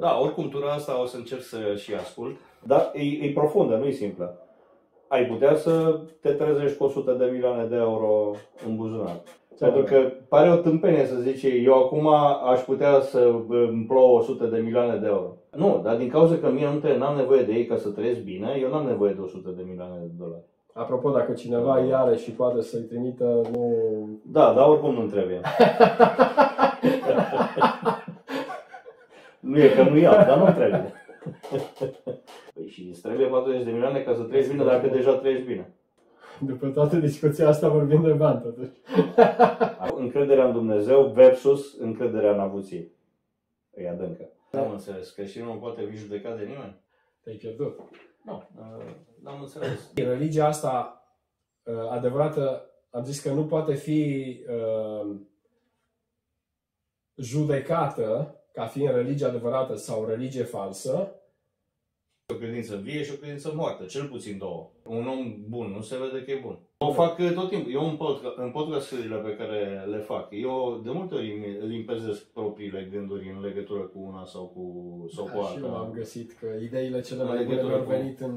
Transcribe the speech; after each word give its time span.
Da, 0.00 0.18
oricum, 0.20 0.48
tura 0.48 0.72
asta 0.72 1.02
o 1.02 1.06
să 1.06 1.16
încerc 1.16 1.42
să 1.42 1.56
și 1.76 1.94
ascult. 1.94 2.36
Dar 2.62 2.90
e, 2.94 3.26
e 3.26 3.32
profundă, 3.34 3.76
nu 3.76 3.84
e 3.84 3.90
simplă. 3.90 4.38
Ai 5.08 5.26
putea 5.26 5.54
să 5.54 6.00
te 6.20 6.30
trezești 6.30 6.76
cu 6.76 6.84
100 6.84 7.12
de 7.12 7.28
milioane 7.32 7.64
de 7.64 7.76
euro 7.76 8.30
în 8.66 8.76
buzunar. 8.76 9.20
Pentru 9.58 9.82
că 9.82 10.12
pare 10.28 10.50
o 10.50 10.56
tâmpenie 10.56 11.06
să 11.06 11.14
zici, 11.14 11.64
eu 11.64 11.74
acum 11.74 12.06
aș 12.50 12.60
putea 12.60 13.00
să 13.00 13.34
îmi 13.48 13.84
plouă 13.84 14.18
100 14.18 14.44
de 14.44 14.58
milioane 14.58 14.96
de 14.96 15.06
euro. 15.06 15.36
Nu, 15.56 15.80
dar 15.84 15.96
din 15.96 16.08
cauza 16.08 16.36
că 16.36 16.50
mie 16.50 16.68
nu 16.72 16.78
te, 16.78 16.96
n-am 16.96 17.16
nevoie 17.16 17.42
de 17.42 17.52
ei 17.52 17.66
ca 17.66 17.76
să 17.76 17.88
trăiesc 17.88 18.20
bine, 18.20 18.58
eu 18.60 18.70
n-am 18.70 18.86
nevoie 18.86 19.12
de 19.12 19.20
100 19.20 19.50
de 19.56 19.62
milioane 19.68 19.96
de 20.00 20.10
dolari. 20.18 20.42
Apropo, 20.72 21.10
dacă 21.10 21.32
cineva 21.32 21.78
îi 21.78 21.94
are 21.94 22.16
și 22.16 22.30
poate 22.30 22.62
să-i 22.62 22.80
trimită, 22.80 23.40
nu... 23.52 23.74
Da, 24.22 24.52
dar 24.56 24.68
oricum 24.68 24.94
nu 24.94 25.06
trebuie. 25.06 25.40
nu 29.40 29.58
e 29.58 29.68
că 29.68 29.82
nu 29.82 29.96
iau, 29.98 30.12
dar 30.12 30.38
nu 30.38 30.52
trebuie. 30.52 30.92
Păi 32.54 32.68
și 32.68 32.88
îți 32.88 33.00
trebuie 33.00 33.26
40 33.26 33.64
de 33.64 33.70
milioane 33.70 34.02
ca 34.02 34.14
să 34.14 34.22
trăiești 34.22 34.50
bine 34.50 34.64
dacă 34.64 34.86
deja 34.86 35.12
trăiești 35.12 35.46
bine. 35.46 35.74
După 36.40 36.68
toată 36.68 36.96
discuția 36.96 37.48
asta 37.48 37.68
vorbim 37.68 38.02
de 38.02 38.12
bani 38.12 38.40
totuși. 38.40 38.70
Încrederea 40.04 40.44
în 40.46 40.52
Dumnezeu 40.52 41.06
versus 41.06 41.78
încrederea 41.78 42.32
în 42.32 42.40
avuție. 42.40 42.90
E 43.74 43.88
adâncă. 43.88 44.28
N-am 44.50 44.70
înțeles, 44.70 45.10
că 45.10 45.24
și 45.24 45.38
nu 45.38 45.52
poate 45.52 45.84
fi 45.84 45.96
judecat 45.96 46.38
de 46.38 46.44
nimeni. 46.44 46.80
Te-ai 47.22 47.36
pierdut. 47.36 47.80
Nu, 48.24 48.48
uh, 48.58 48.84
n-am 49.22 49.40
înțeles. 49.40 49.92
Religia 49.94 50.46
asta 50.46 51.04
uh, 51.62 51.90
adevărată, 51.90 52.70
am 52.90 53.04
zis 53.04 53.20
că 53.20 53.30
nu 53.30 53.46
poate 53.46 53.74
fi 53.74 54.40
uh, 54.48 55.16
judecată 57.16 58.39
ca 58.60 58.66
fiind 58.66 58.94
religie 58.94 59.26
adevărată 59.26 59.74
sau 59.76 60.06
religie 60.06 60.42
falsă, 60.42 61.14
O 62.32 62.36
credință 62.36 62.76
vie 62.76 63.02
și 63.02 63.12
o 63.14 63.16
credință 63.20 63.52
moartă, 63.54 63.84
cel 63.84 64.06
puțin 64.08 64.38
două. 64.38 64.70
Un 64.84 65.06
om 65.08 65.36
bun 65.48 65.66
nu 65.76 65.80
se 65.80 65.96
vede 65.98 66.24
că 66.24 66.30
e 66.30 66.40
bun. 66.42 66.58
O 66.78 66.92
fac 66.92 67.18
uh, 67.18 67.32
tot 67.34 67.48
timpul. 67.48 67.72
Eu 67.72 67.88
în, 67.88 67.96
podcast, 67.96 68.36
în 68.36 68.50
podcasturile 68.50 69.16
pe 69.16 69.36
care 69.36 69.84
le 69.90 69.98
fac, 69.98 70.26
eu 70.30 70.80
de 70.84 70.90
multe 70.90 71.14
ori 71.14 71.32
îmi 71.32 71.66
limpezesc 71.68 72.24
propriile 72.32 72.88
gânduri 72.92 73.30
în 73.34 73.40
legătură 73.40 73.80
cu 73.80 73.98
una 73.98 74.24
sau 74.24 74.44
cu, 74.46 74.64
sau 75.14 75.24
cu 75.24 75.30
Da, 75.40 75.46
și 75.46 75.58
eu 75.58 75.66
am 75.68 75.74
alta. 75.74 75.90
găsit 75.96 76.32
că 76.32 76.46
ideile 76.62 77.00
cele 77.00 77.20
În 77.20 77.26
mai 77.28 77.36
bune 77.36 77.48
legătură 77.48 77.74
mi-au 77.74 77.84
cu- 77.84 77.90
venit 77.90 78.20
în 78.20 78.34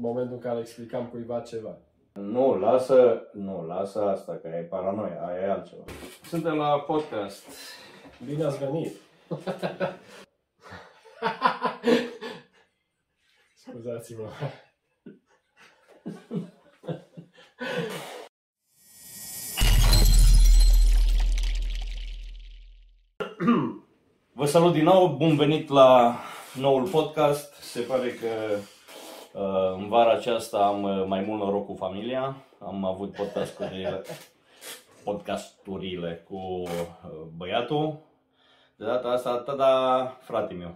momentul 0.00 0.34
în 0.34 0.40
care 0.40 0.58
explicam 0.60 1.06
cuiva 1.06 1.40
ceva. 1.40 1.78
Nu, 2.12 2.54
lasă, 2.58 3.22
nu, 3.32 3.66
lasă 3.66 4.02
asta, 4.02 4.32
că 4.42 4.48
e 4.48 4.62
paranoia, 4.62 5.26
aia 5.26 5.40
e 5.40 5.50
altceva. 5.50 5.82
Suntem 6.24 6.56
la 6.56 6.78
podcast. 6.86 7.44
Bine 8.26 8.44
ați 8.44 8.58
venit! 8.58 8.92
Scuzați-mă. 13.54 14.28
Vă 24.32 24.46
salut 24.46 24.72
din 24.72 24.84
nou, 24.84 25.08
bun 25.08 25.36
venit 25.36 25.68
la 25.68 26.18
noul 26.60 26.88
podcast. 26.88 27.52
Se 27.52 27.80
pare 27.80 28.08
că 28.08 28.26
uh, 29.40 29.72
în 29.76 29.88
vara 29.88 30.12
aceasta 30.12 30.58
am 30.58 30.82
uh, 30.82 31.04
mai 31.06 31.20
mult 31.20 31.40
noroc 31.40 31.66
cu 31.66 31.74
familia. 31.74 32.36
Am 32.58 32.84
avut 32.84 33.12
podcasturile, 33.12 34.02
podcasturile 35.04 36.24
cu 36.28 36.36
uh, 36.36 36.68
băiatul. 37.36 38.07
De 38.78 38.84
data 38.84 39.08
asta, 39.08 39.36
tada, 39.36 40.04
frate 40.20 40.54
meu. 40.54 40.74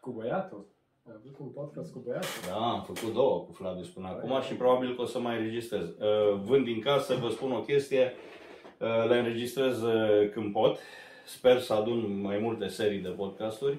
Cu 0.00 0.10
băiatul? 0.10 0.66
Ai 1.08 1.12
avut 1.18 1.38
un 1.38 1.46
podcast 1.46 1.92
cu 1.92 1.98
băiatul? 1.98 2.28
Da, 2.48 2.56
am 2.56 2.82
făcut 2.82 3.14
două 3.14 3.38
cu 3.38 3.52
Flavius 3.52 3.88
până 3.88 4.06
acum 4.08 4.40
și 4.40 4.54
probabil 4.54 4.94
că 4.94 5.02
o 5.02 5.04
să 5.04 5.18
mai 5.18 5.36
înregistrez. 5.36 5.88
Uh, 5.88 6.40
Vând 6.44 6.64
din 6.64 6.80
casă, 6.80 7.14
vă 7.14 7.28
spun 7.28 7.52
o 7.52 7.60
chestie, 7.60 8.12
uh, 8.80 9.08
le 9.08 9.18
înregistrez 9.18 9.82
uh, 9.82 10.30
când 10.32 10.52
pot. 10.52 10.78
Sper 11.26 11.60
să 11.60 11.72
adun 11.72 12.20
mai 12.20 12.38
multe 12.38 12.66
serii 12.66 13.00
de 13.00 13.08
podcasturi 13.08 13.78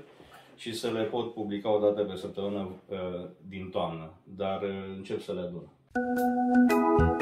și 0.56 0.74
să 0.74 0.92
le 0.92 1.04
pot 1.04 1.34
publica 1.34 1.76
o 1.76 1.80
dată 1.80 2.02
pe 2.04 2.16
săptămână 2.16 2.70
uh, 2.88 3.30
din 3.48 3.70
toamnă, 3.70 4.12
dar 4.24 4.62
uh, 4.62 4.70
încep 4.96 5.22
să 5.22 5.34
le 5.34 5.40
adun. 5.40 5.68
Încep 5.94 6.88
să 6.98 7.17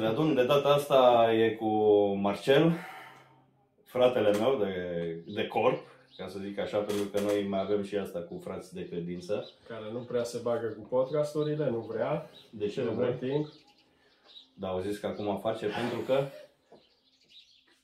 le 0.00 0.06
adun. 0.06 0.34
De 0.34 0.44
data 0.44 0.68
asta 0.68 1.30
e 1.32 1.50
cu 1.50 1.68
Marcel, 2.14 2.72
fratele 3.84 4.38
meu 4.38 4.56
de, 4.56 4.74
de 5.26 5.46
corp, 5.46 5.86
ca 6.16 6.28
să 6.28 6.38
zic 6.38 6.58
așa, 6.58 6.78
pentru 6.78 7.04
că 7.04 7.20
noi 7.20 7.46
mai 7.48 7.60
avem 7.60 7.82
și 7.82 7.96
asta 7.96 8.18
cu 8.18 8.40
frați 8.44 8.74
de 8.74 8.88
credință. 8.88 9.50
Care 9.68 9.90
nu 9.92 9.98
prea 9.98 10.24
se 10.24 10.38
bagă 10.42 10.66
cu 10.66 10.86
podcasturile, 10.88 11.70
nu 11.70 11.78
vrea. 11.78 12.30
De 12.50 12.68
ce 12.68 12.82
nu 12.82 12.90
nu 12.90 12.96
vrei? 12.96 13.14
timp. 13.14 13.48
Dar 14.54 14.70
au 14.70 14.80
zis 14.80 14.98
că 14.98 15.06
acum 15.06 15.38
face 15.38 15.66
pentru 15.66 15.98
că... 16.06 16.26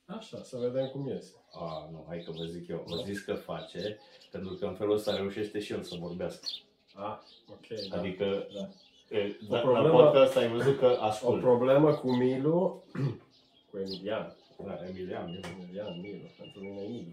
Așa, 0.06 0.42
să 0.42 0.56
vedem 0.56 0.86
cum 0.86 1.08
iese. 1.08 1.34
A, 1.52 1.88
nu, 1.92 2.04
hai 2.08 2.22
că 2.24 2.30
vă 2.30 2.44
zic 2.44 2.68
eu. 2.68 2.84
Au 2.90 3.02
zis 3.04 3.20
că 3.20 3.34
face 3.34 3.98
pentru 4.30 4.54
că 4.54 4.66
în 4.66 4.74
felul 4.74 4.94
ăsta 4.94 5.16
reușește 5.16 5.60
și 5.60 5.72
el 5.72 5.82
să 5.82 5.96
vorbească. 5.98 6.46
Ah, 6.94 7.18
ok, 7.50 7.88
da. 7.88 7.98
Adică, 7.98 8.46
da. 8.54 8.68
E, 9.10 9.18
O 9.18 9.46
da, 9.48 9.56
la 9.56 9.60
problemă- 9.60 10.02
podcast 10.02 10.36
ai 10.36 10.48
văzut 10.48 10.78
că 10.78 10.96
O 11.00 11.02
ascult. 11.04 11.40
problemă 11.40 11.94
cu 11.94 12.10
Milu, 12.16 12.82
cu 13.70 13.78
Emilian. 13.78 14.36
Da, 14.64 14.78
Emilian, 14.88 15.28
e- 15.28 15.40
Emilian, 15.60 16.00
Milu, 16.00 16.26
pentru 16.38 16.60
mine 16.60 16.80
e 16.82 16.86
Milu. 16.88 17.12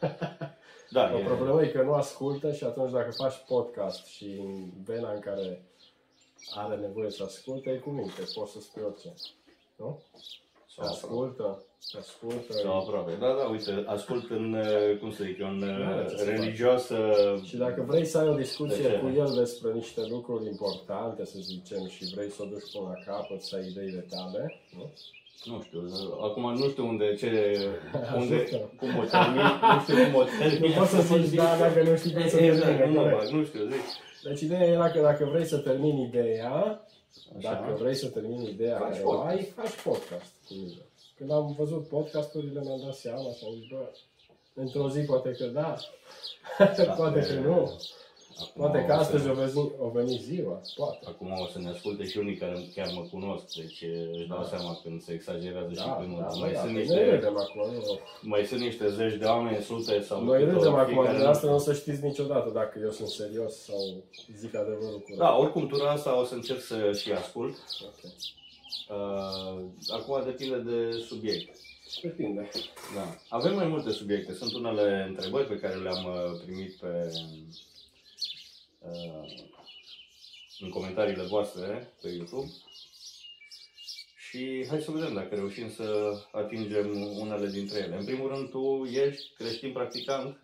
da, 0.90 1.12
O 1.14 1.18
e, 1.18 1.22
problemă 1.24 1.62
e 1.62 1.68
că 1.68 1.82
nu 1.82 1.92
ascultă 1.92 2.52
și 2.52 2.64
atunci 2.64 2.92
dacă 2.92 3.10
faci 3.10 3.44
podcast 3.48 4.06
și 4.06 4.24
în 4.24 4.70
vena 4.84 5.12
în 5.12 5.20
care 5.20 5.62
are 6.54 6.76
nevoie 6.76 7.10
să 7.10 7.22
asculte, 7.22 7.70
e 7.70 7.76
cu 7.76 7.90
minte, 7.90 8.22
poți 8.34 8.52
să 8.52 8.60
spui 8.60 8.82
orice. 8.82 9.14
Nu? 9.76 10.02
Sau 10.84 10.94
aproape. 10.94 11.04
Ascultă, 11.04 11.64
ascultă. 11.98 12.52
Sau 12.62 12.78
aproape. 12.78 13.12
Da, 13.20 13.26
da, 13.38 13.44
uite, 13.54 13.72
ascult 13.86 14.30
în, 14.30 14.52
uh, 14.54 14.98
cum 15.00 15.10
să 15.12 15.24
zic 15.24 15.38
eu, 15.38 15.48
în 15.48 15.60
Da, 15.60 15.66
uh, 16.00 16.06
ce 16.10 16.16
să 16.16 16.24
religiosă... 16.30 16.96
Și 17.48 17.56
dacă 17.56 17.84
vrei 17.88 18.04
să 18.04 18.18
ai 18.18 18.28
o 18.28 18.34
discuție 18.34 18.82
De 18.82 18.88
ce? 18.90 18.98
cu 18.98 19.08
el 19.16 19.30
despre 19.42 19.72
niște 19.72 20.00
lucruri 20.14 20.46
importante, 20.46 21.24
să 21.24 21.36
zicem, 21.40 21.86
și 21.88 22.14
vrei 22.14 22.30
să 22.30 22.42
o 22.42 22.44
duci 22.52 22.72
până 22.72 22.86
la 22.92 23.12
capăt, 23.12 23.40
să 23.42 23.56
ai 23.56 23.66
ideile 23.70 24.04
tale, 24.14 24.42
nu? 24.76 24.90
Nu 25.44 25.62
știu, 25.66 25.80
acum 26.22 26.54
nu 26.54 26.68
știu 26.68 26.86
unde, 26.86 27.14
ce, 27.14 27.30
unde, 28.20 28.34
Ajută. 28.34 28.70
cum 28.76 28.88
o 28.98 29.04
termin, 29.04 29.46
nu 29.74 29.80
știu 29.82 29.94
cum 30.04 30.14
o 30.14 30.24
termin. 30.40 30.70
Nu 30.70 30.76
poți 30.78 30.90
să 30.90 31.16
zici 31.16 31.36
da 31.36 31.56
dacă 31.58 31.82
nu 31.82 31.96
știi 31.96 32.12
cum 32.12 32.28
să 32.28 32.36
Exact, 32.38 32.64
termine, 32.64 32.86
nu 32.86 32.92
mă 32.92 33.00
corect. 33.00 33.18
bag, 33.18 33.28
nu 33.38 33.44
știu, 33.44 33.60
zic. 33.70 33.82
Deci 34.22 34.40
ideea 34.40 34.64
era 34.76 34.90
că 34.90 35.00
dacă 35.00 35.28
vrei 35.32 35.44
să 35.44 35.58
termini 35.58 36.02
ideea, 36.02 36.84
Așa. 37.36 37.52
dacă 37.52 37.76
vrei 37.82 37.94
să 37.94 38.08
termini 38.08 38.50
ideea 38.50 38.78
Faci 38.78 38.88
care 38.90 39.02
podcast. 39.02 39.24
o 39.24 39.26
ai, 39.26 39.42
faci 39.44 39.82
podcast 39.82 40.32
cu 40.48 40.54
mine. 40.54 40.82
Când 41.16 41.30
am 41.30 41.54
văzut 41.58 41.88
podcasturile, 41.88 42.60
mi-am 42.60 42.80
dat 42.84 42.94
seama 42.94 43.32
și 43.32 43.44
am 43.44 43.54
zis, 43.54 43.68
bă, 43.70 43.90
într-o 44.54 44.88
zi 44.90 45.00
poate 45.00 45.30
că 45.30 45.44
da, 45.46 45.76
poate 46.96 47.20
că 47.20 47.32
nu. 47.32 47.80
Acum 48.42 48.60
Poate 48.62 48.78
că 48.84 48.92
o 48.92 48.94
să- 48.94 49.00
astăzi 49.00 49.28
o 49.28 49.34
veni, 49.34 49.72
o 49.78 49.88
veni 49.88 50.16
ziua, 50.28 50.60
poate. 50.76 50.98
Acum 51.06 51.30
o 51.44 51.46
să 51.46 51.58
ne 51.58 51.68
asculte 51.68 52.04
și 52.10 52.18
unii 52.18 52.36
care 52.36 52.56
chiar 52.74 52.88
mă 52.94 53.02
cunosc, 53.10 53.44
deci 53.56 53.82
își 54.18 54.28
dau 54.28 54.38
Da. 54.38 54.44
seama 54.52 54.78
când 54.82 55.02
se 55.02 55.12
exagerează 55.12 55.70
și 55.70 55.76
Da, 55.86 55.96
când 56.00 56.10
nu. 56.12 56.18
da, 56.18 56.26
mai, 56.40 56.52
da, 56.52 56.60
sunt 56.60 56.72
noi 56.72 56.80
niște, 56.82 57.10
râdem 57.14 57.36
acum, 57.38 57.60
nu? 57.74 57.98
mai 58.22 58.44
sunt 58.44 58.60
niște 58.60 58.88
zeci 58.88 59.14
de 59.14 59.24
oameni, 59.24 59.62
sute 59.62 60.00
sau... 60.00 60.24
Noi 60.24 60.38
câte 60.38 60.52
râdem 60.52 60.72
ori 60.72 60.80
acum, 60.80 60.92
fiecare 60.94 61.16
de 61.18 61.22
nu- 61.22 61.28
asta 61.28 61.46
nu 61.46 61.54
o 61.54 61.58
să 61.58 61.72
știți 61.74 62.04
niciodată 62.04 62.50
dacă 62.54 62.78
eu 62.82 62.90
sunt 62.90 63.08
serios 63.08 63.54
sau 63.56 63.76
zic 64.36 64.54
adevărul 64.56 65.00
curat. 65.04 65.18
Da, 65.18 65.36
oricum, 65.36 65.66
tura 65.66 65.90
asta 65.90 66.20
o 66.20 66.24
să 66.24 66.34
încerc 66.34 66.60
să 66.60 66.92
și 67.00 67.12
ascult. 67.12 67.54
Ok. 67.88 68.00
Uh, 68.90 69.62
acum 69.92 70.22
depinde 70.24 70.56
de 70.56 70.98
subiect. 71.08 71.58
Depinde. 72.02 72.48
Da. 72.94 73.16
Avem 73.28 73.54
mai 73.54 73.66
multe 73.66 73.90
subiecte. 73.90 74.32
Sunt 74.34 74.52
unele 74.54 75.04
întrebări 75.08 75.46
pe 75.46 75.58
care 75.58 75.74
le-am 75.74 76.04
uh, 76.04 76.40
primit 76.44 76.72
pe, 76.74 76.86
uh, 76.86 77.54
în 80.58 80.70
comentariile 80.70 81.22
voastre 81.22 81.92
pe 82.02 82.08
YouTube. 82.08 82.50
Și 84.16 84.66
hai 84.68 84.80
să 84.80 84.90
vedem 84.90 85.14
dacă 85.14 85.34
reușim 85.34 85.70
să 85.70 86.12
atingem 86.32 87.16
unele 87.18 87.48
dintre 87.48 87.78
ele. 87.78 87.96
În 87.96 88.04
primul 88.04 88.28
rând, 88.28 88.50
tu 88.50 88.84
ești 88.92 89.30
creștin 89.36 89.72
practicant. 89.72 90.40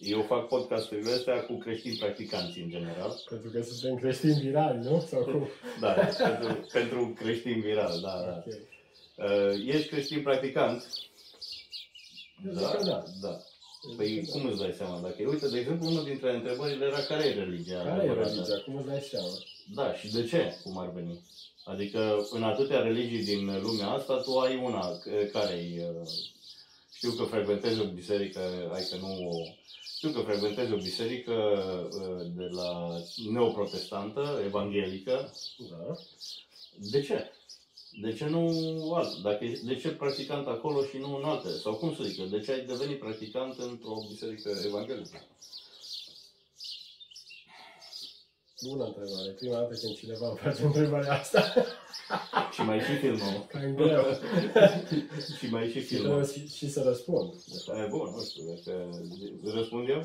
Eu 0.00 0.22
fac 0.22 0.48
podcasturile 0.48 1.10
astea 1.10 1.44
cu 1.44 1.58
creștini 1.58 1.96
practicanți 1.96 2.58
în 2.58 2.70
general. 2.70 3.22
Pentru 3.28 3.50
că 3.50 3.62
suntem 3.62 3.96
creștini 3.96 4.40
virali, 4.40 4.78
nu? 4.78 5.00
Sau 5.00 5.24
cum? 5.24 5.48
Da, 5.80 5.92
pentru, 5.92 6.68
pentru 6.72 7.12
creștin 7.16 7.60
viral, 7.60 8.00
da, 8.00 8.20
da. 8.20 8.42
Ok. 8.46 8.54
Uh, 9.16 9.66
ești 9.66 9.88
creștin 9.88 10.22
practicant 10.22 10.88
Eu 12.46 12.52
zic 12.52 12.60
Da, 12.60 12.70
că 12.70 12.84
da. 12.84 13.02
da. 13.20 13.40
Eu 13.86 13.94
Păi 13.96 14.06
zic 14.08 14.24
că 14.24 14.30
cum 14.30 14.42
da. 14.42 14.48
îți 14.50 14.58
dai 14.60 14.72
seama? 14.76 15.00
Dacă, 15.00 15.16
uite, 15.28 15.48
de 15.48 15.58
exemplu, 15.58 15.86
unul 15.88 16.04
dintre 16.04 16.34
întrebările 16.34 16.84
era 16.84 17.00
care 17.00 17.24
e 17.24 17.32
religia? 17.34 17.78
Care 17.82 17.88
e 17.90 17.92
adevărată? 17.92 18.28
religia? 18.32 18.58
Cum 18.64 18.76
îți 18.76 18.86
dai 18.86 19.00
seama? 19.00 19.28
Da, 19.74 19.94
și 19.94 20.12
de 20.12 20.24
ce? 20.26 20.58
Cum 20.62 20.78
ar 20.78 20.90
veni? 20.92 21.20
Adică 21.64 22.26
în 22.30 22.42
atâtea 22.42 22.80
religii 22.80 23.24
din 23.24 23.60
lumea 23.62 23.88
asta, 23.88 24.16
tu 24.16 24.38
ai 24.38 24.56
una 24.64 24.98
c- 24.98 25.30
care-i... 25.32 25.78
uh, 25.78 26.08
Știu 26.94 27.10
că 27.12 27.22
frecventezi 27.24 27.80
o 27.80 27.84
biserică, 27.84 28.40
ai 28.74 28.86
că 28.90 28.96
nu 28.96 29.28
o... 29.28 29.42
Știu 29.96 30.10
că 30.10 30.20
frecventezi 30.20 30.72
o 30.72 30.76
biserică 30.76 31.32
uh, 31.92 32.26
de 32.36 32.44
la 32.44 32.98
neoprotestantă, 33.32 34.40
evanghelică. 34.44 35.32
Da. 35.70 35.96
De 36.76 37.00
ce? 37.00 37.32
De 38.02 38.12
ce 38.12 38.26
nu 38.26 38.48
alt? 38.94 39.16
Dacă, 39.22 39.44
e- 39.44 39.60
de 39.64 39.74
ce 39.76 39.88
practicant 39.90 40.46
acolo 40.46 40.82
și 40.84 40.96
nu 40.98 41.16
în 41.16 41.24
alte? 41.24 41.48
Sau 41.48 41.74
cum 41.74 41.94
să 41.94 42.02
zic 42.02 42.18
eu, 42.18 42.26
de 42.26 42.40
ce 42.40 42.52
ai 42.52 42.60
devenit 42.66 42.98
practicant 42.98 43.58
într-o 43.58 43.94
biserică 44.08 44.50
evanghelică? 44.66 45.22
Bună 48.68 48.84
întrebare. 48.84 49.30
Prima 49.30 49.54
dată 49.58 49.74
când 49.74 49.96
cineva 49.96 50.28
îmi 50.28 50.36
face 50.38 50.62
întrebarea 50.62 51.12
asta, 51.18 51.54
Și 52.54 52.60
mai 52.60 52.80
și 52.80 52.96
filmul. 52.96 53.46
cam 53.48 53.74
greu. 53.74 54.04
și 55.38 55.46
mai 55.50 55.66
și 55.68 55.72
Și 55.80 55.86
filmul. 55.86 56.06
trebuie 56.06 56.26
și, 56.48 56.56
și 56.56 56.70
să 56.70 56.82
răspund. 56.82 57.32
de 57.44 57.58
fapt. 57.66 57.78
E 57.78 57.86
bun, 57.90 58.10
nu 58.14 58.22
știu, 58.24 58.42
dacă 58.54 58.88
răspund 59.44 59.88
eu, 59.88 60.02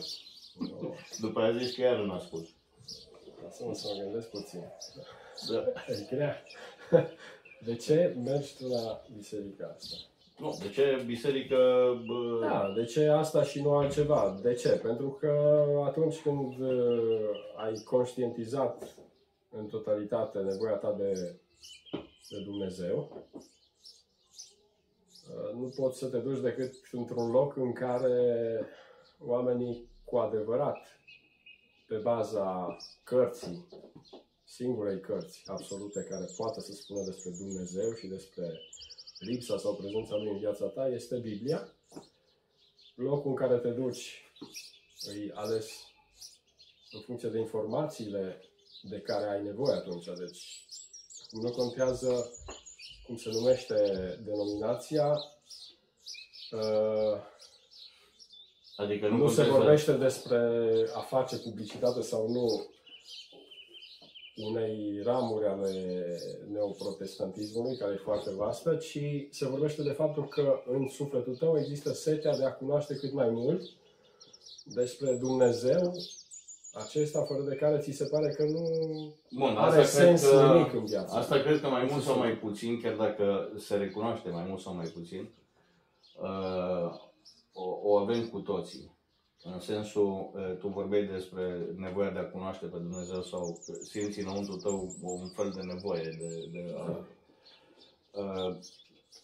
Nu, 0.57 0.95
după 1.19 1.39
aia 1.41 1.57
zici 1.57 1.75
că 1.75 1.81
iar 1.81 1.95
nu 1.97 2.13
ascult. 2.13 2.47
Lasă-mă 3.43 3.73
să 3.73 3.87
mă 3.95 4.03
gândesc 4.03 4.29
puțin. 4.29 4.63
Da. 5.49 5.63
E 5.93 6.07
grea. 6.09 6.43
De 7.65 7.75
ce 7.75 8.15
mergi 8.23 8.57
tu 8.57 8.67
la 8.67 9.01
biserica 9.15 9.75
asta? 9.75 9.95
Nu, 10.39 10.57
de 10.61 10.69
ce 10.69 11.03
biserică... 11.05 11.57
Bă, 12.05 12.39
Da, 12.41 12.73
de 12.75 12.85
ce 12.85 13.07
asta 13.07 13.43
și 13.43 13.61
nu 13.61 13.75
altceva? 13.75 14.39
De 14.41 14.53
ce? 14.53 14.69
Pentru 14.69 15.09
că 15.09 15.31
atunci 15.85 16.21
când 16.21 16.59
uh, 16.59 17.29
ai 17.55 17.81
conștientizat 17.85 18.95
în 19.49 19.67
totalitate 19.67 20.39
nevoia 20.39 20.73
ta 20.73 20.95
de, 20.97 21.35
de 22.29 22.41
Dumnezeu, 22.43 23.27
uh, 25.29 25.53
nu 25.53 25.73
poți 25.75 25.97
să 25.97 26.07
te 26.07 26.17
duci 26.17 26.39
decât 26.39 26.73
într-un 26.91 27.31
loc 27.31 27.57
în 27.57 27.73
care 27.73 28.65
oamenii 29.19 29.89
cu 30.03 30.17
adevărat, 30.17 30.77
pe 31.87 31.95
baza 31.95 32.77
cărții, 33.03 33.67
singurei 34.45 34.99
cărți 34.99 35.41
absolute 35.45 36.03
care 36.09 36.25
poate 36.37 36.61
să 36.61 36.71
spună 36.71 37.03
despre 37.03 37.29
Dumnezeu 37.29 37.93
și 37.93 38.07
despre 38.07 38.59
lipsa 39.19 39.57
sau 39.57 39.75
prezența 39.75 40.15
lui 40.15 40.31
în 40.31 40.37
viața 40.37 40.65
ta, 40.65 40.87
este 40.87 41.17
Biblia. 41.17 41.73
Locul 42.95 43.29
în 43.29 43.35
care 43.35 43.57
te 43.57 43.69
duci 43.69 44.33
îi 45.07 45.31
ales 45.33 45.71
în 46.91 47.01
funcție 47.01 47.29
de 47.29 47.39
informațiile 47.39 48.41
de 48.81 48.99
care 48.99 49.29
ai 49.29 49.43
nevoie 49.43 49.75
atunci. 49.75 50.05
Deci 50.05 50.65
nu 51.31 51.51
contează 51.51 52.31
cum 53.05 53.17
se 53.17 53.29
numește 53.29 53.75
denominația, 54.23 55.11
uh, 56.51 57.31
Adică 58.75 59.07
nu, 59.07 59.17
nu 59.17 59.29
se 59.29 59.35
contează- 59.35 59.57
vorbește 59.57 59.93
despre 59.93 60.39
a 60.93 60.99
face 60.99 61.37
publicitate 61.37 62.01
sau 62.01 62.29
nu 62.29 62.72
unei 64.35 65.01
ramuri 65.03 65.45
ale 65.45 65.71
neoprotestantismului, 66.51 67.77
care 67.77 67.93
e 67.93 68.03
foarte 68.03 68.31
vastă, 68.33 68.75
ci 68.75 68.99
se 69.29 69.47
vorbește 69.47 69.83
de 69.83 69.91
faptul 69.91 70.27
că 70.27 70.61
în 70.67 70.87
sufletul 70.87 71.35
tău 71.35 71.57
există 71.59 71.91
setea 71.93 72.37
de 72.37 72.45
a 72.45 72.53
cunoaște 72.53 72.95
cât 72.95 73.13
mai 73.13 73.29
mult 73.29 73.61
despre 74.63 75.11
Dumnezeu, 75.11 75.93
acesta 76.73 77.21
fără 77.21 77.41
de 77.41 77.55
care 77.55 77.77
ți 77.77 77.91
se 77.91 78.05
pare 78.05 78.29
că 78.29 78.43
nu 78.43 78.65
Bun, 79.31 79.55
are 79.57 79.81
asta 79.81 80.01
cred 80.01 80.17
sens 80.17 80.31
că, 80.31 80.53
nimic 80.53 80.73
în 80.73 80.85
viață. 80.85 81.15
Asta 81.15 81.39
cred 81.39 81.61
că 81.61 81.67
mai 81.67 81.87
mult 81.91 82.03
sau 82.03 82.17
mai 82.17 82.37
puțin, 82.37 82.81
chiar 82.81 82.95
dacă 82.95 83.51
se 83.57 83.75
recunoaște 83.75 84.29
mai 84.29 84.45
mult 84.47 84.61
sau 84.61 84.73
mai 84.73 84.87
puțin, 84.87 85.29
uh, 86.21 86.95
o, 87.53 87.79
o 87.83 87.97
avem 87.97 88.27
cu 88.27 88.39
toții. 88.39 88.92
În 89.43 89.59
sensul, 89.59 90.31
uh, 90.33 90.57
tu 90.57 90.67
vorbeai 90.67 91.05
despre 91.05 91.67
nevoia 91.75 92.09
de 92.09 92.19
a 92.19 92.29
cunoaște 92.29 92.65
pe 92.65 92.77
Dumnezeu 92.77 93.21
sau 93.21 93.59
simți 93.83 94.19
înăuntru 94.19 94.55
tău 94.55 94.95
un 95.01 95.27
fel 95.27 95.51
de 95.55 95.61
nevoie 95.61 96.17
de, 96.19 96.49
de 96.51 96.75
a, 96.77 97.05
uh, 98.11 98.57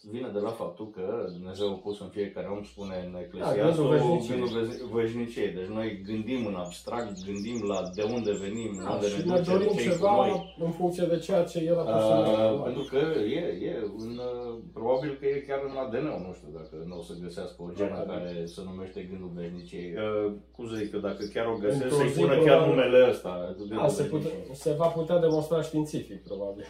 vine 0.02 0.28
de 0.32 0.38
la 0.38 0.50
faptul 0.50 0.86
că 0.96 1.06
Dumnezeu 1.36 1.68
a 1.70 1.78
pus 1.86 2.00
în 2.00 2.08
fiecare 2.08 2.46
om, 2.54 2.62
spune 2.72 2.94
în 3.04 3.10
gândul 3.12 3.20
Eclesiastul, 3.26 3.88
veșniciei. 3.94 4.38
gândul 4.38 4.50
vezi- 4.58 4.82
veșniciei. 4.98 5.50
Deci 5.58 5.70
noi 5.78 5.88
gândim 6.08 6.42
în 6.50 6.54
abstract, 6.64 7.12
gândim 7.28 7.58
la 7.72 7.78
de 7.96 8.02
unde 8.16 8.32
venim, 8.44 8.72
Da, 8.84 8.90
unde 8.94 9.06
și 9.12 9.18
ne 9.18 9.32
ne 9.32 9.38
ducem, 9.38 9.52
dorim 9.52 9.68
ce 9.76 9.82
cu 9.82 9.88
ceva 9.90 10.12
noi. 10.16 10.32
în 10.66 10.70
funcție 10.78 11.06
de 11.12 11.18
ceea 11.26 11.42
ce 11.50 11.58
El 11.70 11.78
a 11.82 11.84
pus 11.92 12.04
în 12.10 12.18
Uh, 12.18 12.26
noi. 12.36 12.60
pentru 12.68 12.84
că 12.92 12.98
e, 13.38 13.40
e 13.70 13.72
un, 14.04 14.12
uh, 14.28 14.58
probabil 14.76 15.10
că 15.18 15.24
e 15.26 15.44
chiar 15.48 15.60
în 15.68 15.74
ADN, 15.82 16.06
nu 16.26 16.32
știu 16.38 16.50
dacă 16.60 16.74
nu 16.90 16.96
o 17.00 17.02
să 17.08 17.12
găsească 17.24 17.58
o 17.66 17.68
genă 17.78 17.96
Probabil. 18.00 18.14
care 18.26 18.46
se 18.54 18.60
numește 18.68 19.00
gândul 19.10 19.30
veșniciei. 19.40 19.90
Uh, 20.04 20.32
cum 20.54 20.64
să 20.70 20.74
zic 20.80 20.88
eu, 20.96 21.00
dacă 21.08 21.22
chiar 21.34 21.46
o 21.52 21.56
găsesc, 21.62 21.82
Într-o 21.82 21.96
să-i 22.00 22.08
zi, 22.14 22.20
pună 22.20 22.34
chiar 22.34 22.44
probabil- 22.58 22.68
numele 22.70 22.98
ăsta. 23.12 23.32
gândul 23.58 23.76
Da, 23.80 23.88
se, 23.98 24.02
pute, 24.12 24.28
veșniciei. 24.28 24.54
se 24.64 24.72
va 24.80 24.88
putea 24.98 25.18
demonstra 25.26 25.58
științific, 25.68 26.18
probabil. 26.30 26.64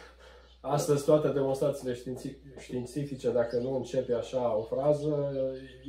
Astăzi 0.63 1.05
toate 1.05 1.27
demonstrațiile 1.27 1.93
științi- 1.93 2.35
științifice, 2.59 3.31
dacă 3.31 3.57
nu 3.57 3.75
începe 3.75 4.13
așa 4.13 4.55
o 4.57 4.61
frază, 4.61 5.31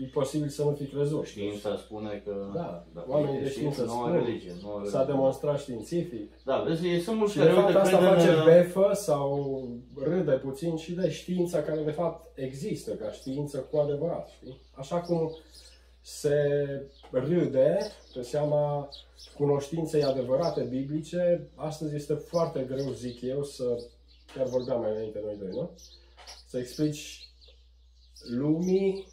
e 0.03 0.07
posibil 0.07 0.49
să 0.49 0.63
nu 0.63 0.71
fi 0.73 0.85
crezut. 0.87 1.27
Știința 1.27 1.77
spune 1.77 2.23
că 2.25 2.35
Da, 2.55 2.85
dacă 2.95 3.11
oamenii 3.11 3.39
e 3.41 3.43
de 3.43 3.49
știință 3.51 3.83
nu 3.83 3.89
spun. 3.89 4.03
are 4.11 4.19
religie. 4.19 4.53
Nu 4.63 4.75
are 4.75 4.89
S-a 4.89 4.99
religie. 4.99 5.15
demonstrat 5.15 5.59
științific. 5.61 6.31
Da, 6.45 6.65
vezi, 6.67 6.89
e- 6.89 7.01
sunt 7.01 7.17
mulți 7.17 7.33
Și 7.33 7.39
care 7.39 7.51
de 7.51 7.57
fapt 7.57 7.67
uite, 7.67 7.79
asta 7.79 7.97
cred 7.99 8.09
în, 8.11 8.17
face 8.17 8.31
uh, 8.39 8.45
befă 8.45 8.91
sau 8.95 9.63
râde 9.97 10.33
puțin 10.33 10.77
și 10.77 10.93
de 10.93 11.11
știința 11.11 11.63
care 11.63 11.81
de 11.83 11.91
fapt 11.91 12.39
există 12.39 12.91
ca 12.93 13.11
știință 13.11 13.59
cu 13.71 13.77
adevărat. 13.77 14.29
Știi? 14.29 14.61
Așa 14.75 15.01
cum 15.01 15.37
se 16.01 16.37
râde 17.11 17.79
pe 18.15 18.23
seama 18.23 18.89
cunoștinței 19.37 20.03
adevărate 20.03 20.63
biblice, 20.71 21.49
astăzi 21.55 21.95
este 21.95 22.15
foarte 22.15 22.67
greu, 22.69 22.91
zic 22.93 23.23
eu, 23.23 23.43
să, 23.43 23.65
chiar 24.35 24.47
vorbeam 24.47 24.81
mai 24.81 24.91
înainte 24.91 25.21
noi 25.25 25.37
doi, 25.37 25.51
nu? 25.51 25.71
Să 26.47 26.59
explici 26.59 27.29
lumii 28.29 29.07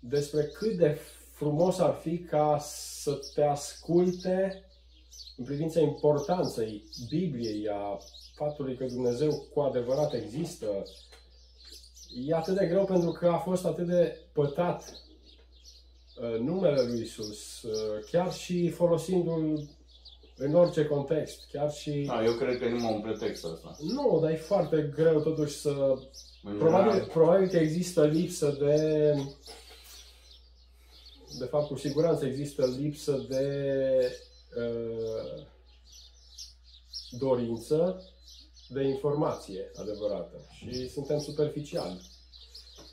despre 0.00 0.44
cât 0.44 0.76
de 0.76 0.98
frumos 1.32 1.78
ar 1.78 1.94
fi 1.94 2.18
ca 2.18 2.58
să 2.60 3.20
te 3.34 3.42
asculte 3.42 4.62
în 5.36 5.44
privința 5.44 5.80
importanței 5.80 6.84
Bibliei, 7.08 7.68
a 7.68 7.98
faptului 8.34 8.76
că 8.76 8.84
Dumnezeu 8.84 9.48
cu 9.54 9.60
adevărat 9.60 10.14
există, 10.14 10.66
e 12.26 12.34
atât 12.34 12.56
de 12.56 12.66
greu 12.66 12.84
pentru 12.84 13.10
că 13.10 13.28
a 13.28 13.38
fost 13.38 13.64
atât 13.64 13.86
de 13.86 14.16
pătat 14.32 14.92
uh, 16.20 16.38
numele 16.40 16.82
lui 16.82 17.00
Isus, 17.00 17.62
uh, 17.62 18.04
chiar 18.10 18.32
și 18.32 18.70
folosindu-l 18.70 19.68
în 20.38 20.54
orice 20.54 20.84
context, 20.84 21.48
chiar 21.52 21.72
și... 21.72 21.90
Da, 21.90 22.24
eu 22.24 22.32
cred 22.32 22.58
că 22.58 22.64
e 22.64 22.70
numai 22.70 22.94
un 22.94 23.00
pretext 23.00 23.44
asta. 23.44 23.76
Nu, 23.78 24.18
dar 24.22 24.30
e 24.30 24.36
foarte 24.36 24.90
greu 24.94 25.20
totuși 25.20 25.54
să 25.54 25.98
În 26.42 26.58
Probabil, 26.58 26.90
general, 26.90 27.10
probabil 27.12 27.48
că 27.48 27.56
există 27.56 28.04
lipsă 28.06 28.56
de. 28.58 29.12
De 31.38 31.44
fapt, 31.44 31.66
cu 31.66 31.76
siguranță 31.76 32.26
există 32.26 32.66
lipsă 32.66 33.26
de 33.28 33.46
uh, 34.56 35.42
dorință 37.10 38.02
de 38.68 38.82
informație 38.82 39.70
adevărată. 39.74 40.46
Și 40.50 40.88
suntem 40.88 41.18
superficiali. 41.18 42.00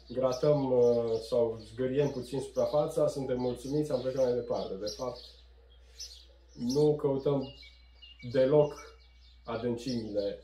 Gratăm 0.10 0.72
uh, 0.72 1.20
sau 1.30 1.62
zgăriem 1.74 2.10
puțin 2.10 2.40
suprafața, 2.40 3.08
suntem 3.08 3.40
mulțumiți, 3.40 3.92
am 3.92 4.02
plecat 4.02 4.24
mai 4.24 4.34
departe. 4.34 4.74
De 4.74 4.94
fapt, 4.98 5.20
nu 6.58 6.96
căutăm 6.96 7.54
deloc 8.32 8.74
adâncimile 9.44 10.40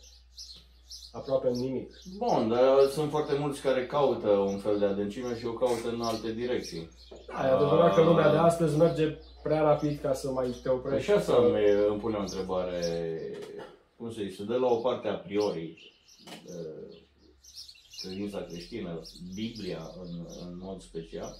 aproape 1.11 1.47
în 1.47 1.59
nimic. 1.59 1.91
Bun, 2.17 2.49
dar 2.49 2.87
sunt 2.89 3.09
foarte 3.09 3.37
mulți 3.37 3.61
care 3.61 3.85
caută 3.85 4.27
un 4.29 4.57
fel 4.57 4.79
de 4.79 4.85
adâncime 4.85 5.37
și 5.39 5.45
o 5.45 5.53
caută 5.53 5.89
în 5.89 6.01
alte 6.01 6.31
direcții. 6.33 6.89
Da, 7.27 7.47
e 7.47 7.51
adevărat 7.51 7.95
că 7.95 8.01
lumea 8.01 8.31
de 8.31 8.37
astăzi 8.37 8.77
merge 8.77 9.17
prea 9.43 9.61
rapid 9.61 9.99
ca 10.01 10.13
să 10.13 10.31
mai 10.31 10.47
te 10.47 10.69
Păi 10.69 10.71
oprești. 10.77 11.03
și 11.05 11.11
asta 11.11 11.35
îmi, 11.35 11.87
îmi 11.89 11.99
pune 11.99 12.15
o 12.15 12.19
întrebare, 12.21 12.81
cum 13.97 14.11
să 14.11 14.19
zic, 14.21 14.35
se 14.35 14.43
dă 14.43 14.55
la 14.55 14.67
o 14.67 14.75
parte 14.75 15.07
a 15.07 15.15
priori 15.15 15.93
uh, 16.47 16.97
credința 18.01 18.41
creștină, 18.49 19.01
Biblia 19.33 19.91
în, 20.03 20.25
în 20.41 20.57
mod 20.61 20.81
special, 20.81 21.37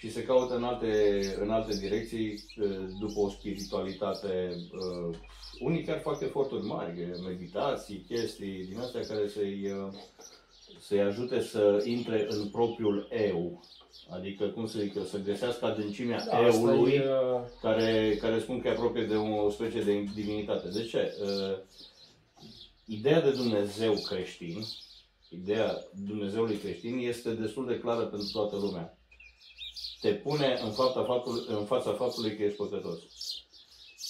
și 0.00 0.10
se 0.10 0.24
caută 0.24 0.56
în 0.56 0.64
alte, 0.64 1.20
în 1.40 1.50
alte 1.50 1.76
direcții 1.76 2.44
uh, 2.60 2.86
după 2.98 3.20
o 3.20 3.28
spiritualitate. 3.28 4.56
uh, 4.72 5.16
Unii 5.58 5.84
chiar 5.84 6.00
fac 6.00 6.20
eforturi 6.20 6.66
mari, 6.66 7.06
meditații, 7.28 8.04
chestii 8.08 8.64
din 8.68 8.78
astea 8.78 9.00
care 9.00 9.28
să-i, 9.28 9.70
uh, 9.70 9.92
să-i 10.80 11.00
ajute 11.00 11.40
să 11.40 11.82
intre 11.84 12.26
în 12.28 12.48
propriul 12.48 13.08
eu. 13.28 13.62
Adică, 14.10 14.46
cum 14.46 14.66
să 14.66 14.78
zic 14.78 14.94
eu, 14.94 15.02
să 15.02 15.18
găsească 15.18 15.64
adâncimea 15.64 16.24
Da, 16.24 16.36
asta 16.36 16.74
eului, 16.74 16.92
e, 16.92 17.00
uh, 17.00 17.40
care, 17.60 18.16
care 18.20 18.38
spun 18.38 18.60
că 18.60 18.68
e 18.68 18.70
apropie 18.70 19.04
de 19.04 19.14
o 19.14 19.50
specie 19.50 19.80
de 19.80 20.04
divinitate. 20.14 20.68
De 20.68 20.82
ce? 20.82 21.14
Uh, 21.22 21.58
ideea 22.84 23.20
de 23.20 23.30
Dumnezeu 23.30 23.94
creștin, 23.94 24.64
ideea 25.28 25.82
Dumnezeului 26.06 26.56
creștin 26.56 26.98
este 26.98 27.30
destul 27.30 27.66
de 27.66 27.78
clară 27.78 28.04
pentru 28.04 28.28
toată 28.32 28.56
lumea. 28.56 28.99
Te 30.00 30.14
pune 30.14 30.58
în, 30.62 30.72
fața 30.72 31.04
faptului, 31.04 31.44
în 31.46 31.64
fața 31.64 31.92
faptului 31.92 32.36
că 32.36 32.42
ești 32.42 32.56
păcătos. 32.56 32.98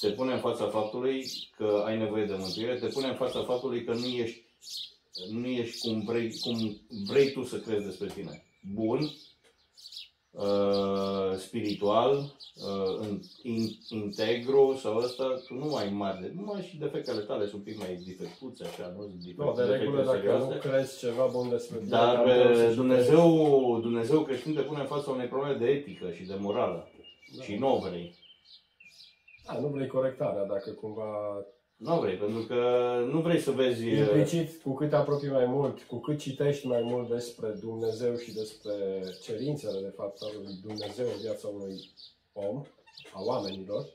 Te 0.01 0.13
pune 0.13 0.33
în 0.33 0.41
fața 0.41 0.69
faptului 0.69 1.27
că 1.57 1.83
ai 1.87 1.99
nevoie 1.99 2.25
de 2.25 2.35
mântuire, 2.35 2.79
te 2.79 2.87
pune 2.87 3.07
în 3.09 3.15
fața 3.15 3.45
faptului 3.45 3.85
că 3.85 3.95
nu 3.95 4.07
ești, 4.07 4.45
nu 5.31 5.47
ești 5.47 5.79
cum, 5.79 6.05
vrei, 6.05 6.39
cum 6.39 6.81
vrei 7.07 7.33
tu 7.33 7.45
să 7.45 7.61
crezi 7.61 7.85
despre 7.85 8.07
tine. 8.07 8.45
Bun, 8.73 9.13
uh, 10.31 11.37
spiritual, 11.37 12.13
uh, 12.55 13.07
in, 13.07 13.21
in, 13.43 13.69
integru 13.89 14.79
sau 14.83 14.97
ăsta, 14.97 15.25
tu 15.47 15.55
nu 15.55 15.75
ai 15.75 15.91
mari 15.91 16.21
de... 16.21 16.33
Numai 16.37 16.63
și 16.63 16.79
defectele 16.79 17.21
tale 17.21 17.47
sunt 17.47 17.55
un 17.55 17.73
pic 17.73 17.79
mai 17.79 18.03
defectuțe, 18.07 18.65
așa, 18.65 18.93
nu 18.97 19.03
sunt 19.03 19.37
nu, 19.37 19.53
de 19.53 19.63
defecte 19.63 19.85
regulă, 19.85 20.03
dacă 20.05 20.17
serioase. 20.17 20.45
nu 20.45 20.59
crezi 20.59 20.99
ceva 20.99 21.27
bun 21.27 21.49
despre 21.49 21.77
tine, 21.79 21.91
Dar 21.91 22.15
cam 22.15 22.25
greu 22.25 22.55
să 22.55 22.63
uh, 22.63 22.69
și 22.71 22.75
Dumnezeu, 22.75 23.79
Dumnezeu 23.81 24.23
creștin 24.23 24.55
te 24.55 24.61
pune 24.61 24.81
în 24.81 24.87
fața 24.87 25.11
unei 25.11 25.27
probleme 25.27 25.59
de 25.59 25.71
etică 25.71 26.11
și 26.11 26.23
de 26.23 26.35
morală. 26.39 26.89
Da. 27.37 27.43
Și 27.43 27.55
nu 27.55 27.77
o 27.77 27.79
vrei. 27.79 28.15
Da, 29.47 29.59
nu 29.59 29.69
vrei 29.69 29.87
corectarea 29.87 30.45
dacă 30.45 30.71
cumva 30.71 31.45
Nu 31.81 31.97
o 31.97 32.01
vrei, 32.01 32.17
pentru 32.17 32.43
că 32.43 32.59
nu 33.11 33.21
vrei 33.21 33.41
să 33.41 33.51
vezi... 33.51 33.85
uh, 33.87 33.99
implicit, 33.99 34.63
cu 34.63 34.75
cât 34.75 34.89
te 34.89 34.97
apropii 34.97 35.29
mai 35.29 35.47
mult, 35.47 35.81
cu 35.83 35.97
cât 35.97 36.19
citești 36.19 36.67
mai 36.67 36.83
mult 36.83 37.09
despre 37.09 37.49
Dumnezeu 37.49 38.17
și 38.17 38.33
despre 38.33 38.73
cerințele, 39.23 39.81
de 39.81 39.93
fapt, 39.97 40.21
al 40.23 40.31
lui 40.43 40.59
Dumnezeu 40.67 41.07
în 41.07 41.21
viața 41.21 41.49
unui 41.49 41.91
om, 42.33 42.65
a 43.13 43.23
oamenilor, 43.23 43.87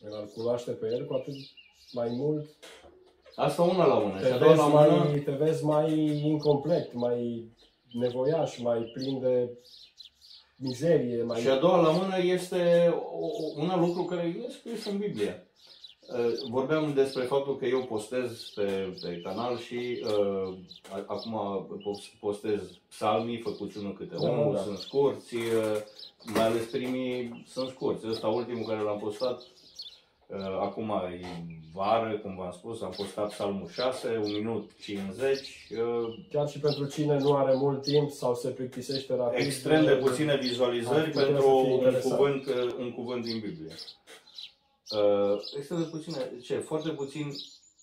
în 0.00 0.12
a-L 0.12 0.30
cunoaște 0.34 0.70
pe 0.70 0.86
El, 0.86 1.06
cu 1.06 1.14
atât 1.14 1.34
mai 1.92 2.08
mult 2.10 2.50
Asta 3.34 3.62
una 3.62 3.86
la 3.86 3.94
una. 3.94 4.18
Și 4.18 4.24
te 4.24 4.32
a 4.32 4.38
doua 4.38 4.50
vezi, 4.50 4.60
la 4.60 4.66
mână, 4.66 5.04
mai, 5.04 5.18
te 5.18 5.30
vezi 5.30 5.64
mai 5.64 6.20
incomplet, 6.24 6.92
mai 6.92 7.50
nevoiaș, 7.92 8.58
mai 8.58 8.90
plin 8.94 9.20
de 9.20 9.48
mizerie, 10.56 11.22
mai... 11.22 11.40
Și 11.40 11.48
a 11.48 11.58
doua 11.58 11.80
la 11.80 11.90
mână 11.90 12.18
este 12.22 12.88
o- 13.20 13.60
un 13.62 13.68
alt 13.68 13.86
lucru 13.86 14.04
care 14.04 14.22
e 14.46 14.50
scris 14.50 14.86
în 14.86 14.98
Biblie. 14.98 15.41
Uh, 16.08 16.32
Vorbeam 16.50 16.92
despre 16.94 17.22
faptul 17.22 17.56
că 17.56 17.64
eu 17.66 17.84
postez 17.84 18.50
pe, 18.54 18.96
pe 19.02 19.20
canal 19.24 19.58
și 19.58 20.04
uh, 20.04 20.54
a- 20.92 21.04
acum 21.06 21.66
pos- 21.82 22.12
postez 22.20 22.60
psalmii 22.88 23.40
făcuți 23.40 23.78
unul 23.78 23.92
câte 23.92 24.14
Da, 24.20 24.30
unul, 24.30 24.54
da. 24.54 24.60
sunt 24.60 24.78
scurți, 24.78 25.34
uh, 25.34 25.76
mai 26.34 26.42
ales 26.46 26.64
primii 26.64 27.44
sunt 27.48 27.68
scurți. 27.68 28.06
Ăsta 28.08 28.26
ultimul 28.28 28.66
care 28.66 28.80
l-am 28.80 28.98
postat, 28.98 29.40
uh, 30.26 30.38
acum 30.60 30.90
e 31.12 31.20
vară, 31.74 32.18
cum 32.22 32.36
v-am 32.36 32.52
spus, 32.52 32.82
am 32.82 32.92
postat 32.96 33.28
psalmul 33.28 33.68
6, 33.68 34.16
1 34.24 34.26
minut 34.26 34.70
50, 34.82 35.68
uh, 35.70 36.14
Chiar 36.30 36.48
și 36.48 36.58
pentru 36.58 36.86
cine 36.86 37.18
nu 37.18 37.34
are 37.36 37.54
mult 37.54 37.82
timp 37.82 38.10
sau 38.10 38.34
se 38.34 38.48
plictisește 38.48 39.14
rapid. 39.14 39.44
extrem 39.46 39.84
de 39.84 39.92
puține 39.94 40.36
vizualizări 40.36 40.98
Ar 40.98 41.08
putea 41.10 41.22
pentru 41.24 41.42
să 41.42 41.48
fie 41.48 41.72
un 41.72 41.78
interesant. 41.78 42.14
cuvânt, 42.14 42.46
uh, 42.46 42.74
un 42.78 42.92
cuvânt 42.92 43.24
din 43.24 43.38
Biblie. 43.40 43.74
Uh, 44.94 45.40
extrem 45.56 45.78
de 45.78 45.84
puține, 45.90 46.30
ce? 46.42 46.54
Foarte 46.56 46.88
puțin 46.88 47.32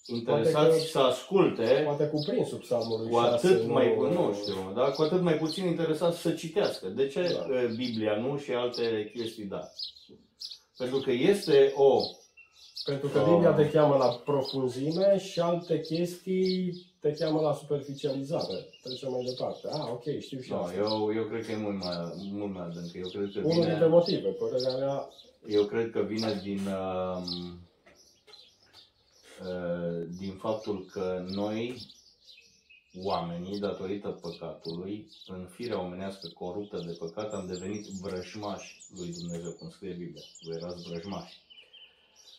interesați 0.05 0.77
că- 0.79 0.85
să 0.85 0.99
asculte, 0.99 1.81
Poate 1.85 2.07
cuprins 2.07 2.47
sub 2.47 2.59
psalmul 2.59 2.99
lui 2.99 3.09
cu 3.09 3.17
6, 3.19 3.47
atât 3.47 3.67
mai, 3.67 3.95
nu, 3.95 4.11
nu 4.11 4.33
știu, 4.41 4.71
da? 4.75 4.81
cu 4.91 5.01
atât 5.01 5.21
mai 5.21 5.33
puțin 5.37 5.65
interesați 5.65 6.19
să 6.19 6.31
citească. 6.31 6.87
De 6.87 7.07
ce 7.07 7.21
Da. 7.21 7.45
uh, 7.53 7.69
Biblia 7.75 8.15
nu 8.15 8.37
și 8.37 8.51
alte 8.51 9.11
chestii 9.15 9.43
da? 9.43 9.69
Pentru 10.77 10.97
că 10.99 11.11
este 11.11 11.73
o 11.75 12.01
Pentru 12.85 13.07
că 13.07 13.19
Ah. 13.19 13.25
Biblia 13.29 13.51
te 13.53 13.69
cheamă 13.69 13.95
la 13.97 14.07
profunzime 14.07 15.19
și 15.19 15.39
alte 15.39 15.81
chestii 15.81 16.85
te 16.99 17.11
cheamă 17.11 17.41
la 17.41 17.53
superficializare. 17.53 18.65
Trecem 18.83 19.11
mai 19.11 19.23
departe. 19.23 19.67
Ah, 19.71 19.87
ok, 19.91 20.03
știu 20.19 20.39
și 20.41 20.51
Nu, 20.51 20.57
asta. 20.57 20.75
eu, 20.77 21.13
eu 21.15 21.23
cred 21.23 21.45
că 21.45 21.51
e 21.51 21.55
mult 21.57 21.83
mai, 21.83 21.95
mult 22.31 22.53
mai 22.53 22.63
adânc. 22.65 22.93
Eu 22.93 23.07
cred 23.09 23.29
că 23.33 23.39
Unul 23.39 23.53
dintre 23.53 23.73
vine, 23.73 23.87
motive, 23.87 24.29
părerea 24.29 24.75
mea, 24.77 25.09
eu 25.47 25.65
cred 25.65 25.91
că 25.91 26.01
vine 26.01 26.39
din, 26.43 26.67
um, 26.67 27.59
uh, 29.47 30.07
din 30.17 30.35
faptul 30.35 30.85
că 30.91 31.25
noi, 31.29 31.81
oamenii, 32.97 33.59
datorită 33.59 34.09
păcatului, 34.09 35.11
în 35.27 35.47
firea 35.51 35.79
omenească 35.79 36.27
coruptă 36.27 36.83
de 36.87 36.95
păcat, 36.99 37.33
am 37.33 37.47
devenit 37.47 37.85
vrăjmași 37.85 38.81
lui 38.95 39.13
Dumnezeu, 39.13 39.51
cum 39.51 39.69
scrie 39.69 39.93
Biblia. 39.93 40.23
Voi 40.41 40.55
erați 40.55 40.89
vrăjmași. 40.89 41.37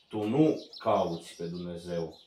Tu 0.08 0.28
nu 0.28 0.66
cauți 0.78 1.36
pe 1.36 1.46
Dumnezeu 1.46 2.20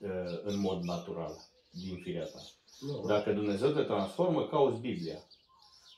uh, 0.00 0.40
în 0.42 0.60
mod 0.60 0.82
natural, 0.82 1.36
din 1.70 2.00
firea 2.02 2.24
ta. 2.24 2.42
nu, 2.80 3.04
Dacă 3.06 3.32
Dumnezeu 3.32 3.70
te 3.70 3.82
transformă, 3.82 4.46
cauți 4.46 4.80
Biblia. 4.80 5.18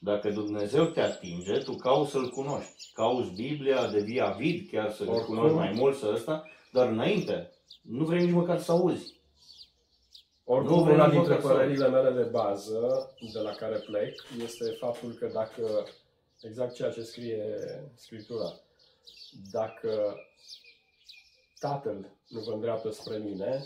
Dacă 0.01 0.31
Dumnezeu 0.31 0.85
te 0.85 1.01
atinge, 1.01 1.59
tu 1.59 1.73
cauți 1.75 2.11
să-L 2.11 2.29
cunoști. 2.31 2.91
Cauți 2.93 3.31
Biblia, 3.31 3.87
devii 3.91 4.21
avid 4.21 4.69
chiar 4.71 4.93
să-L 4.93 5.09
Oricum- 5.09 5.35
cunoști 5.37 5.57
mai 5.57 5.73
mult, 5.73 5.97
să 5.97 6.11
ăsta, 6.15 6.49
dar 6.73 6.89
înainte, 6.89 7.53
nu 7.83 8.05
vrei 8.05 8.25
nici 8.25 8.35
măcar 8.35 8.59
să 8.61 8.73
auzi. 8.73 9.17
Oricum, 10.45 10.77
Nu 10.77 10.83
vrei 10.83 10.95
una 10.95 11.05
nici 11.07 11.15
dintre 11.15 11.35
măcar 11.35 11.51
să- 11.51 11.57
părerile 11.57 11.89
mele 11.89 12.11
de 12.23 12.29
bază, 12.29 13.11
de 13.33 13.39
la 13.41 13.51
care 13.51 13.77
plec, 13.77 14.15
este 14.43 14.71
faptul 14.71 15.13
că 15.13 15.31
dacă, 15.33 15.87
exact 16.43 16.75
ceea 16.75 16.91
ce 16.91 17.03
scrie 17.03 17.45
Scriptura, 17.95 18.53
dacă 19.53 20.17
Tatăl 21.59 22.07
nu 22.29 22.41
vă 22.41 22.53
îndreaptă 22.53 22.91
spre 22.91 23.17
mine, 23.17 23.65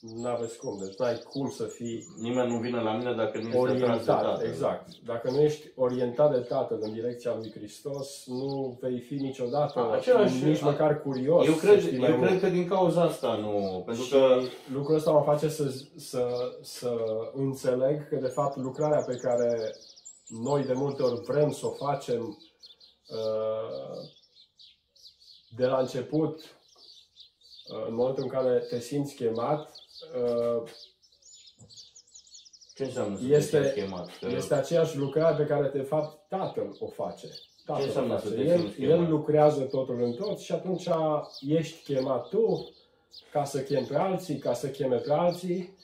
nu 0.00 0.26
aveți 0.28 0.56
cum. 0.58 0.78
Deci 0.84 0.96
n-ai 0.96 1.18
cum 1.30 1.50
să 1.50 1.64
fii 1.64 2.06
Nimeni 2.20 2.52
nu 2.52 2.58
vine 2.58 2.80
la 2.80 2.96
mine 2.96 3.12
dacă 3.14 3.38
nu 3.38 3.48
este 3.48 3.56
atras 3.58 3.76
de 3.78 3.82
orientat. 3.82 4.22
Tatăl. 4.22 4.46
Exact. 4.46 4.88
Dacă 5.06 5.30
nu 5.30 5.40
ești 5.40 5.66
orientat 5.76 6.32
de 6.32 6.38
Tatăl 6.38 6.78
în 6.80 6.92
direcția 6.92 7.34
lui 7.34 7.50
Hristos, 7.54 8.22
nu 8.26 8.78
vei 8.80 9.00
fi 9.00 9.14
niciodată 9.14 9.78
A, 9.78 9.92
același- 9.92 10.44
nici 10.44 10.60
măcar 10.62 11.02
curios. 11.02 11.46
Eu 11.46 11.52
să 11.54 11.66
cred, 11.66 11.80
știi 11.80 11.98
mai 11.98 12.10
eu 12.10 12.16
mult. 12.16 12.28
cred 12.28 12.40
că 12.40 12.48
din 12.48 12.68
cauza 12.68 13.02
asta 13.02 13.34
nu. 13.36 13.82
Pentru 13.86 14.02
Și 14.04 14.10
că 14.10 14.40
lucrul 14.72 14.96
ăsta 14.96 15.10
mă 15.10 15.22
face 15.24 15.48
să, 15.48 15.72
să, 15.96 16.26
să 16.62 16.94
înțeleg 17.34 18.08
că, 18.08 18.16
de 18.16 18.28
fapt, 18.28 18.56
lucrarea 18.56 19.02
pe 19.02 19.16
care 19.16 19.76
noi 20.28 20.64
de 20.64 20.72
multe 20.72 21.02
ori 21.02 21.20
vrem 21.20 21.50
să 21.52 21.66
o 21.66 21.70
facem 21.70 22.38
uh, 23.08 24.08
de 25.56 25.66
la 25.66 25.78
început, 25.78 26.40
uh, 26.40 27.84
în 27.88 27.94
momentul 27.94 28.22
în 28.22 28.28
care 28.28 28.58
te 28.58 28.78
simți 28.80 29.14
chemat, 29.14 29.74
uh, 30.16 30.62
ce 32.74 32.84
înseamnă 32.84 33.16
să 33.18 33.24
Este- 33.28 33.58
te 33.60 33.64
simți 33.68 33.80
chemat? 33.80 34.18
Că 34.20 34.26
este 34.28 34.54
aceeași 34.54 34.96
lucrare 34.96 35.36
pe 35.36 35.48
care, 35.48 35.68
de 35.68 35.82
fapt, 35.82 36.28
Tatăl 36.28 36.76
o 36.80 36.86
face. 36.86 37.28
Tatăl 37.64 37.82
o 37.82 37.86
înseamnă 37.86 38.14
face. 38.14 38.28
să 38.28 38.34
te 38.34 38.40
El, 38.42 38.58
simți 38.58 38.82
el 38.82 38.90
chemat? 38.90 39.08
lucrează 39.08 39.62
totul 39.62 40.02
în 40.02 40.12
tot 40.12 40.38
și 40.38 40.52
atunci 40.52 40.88
ești 41.40 41.82
chemat 41.92 42.28
tu 42.28 42.72
ca 43.32 43.44
să 43.44 43.62
chemi 43.62 43.86
pe 43.86 43.96
alții, 43.96 44.38
ca 44.38 44.54
să 44.54 44.70
cheme 44.70 44.96
pe 44.96 45.12
alții 45.12 45.76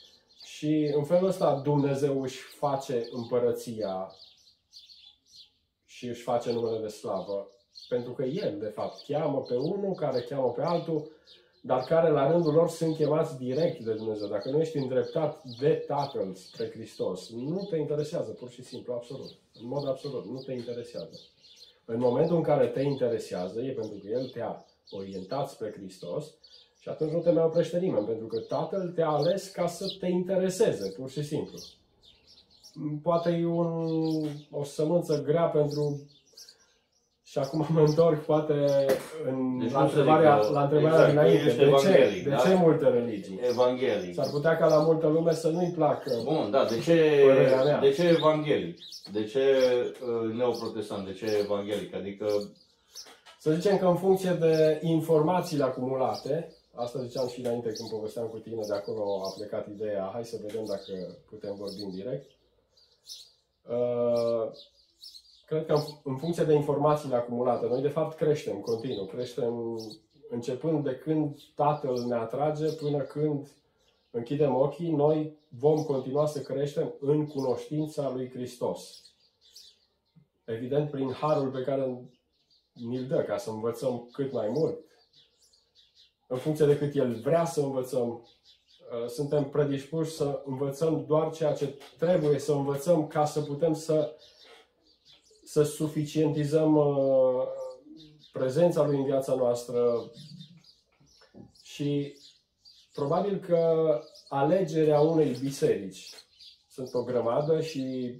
și 0.45 0.93
în 0.95 1.05
felul 1.05 1.29
ăsta 1.29 1.55
Dumnezeu 1.65 2.23
își 2.23 2.39
face 2.41 3.09
împărăția 3.11 4.15
și 5.87 6.07
își 6.07 6.23
face 6.23 6.53
numele 6.53 6.79
de 6.79 6.89
slavă. 6.89 7.51
Pentru 7.89 8.13
că 8.13 8.25
El, 8.25 8.59
de 8.59 8.67
fapt, 8.67 9.05
cheamă 9.07 9.41
pe 9.43 9.55
unul 9.55 9.95
care 9.95 10.21
cheamă 10.21 10.51
pe 10.53 10.63
altul, 10.63 11.11
dar 11.61 11.85
care 11.85 12.11
la 12.11 12.31
rândul 12.31 12.53
lor 12.53 12.69
sunt 12.69 12.97
chemați 12.97 13.39
direct 13.39 13.81
de 13.81 13.93
Dumnezeu. 13.93 14.29
Dacă 14.29 14.51
nu 14.51 14.61
ești 14.61 14.77
îndreptat 14.77 15.43
de 15.61 15.85
Tatăl 15.87 16.35
spre 16.35 16.71
Hristos, 16.71 17.31
nu 17.31 17.67
te 17.71 17.77
interesează, 17.77 18.31
pur 18.31 18.51
și 18.51 18.63
simplu, 18.63 18.93
absolut. 18.93 19.31
În 19.61 19.67
mod 19.67 19.89
absolut, 19.89 20.27
nu 20.27 20.39
te 20.39 20.53
interesează. 20.53 21.21
În 21.85 21.99
momentul 21.99 22.37
în 22.37 22.43
care 22.43 22.67
te 22.67 22.81
interesează, 22.81 23.61
e 23.61 23.73
pentru 23.73 23.99
că 23.99 24.09
El 24.09 24.29
te-a 24.29 24.65
orientat 24.91 25.49
spre 25.49 25.73
Hristos 25.77 26.35
și 26.79 26.89
atunci 26.89 27.13
nu 27.13 27.21
te 27.21 27.31
mai 27.31 27.45
oprește 27.45 27.79
nimeni, 27.79 28.07
pentru 28.07 28.27
că 28.27 28.41
Tatăl 28.41 28.93
te-a 28.95 29.09
ales 29.09 29.49
ca 29.49 29.67
să 29.67 29.97
te 30.01 30.07
intereseze, 30.07 30.91
pur 30.91 31.11
și 31.11 31.23
simplu. 31.23 31.59
Poate 33.03 33.31
e 33.31 33.47
un, 33.47 34.29
o 34.51 34.65
sămânță 34.65 35.23
grea 35.23 35.47
pentru... 35.47 36.01
Și 37.31 37.39
acum 37.39 37.67
mă 37.71 37.81
întorc 37.81 38.25
poate 38.25 38.53
în, 39.27 39.59
Deci 39.59 39.71
la 39.73 39.83
nu 39.83 39.89
să 39.89 39.97
întrebarea, 39.97 40.39
zic 40.41 40.47
că- 40.47 40.53
la 40.53 40.63
întrebarea 40.63 41.09
exact, 41.09 41.11
dinainte. 41.11 41.45
ești 41.47 41.59
De 41.59 41.65
ce, 41.65 41.69
evanghelic, 41.69 42.25
de 42.25 42.31
da? 42.31 42.37
ce 42.37 42.55
multe 42.55 42.89
religii? 42.89 43.41
evanghelic. 43.43 44.15
S-ar 44.15 44.29
putea 44.31 44.57
ca 44.57 44.67
la 44.67 44.79
multă 44.83 45.07
lume 45.07 45.33
să 45.35 45.49
nu-i 45.49 45.71
placă. 45.75 46.13
Bun, 46.25 46.51
da, 46.51 46.65
de 46.65 46.79
ce, 46.81 47.23
Părerea 47.27 47.63
mea. 47.65 47.79
de 47.81 47.91
ce 47.91 48.03
evanghelic? 48.09 48.79
De 49.13 49.25
ce 49.25 49.45
uh, 50.25 50.33
neoprotestant? 50.35 51.07
De 51.07 51.13
ce 51.13 51.39
evanghelic? 51.43 51.95
Adică, 51.95 52.27
Să 53.39 53.51
zicem 53.53 53.79
că 53.79 53.87
în 53.87 53.97
funcție 53.97 54.31
de 54.31 54.79
informațiile 54.83 55.65
acumulate, 55.65 56.53
asta 56.75 57.03
ziceam 57.03 57.29
și 57.29 57.41
înainte 57.41 57.73
când 57.73 57.89
povesteam 57.91 58.27
cu 58.27 58.37
tine, 58.39 58.63
de 58.69 58.75
acolo 58.75 59.23
a 59.25 59.33
plecat 59.37 59.67
ideea, 59.69 60.11
hai 60.13 60.25
să 60.25 60.37
vedem 60.47 60.65
dacă 60.65 61.17
putem 61.29 61.55
vorbi 61.59 61.83
în 61.83 61.91
direct. 61.91 62.31
Uh, 63.69 64.51
cred 65.51 65.67
că 65.67 65.83
în 66.03 66.17
funcție 66.17 66.45
de 66.45 66.55
informațiile 66.55 67.15
acumulate, 67.15 67.67
noi 67.67 67.83
de 67.83 67.89
fapt 67.89 68.17
creștem 68.17 68.61
continuu, 68.61 69.05
creștem 69.05 69.79
începând 70.29 70.85
de 70.85 70.95
când 70.97 71.39
Tatăl 71.55 72.05
ne 72.07 72.15
atrage 72.15 72.73
până 72.73 72.99
când 72.99 73.49
închidem 74.11 74.55
ochii, 74.55 74.91
noi 74.91 75.39
vom 75.49 75.83
continua 75.83 76.27
să 76.27 76.41
creștem 76.41 76.95
în 77.01 77.27
cunoștința 77.27 78.11
lui 78.11 78.31
Hristos. 78.31 79.03
Evident, 80.45 80.91
prin 80.91 81.13
harul 81.13 81.51
pe 81.51 81.63
care 81.63 82.11
ni-l 82.73 83.07
dă, 83.07 83.23
ca 83.23 83.37
să 83.37 83.51
învățăm 83.51 84.09
cât 84.13 84.33
mai 84.33 84.49
mult, 84.49 84.79
în 86.27 86.39
funcție 86.39 86.67
de 86.67 86.79
cât 86.79 86.95
El 86.95 87.15
vrea 87.15 87.45
să 87.45 87.61
învățăm, 87.61 88.09
uh, 88.09 89.09
suntem 89.09 89.49
predispuși 89.49 90.11
să 90.11 90.43
învățăm 90.45 91.05
doar 91.07 91.33
ceea 91.33 91.53
ce 91.53 91.75
trebuie 91.99 92.39
să 92.39 92.53
învățăm 92.53 93.07
ca 93.07 93.25
să 93.25 93.41
putem 93.41 93.75
să, 93.75 94.17
să 95.51 95.63
suficientizăm 95.63 96.77
uh, 96.77 97.43
prezența 98.33 98.87
Lui 98.87 98.97
în 98.97 99.05
viața 99.05 99.35
noastră 99.35 100.11
și 101.63 102.17
probabil 102.93 103.39
că 103.39 103.87
alegerea 104.29 105.01
unei 105.01 105.37
biserici 105.41 106.15
sunt 106.69 106.95
o 106.95 107.03
grămadă 107.03 107.61
și 107.61 108.15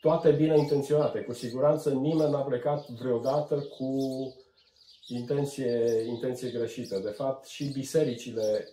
toate 0.00 0.30
bine 0.30 0.58
intenționate. 0.58 1.20
Cu 1.20 1.32
siguranță 1.32 1.90
nimeni 1.90 2.30
n-a 2.30 2.42
plecat 2.42 2.88
vreodată 2.88 3.60
cu 3.78 3.96
intenție, 5.06 6.04
intenție 6.06 6.50
greșită. 6.50 6.98
De 6.98 7.10
fapt, 7.10 7.46
și 7.46 7.64
bisericile 7.64 8.68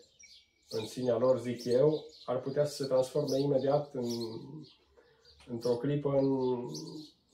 în 0.69 0.85
sinea 0.85 1.17
lor, 1.17 1.39
zic 1.39 1.65
eu, 1.65 2.05
ar 2.25 2.39
putea 2.39 2.65
să 2.65 2.83
se 2.83 2.87
transforme 2.87 3.39
imediat 3.39 3.93
în, 3.93 4.05
într-o 5.47 5.75
clipă 5.75 6.09
în 6.09 6.59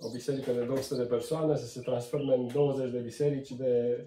o 0.01 0.09
biserică 0.09 0.51
de 0.51 0.63
200 0.63 1.01
de 1.01 1.07
persoane, 1.07 1.55
să 1.55 1.65
se 1.65 1.81
transforme 1.81 2.33
în 2.33 2.47
20 2.47 2.91
de 2.91 2.99
biserici 2.99 3.51
de, 3.51 4.05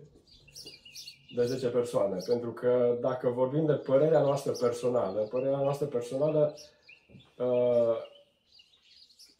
de 1.36 1.44
10 1.44 1.66
persoane. 1.66 2.16
Pentru 2.26 2.52
că 2.52 2.98
dacă 3.00 3.28
vorbim 3.28 3.66
de 3.66 3.72
părerea 3.72 4.20
noastră 4.20 4.52
personală, 4.52 5.20
părerea 5.20 5.58
noastră 5.58 5.86
personală 5.86 6.54
uh, 7.36 7.96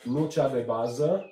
nu 0.04 0.26
cea 0.26 0.48
de 0.48 0.60
bază, 0.60 1.28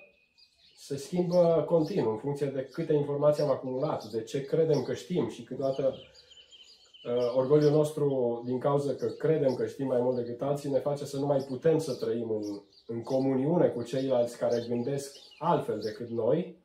se 0.76 0.97
schimbă 0.97 1.64
continuu 1.67 2.11
în 2.11 2.19
funcție 2.19 2.47
de 2.47 2.69
câte 2.73 2.93
informații 2.93 3.43
am 3.43 3.50
acumulat, 3.50 4.05
de 4.05 4.23
ce 4.23 4.45
credem 4.45 4.83
că 4.83 4.95
știm 4.95 5.29
și 5.29 5.43
câteodată 5.43 5.95
uh, 5.95 7.35
orgoliul 7.37 7.71
nostru, 7.71 8.43
din 8.45 8.59
cauza 8.59 8.95
că 8.95 9.07
credem 9.07 9.55
că 9.55 9.67
știm 9.67 9.87
mai 9.87 10.00
mult 10.00 10.17
decât 10.17 10.43
alții, 10.43 10.71
ne 10.71 10.79
face 10.79 11.05
să 11.05 11.19
nu 11.19 11.26
mai 11.26 11.45
putem 11.49 11.79
să 11.79 11.95
trăim 11.95 12.31
în, 12.31 12.62
în 12.86 13.02
comuniune 13.02 13.68
cu 13.68 13.82
ceilalți 13.82 14.38
care 14.38 14.64
gândesc 14.68 15.16
altfel 15.38 15.80
decât 15.80 16.08
noi, 16.08 16.56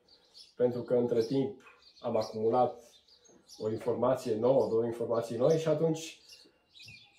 pentru 0.56 0.82
că 0.82 0.94
între 0.94 1.22
timp 1.22 1.56
am 2.00 2.16
acumulat 2.16 2.82
o 3.58 3.70
informație 3.70 4.34
nouă, 4.34 4.68
două 4.70 4.84
informații 4.84 5.36
noi 5.36 5.58
și 5.58 5.68
atunci 5.68 6.20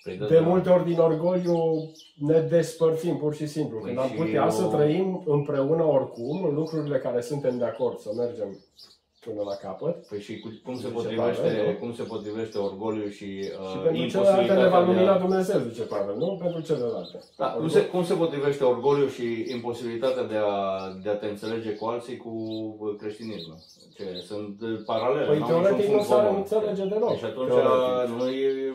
Păi 0.04 0.18
da, 0.18 0.26
de 0.26 0.40
da. 0.40 0.42
multe 0.42 0.70
ori 0.70 0.86
din 0.86 1.00
orgoliu 1.00 1.92
ne 2.16 2.40
despărțim 2.40 3.18
pur 3.18 3.36
și 3.36 3.48
simplu. 3.48 3.80
Păi 3.80 3.88
Când 3.88 4.00
am 4.00 4.12
putea 4.16 4.44
eu... 4.44 4.50
să 4.50 4.64
trăim 4.64 5.24
împreună 5.26 5.84
oricum 5.84 6.44
în 6.44 6.54
lucrurile 6.54 7.00
care 7.00 7.22
suntem 7.22 7.58
de 7.58 7.66
acord 7.66 8.00
să 8.00 8.14
mergem 8.16 8.58
până 9.26 9.42
la 9.50 9.56
capăt. 9.56 10.08
Păi 10.08 10.20
și 10.20 10.34
cum 10.64 10.76
se, 10.78 10.88
potrivește, 10.88 11.42
Pavel, 11.42 11.78
cum 11.80 11.94
se 11.94 12.04
potrivește 12.04 12.58
orgoliu 12.58 13.08
și 13.10 13.30
uh, 13.62 13.70
Și 13.72 13.78
pentru 13.78 14.08
celelalte 14.08 14.54
ne 14.54 14.68
va 14.68 14.80
lumina 14.80 15.14
a... 15.14 15.18
Dumnezeu, 15.18 15.60
zice 15.60 15.82
Pavel, 15.82 16.16
nu? 16.18 16.38
Pentru 16.42 16.62
celelalte. 16.62 17.20
Da, 17.38 17.46
cum 17.46 17.68
se, 17.68 17.86
cum 17.86 18.04
se 18.04 18.14
potrivește 18.14 18.64
orgoliu 18.64 19.08
și 19.08 19.46
imposibilitatea 19.52 20.24
de 20.24 20.36
a, 20.36 20.58
de 21.04 21.10
a 21.10 21.16
te 21.16 21.26
înțelege 21.26 21.72
cu 21.76 21.86
alții 21.86 22.18
cu 22.18 22.34
creștinismul? 23.00 23.58
Ce, 23.96 24.04
sunt 24.26 24.56
paralele, 24.86 25.26
păi 25.26 25.44
teoretic 25.48 25.90
nu 25.90 26.02
s-ar 26.02 26.36
înțelege 26.36 26.86
deloc. 26.86 27.18
Și 27.18 27.26
atunci 27.26 27.52
nu 28.18 28.28
e, 28.30 28.74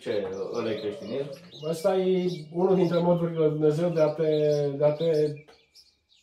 ce, 0.00 0.28
ăla 0.54 0.70
e 0.70 0.74
creștinism? 0.74 1.30
Ăsta 1.68 1.96
e 1.96 2.30
unul 2.54 2.74
dintre 2.74 2.98
modurile 2.98 3.38
lui 3.38 3.50
Dumnezeu 3.50 3.88
de 3.88 4.00
a 4.00 4.08
te, 4.08 4.30
de 4.76 4.84
a 4.84 4.92
te 4.92 5.32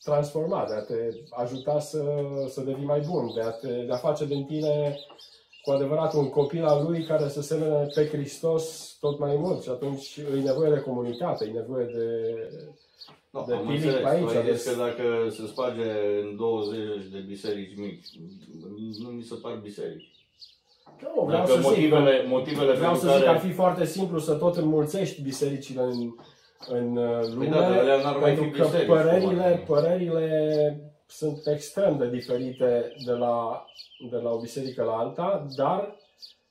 transforma, 0.10 0.66
de 0.68 0.74
a 0.74 0.82
te 0.82 0.96
ajuta 1.30 1.80
să, 1.80 2.04
să 2.48 2.62
devii 2.62 2.86
mai 2.86 3.00
bun, 3.00 3.32
de 3.36 3.42
a, 3.42 3.50
te, 3.50 3.68
de 3.68 3.94
a 3.94 3.98
face 4.08 4.26
din 4.26 4.46
tine 4.46 5.00
cu 5.64 5.72
adevărat 5.72 6.14
un 6.14 6.30
copil 6.30 6.66
al 6.66 6.86
lui 6.88 7.04
care 7.04 7.28
să 7.28 7.42
semene 7.42 7.88
pe 7.96 8.08
Hristos 8.08 8.96
tot 9.00 9.20
mai 9.20 9.36
mult 9.36 9.64
și 9.64 9.70
atunci 9.70 10.20
îi 10.34 10.42
nevoie 10.42 10.70
de 10.70 10.80
comunitate, 10.80 11.46
îi 11.46 11.52
nevoie 11.52 11.86
de, 11.86 12.08
No, 13.32 13.44
de 13.48 13.54
am 13.54 13.68
înțeles, 13.68 14.06
aici. 14.06 14.46
Deci... 14.46 14.64
că 14.64 14.76
dacă 14.78 15.30
se 15.30 15.48
sparge 15.48 15.90
în 16.24 16.36
20 16.36 17.06
de 17.12 17.20
biserici 17.28 17.78
mici, 17.78 18.06
nu 19.00 19.10
mi 19.10 19.24
se 19.24 19.36
par 19.42 19.60
biserici. 19.64 20.10
Nu, 21.02 21.26
vreau 21.26 21.46
dacă 21.46 21.62
să 21.62 21.68
motivele, 21.68 22.20
zic, 22.20 22.30
motivele 22.30 22.74
vreau 22.74 22.96
să 22.96 23.06
care... 23.06 23.18
zic 23.18 23.26
că 23.26 23.30
ar 23.30 23.40
fi 23.40 23.52
foarte 23.52 23.86
simplu 23.86 24.20
să 24.20 24.34
tot 24.34 24.56
înmulțești 24.56 25.22
bisericile 25.22 25.82
în, 25.82 26.16
în 26.68 26.98
uh, 26.98 27.28
lume, 27.34 27.50
păi 27.50 28.02
da, 28.04 28.12
pentru 28.12 28.50
că 28.50 28.64
biserici, 28.64 28.88
părerile, 28.88 29.64
părerile 29.68 30.94
sunt 31.08 31.48
extrem 31.48 31.98
de 31.98 32.10
diferite 32.10 32.94
de 33.06 33.12
la, 33.12 33.66
de 34.10 34.18
la 34.18 34.30
o 34.30 34.40
biserică 34.40 34.84
la 34.84 34.92
alta, 34.92 35.46
dar 35.56 35.98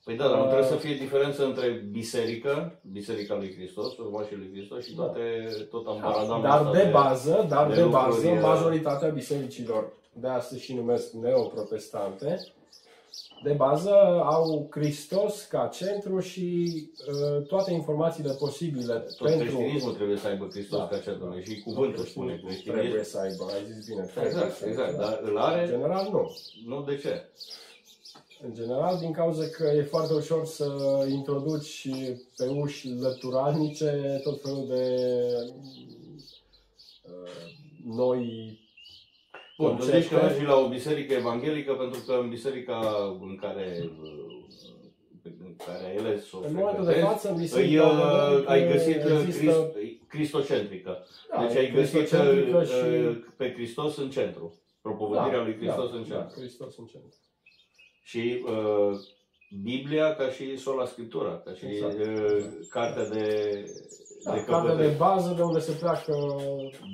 Păi 0.04 0.16
da, 0.16 0.28
dar 0.28 0.38
nu 0.38 0.44
trebuie 0.44 0.66
să 0.66 0.74
fie 0.74 0.94
diferență 0.94 1.44
între 1.44 1.86
biserică, 1.90 2.80
Biserica 2.92 3.34
lui 3.34 3.54
Hristos, 3.54 3.96
urmașii 3.96 4.36
lui 4.36 4.50
Hristos 4.52 4.84
și 4.84 4.94
toate, 4.94 5.20
tot 5.70 5.86
ambaradamul 5.86 6.42
Dar 6.42 6.70
de, 6.70 6.82
de 6.82 6.88
bază, 6.90 7.46
dar 7.48 7.68
de, 7.68 7.74
de 7.74 7.82
bază, 7.82 8.28
majoritatea 8.28 9.08
bisericilor 9.08 9.92
de 10.12 10.28
astăzi 10.28 10.62
și 10.62 10.74
numesc 10.74 11.12
neoprotestante, 11.12 12.38
de 13.42 13.52
bază 13.52 13.94
au 14.24 14.68
Hristos 14.70 15.42
ca 15.42 15.70
centru 15.72 16.20
și 16.20 16.66
uh, 17.08 17.46
toate 17.46 17.72
informațiile 17.72 18.32
posibile. 18.32 18.94
Tot 18.94 19.28
pentru... 19.28 19.56
creștinismul 19.56 19.94
trebuie 19.94 20.16
să 20.16 20.26
aibă 20.26 20.48
Hristos 20.50 20.78
da, 20.78 20.86
ca 20.86 20.98
centru 20.98 21.28
da. 21.28 21.40
și 21.40 21.60
cuvântul 21.60 22.04
spune 22.04 22.40
creștinism. 22.44 22.78
Trebuie 22.78 23.04
să 23.04 23.18
aibă, 23.18 23.44
ai 23.44 23.72
zis 23.72 23.86
bine. 23.86 24.10
Exact, 24.24 24.62
exact, 24.66 24.96
dar 24.96 25.20
îl 25.22 25.38
are? 25.38 25.62
În 25.62 25.68
general 25.68 26.08
nu. 26.12 26.36
Nu, 26.66 26.82
de 26.82 26.96
ce? 26.96 27.28
În 28.42 28.54
general, 28.54 28.98
din 28.98 29.12
cauza 29.12 29.46
că 29.46 29.72
e 29.76 29.82
foarte 29.82 30.14
ușor 30.14 30.46
să 30.46 30.66
introduci 31.10 31.88
pe 32.36 32.46
uși 32.46 32.88
lăturalnice 32.88 34.20
tot 34.22 34.42
felul 34.42 34.66
de 34.68 34.84
uh, 37.02 37.56
noi 37.84 38.58
Bun, 39.58 39.76
tu 39.76 39.82
zici 39.82 40.08
că 40.08 40.16
mergi 40.16 40.44
la 40.44 40.56
o 40.56 40.68
biserică 40.68 41.14
evanghelică 41.14 41.72
pentru 41.72 42.00
că 42.06 42.12
în 42.12 42.28
biserica 42.28 42.78
în 43.20 43.36
care 43.36 43.90
în 45.22 45.56
care 45.56 45.94
ele 45.96 46.20
s-o 46.20 46.38
În 46.46 46.54
momentul 46.54 46.84
de 46.84 46.92
față, 46.92 47.30
în 47.30 47.36
biserica 47.36 47.88
îi, 48.36 48.44
ai 48.46 48.72
găsit 48.72 49.02
există... 49.26 49.72
cristocentrică. 50.08 51.06
Da, 51.30 51.46
deci 51.46 51.56
ai 51.56 51.70
găsit 51.70 52.12
uh, 52.12 52.66
și... 52.66 53.18
pe 53.36 53.52
Hristos 53.52 53.96
în 53.96 54.10
centru. 54.10 54.62
Propovădirea 54.82 55.38
da, 55.38 55.44
lui 55.44 55.56
Hristos 55.56 55.90
da, 55.90 55.96
în 55.96 56.04
centru. 56.04 56.26
Da, 56.34 56.40
Hristos 56.40 56.76
în 56.78 56.86
centru. 56.86 57.14
Și 58.02 58.44
uh, 58.46 58.98
Biblia 59.62 60.14
ca 60.14 60.30
și 60.30 60.56
sola 60.56 60.86
Scriptura, 60.86 61.38
ca 61.44 61.54
și 61.54 61.66
exact. 61.66 62.06
uh, 62.06 62.44
cartea 62.70 63.08
de 63.08 63.24
da, 64.28 64.34
de 64.34 64.44
cartea 64.44 64.74
de 64.74 64.94
bază 64.96 65.32
de 65.34 65.42
unde 65.42 65.58
se 65.58 65.72
pleacă... 65.72 66.14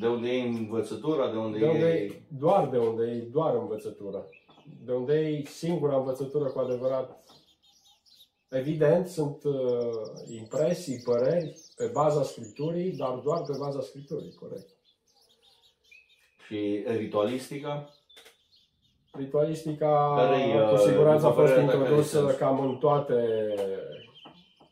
De 0.01 0.07
unde 0.07 0.29
e 0.29 0.42
învățătura, 0.42 1.31
de 1.31 1.37
unde, 1.37 1.59
de 1.59 1.66
unde 1.66 1.87
e... 1.87 2.23
Doar 2.29 2.68
de 2.68 2.79
unde 2.79 3.05
e 3.05 3.29
doar 3.33 3.55
învățătura. 3.55 4.25
De 4.85 4.92
unde 4.92 5.14
e 5.14 5.44
singura 5.44 5.97
învățătură 5.97 6.44
cu 6.44 6.59
adevărat. 6.59 7.25
Evident, 8.49 9.07
sunt 9.07 9.44
uh, 9.44 9.55
impresii, 10.29 11.03
păreri 11.05 11.57
pe 11.77 11.90
baza 11.92 12.23
Scripturii, 12.23 12.92
dar 12.92 13.20
doar 13.25 13.42
pe 13.42 13.57
baza 13.59 13.81
Scripturii, 13.81 14.35
corect. 14.35 14.68
Și 16.47 16.85
ritualistica? 16.97 17.88
Ritualistica, 19.12 20.14
Care 20.16 20.68
cu 20.70 20.77
siguranță 20.77 21.27
a 21.27 21.31
fost 21.31 21.57
introdusă 21.57 22.35
cam 22.38 22.61
în 22.61 22.77
toate 22.77 23.55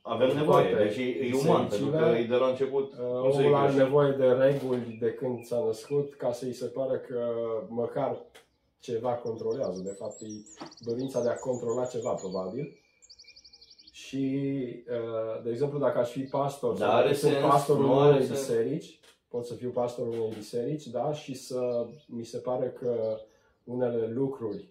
avem 0.03 0.37
nevoie, 0.37 0.75
deci 0.75 0.97
e 0.97 1.31
uman, 1.45 1.67
pentru 1.67 1.91
că 1.91 2.15
e 2.19 2.25
de 2.25 2.35
la 2.35 2.47
început. 2.47 2.93
Uh, 2.93 3.33
omul 3.33 3.55
are 3.55 3.73
nevoie 3.73 4.13
de 4.13 4.27
reguli 4.27 4.97
de 5.01 5.13
când 5.13 5.45
s-a 5.45 5.63
născut 5.67 6.15
ca 6.15 6.33
să-i 6.33 6.53
se 6.53 6.67
pare 6.67 6.99
că 6.99 7.33
măcar 7.69 8.17
ceva 8.79 9.13
controlează. 9.13 9.81
De 9.81 9.97
fapt, 9.99 10.21
e 10.21 10.27
dorința 10.79 11.23
de 11.23 11.29
a 11.29 11.35
controla 11.35 11.85
ceva, 11.85 12.13
probabil. 12.13 12.77
Și, 13.93 14.45
uh, 14.89 15.43
de 15.43 15.51
exemplu, 15.51 15.79
dacă 15.79 15.99
aș 15.99 16.11
fi 16.11 16.21
pastor, 16.21 16.77
da, 16.77 16.93
are 16.93 17.15
sunt 17.15 17.33
sens, 17.33 17.45
pastorul 17.45 17.91
unei 17.91 18.27
biserici, 18.27 19.01
pot 19.29 19.47
să 19.47 19.55
fiu 19.55 19.71
pastorul 19.71 20.13
unei 20.13 20.33
biserici, 20.37 20.87
da, 20.87 21.13
și 21.13 21.35
să 21.35 21.87
mi 22.07 22.25
se 22.25 22.39
pare 22.39 22.75
că 22.81 23.19
unele 23.65 24.07
lucruri 24.07 24.69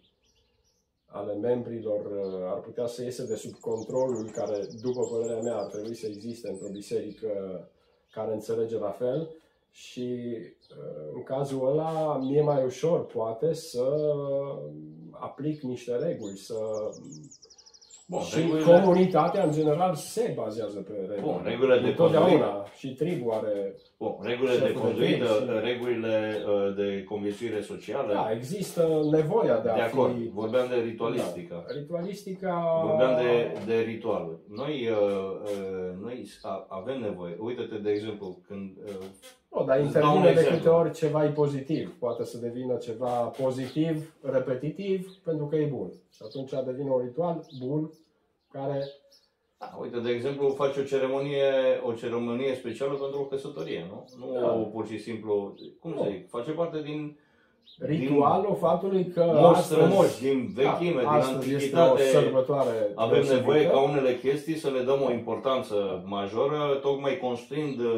ale 1.11 1.33
membrilor 1.33 2.05
uh, 2.05 2.51
ar 2.53 2.59
putea 2.59 2.85
să 2.85 3.03
iese 3.03 3.25
de 3.25 3.35
sub 3.35 3.53
controlul 3.59 4.29
care, 4.29 4.67
după 4.81 5.07
părerea 5.07 5.41
mea, 5.41 5.57
ar 5.57 5.65
trebui 5.65 5.95
să 5.95 6.07
existe 6.07 6.49
într-o 6.49 6.67
biserică 6.67 7.29
care 8.11 8.33
înțelege 8.33 8.77
la 8.77 8.91
fel, 8.91 9.35
Și 9.71 10.37
uh, 10.69 11.11
în 11.13 11.23
cazul 11.23 11.67
ăla 11.67 12.17
mi-e 12.17 12.41
mai 12.41 12.65
ușor, 12.65 13.05
poate, 13.05 13.53
să 13.53 14.13
aplic 15.11 15.61
niște 15.61 15.95
reguli, 15.95 16.37
să 16.37 16.89
Bun, 18.11 18.21
și 18.21 18.39
regulile- 18.39 18.63
comunitatea, 18.71 19.43
în 19.43 19.51
general, 19.51 19.93
se 19.95 20.33
bazează 20.35 20.79
pe 20.79 20.93
reguli. 20.99 21.21
Bun, 21.21 21.41
regulile 21.43 21.79
de 21.79 21.87
Întotdeauna. 21.87 22.65
Și 22.77 22.87
tribu 22.93 23.31
are... 23.31 23.75
Bun, 23.99 24.15
regulile 24.21 24.57
de 24.57 24.65
Șeful 24.65 24.81
de 24.81 24.87
conduită, 24.87 25.25
direcție. 25.39 25.59
regulile 25.69 26.15
uh, 26.47 26.75
de 26.75 27.03
conviețuire 27.03 27.61
socială, 27.61 28.13
Da, 28.13 28.31
există 28.31 28.81
nevoia 29.11 29.57
de 29.59 29.69
a 29.69 29.75
de 29.75 29.81
acord. 29.81 30.13
fi... 30.17 30.29
Vorbeam 30.33 30.67
de 30.69 30.75
ritualistică. 30.75 31.63
Da. 31.67 31.73
Ritualistica... 31.79 32.81
Vorbeam 32.87 33.15
de, 33.23 33.57
de 33.73 33.79
ritualuri. 33.79 34.37
Noi, 34.47 34.87
uh, 34.89 34.97
uh, 35.43 36.03
noi 36.03 36.25
a- 36.41 36.65
avem 36.69 36.99
nevoie. 37.01 37.35
Uite-te, 37.39 37.75
de 37.75 37.89
exemplu, 37.91 38.37
când 38.47 38.71
uh, 38.85 38.91
Nu, 39.55 39.63
dar 39.65 39.79
Îți 39.79 39.93
dau 39.93 40.09
un 40.11 40.15
intervine 40.17 40.33
de 40.33 40.39
exemplu. 40.39 40.57
câte 40.57 40.69
ori 40.69 40.91
ceva 40.93 41.25
e 41.25 41.29
pozitiv. 41.29 41.95
Poate 41.99 42.23
să 42.25 42.37
devină 42.37 42.75
ceva 42.75 43.09
pozitiv, 43.09 44.13
repetitiv, 44.21 45.13
pentru 45.23 45.45
că 45.45 45.55
e 45.55 45.65
bun. 45.65 45.91
Și 46.09 46.21
atunci 46.25 46.51
devine 46.65 46.89
un 46.89 47.01
ritual 47.01 47.45
bun, 47.59 47.91
care... 48.51 48.83
Da, 49.57 49.77
uite, 49.81 49.99
de 49.99 50.09
exemplu, 50.09 50.49
faci 50.49 50.77
o 50.77 50.83
ceremonie, 50.83 51.51
o 51.83 51.93
ceremonie 51.93 52.55
specială 52.55 52.93
pentru 52.93 53.19
o 53.19 53.25
căsătorie, 53.25 53.85
nu? 53.89 54.05
Nu 54.19 54.39
Da. 54.39 54.47
pur 54.47 54.87
și 54.87 54.97
simplu, 54.99 55.55
cum 55.79 55.93
să 55.97 56.03
Nu. 56.03 56.09
zic, 56.09 56.29
face 56.29 56.51
parte 56.51 56.81
din 56.81 57.17
Ritualul 57.79 58.55
faptului 58.59 59.05
că 59.13 59.23
moși 59.33 59.59
astăzi- 59.59 59.65
strămoși, 59.81 60.21
din 60.21 60.51
vechime, 60.55 61.01
da, 61.01 61.09
din 61.09 61.19
astăzi 61.19 61.53
este 61.53 61.75
o 61.75 61.79
antichitate. 61.81 62.03
sărbătoare 62.17 62.75
Avem 62.95 63.13
deosebită. 63.13 63.39
nevoie 63.45 63.63
ca 63.67 63.79
unele 63.89 64.17
chestii 64.23 64.55
să 64.55 64.69
le 64.69 64.81
dăm 64.89 64.99
o 65.07 65.11
importanță 65.11 65.75
majoră, 66.05 66.59
tocmai 66.81 67.17
construind 67.17 67.79
uh, 67.79 67.93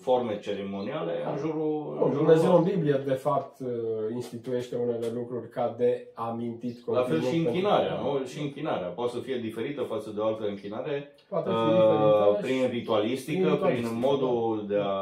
forme 0.00 0.38
ceremoniale 0.38 1.12
în 1.32 1.36
jurul... 1.38 1.76
Nu, 1.98 2.04
în 2.04 2.10
jurul 2.10 2.16
Dumnezeu 2.16 2.50
lor. 2.50 2.58
în 2.58 2.64
Biblie, 2.64 3.00
de 3.06 3.12
fapt, 3.12 3.60
uh, 3.60 3.68
instituiește 4.14 4.76
unele 4.84 5.06
lucruri 5.14 5.48
ca 5.48 5.74
de 5.78 6.06
amintit 6.14 6.76
La 6.86 6.92
continuu. 6.92 7.20
fel 7.20 7.28
și 7.30 7.34
pentru- 7.34 7.48
închinarea, 7.50 7.94
nu? 8.02 8.24
Și 8.32 8.40
închinarea. 8.40 8.86
Poate 8.88 9.12
să 9.12 9.18
fie 9.18 9.36
diferită 9.36 9.82
față 9.82 10.10
de 10.14 10.20
o 10.20 10.24
altă 10.26 10.44
închinare, 10.48 11.12
Poate 11.28 11.48
fi 11.50 11.54
uh, 11.54 11.62
diferită 11.70 12.38
prin 12.42 12.60
și- 12.62 12.70
ritualistică, 12.78 13.38
prin 13.38 13.48
prin 13.48 13.74
ritualistică, 13.74 14.06
modul 14.06 14.64
de 14.68 14.78
a... 14.94 14.96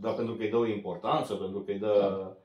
Da, 0.00 0.10
pentru 0.10 0.34
că 0.34 0.42
îi 0.42 0.50
dă 0.50 0.56
o 0.56 0.66
importanță, 0.66 1.34
pentru 1.34 1.58
că 1.58 1.70
îi 1.70 1.78
dă... 1.78 1.94
Da. 2.00 2.36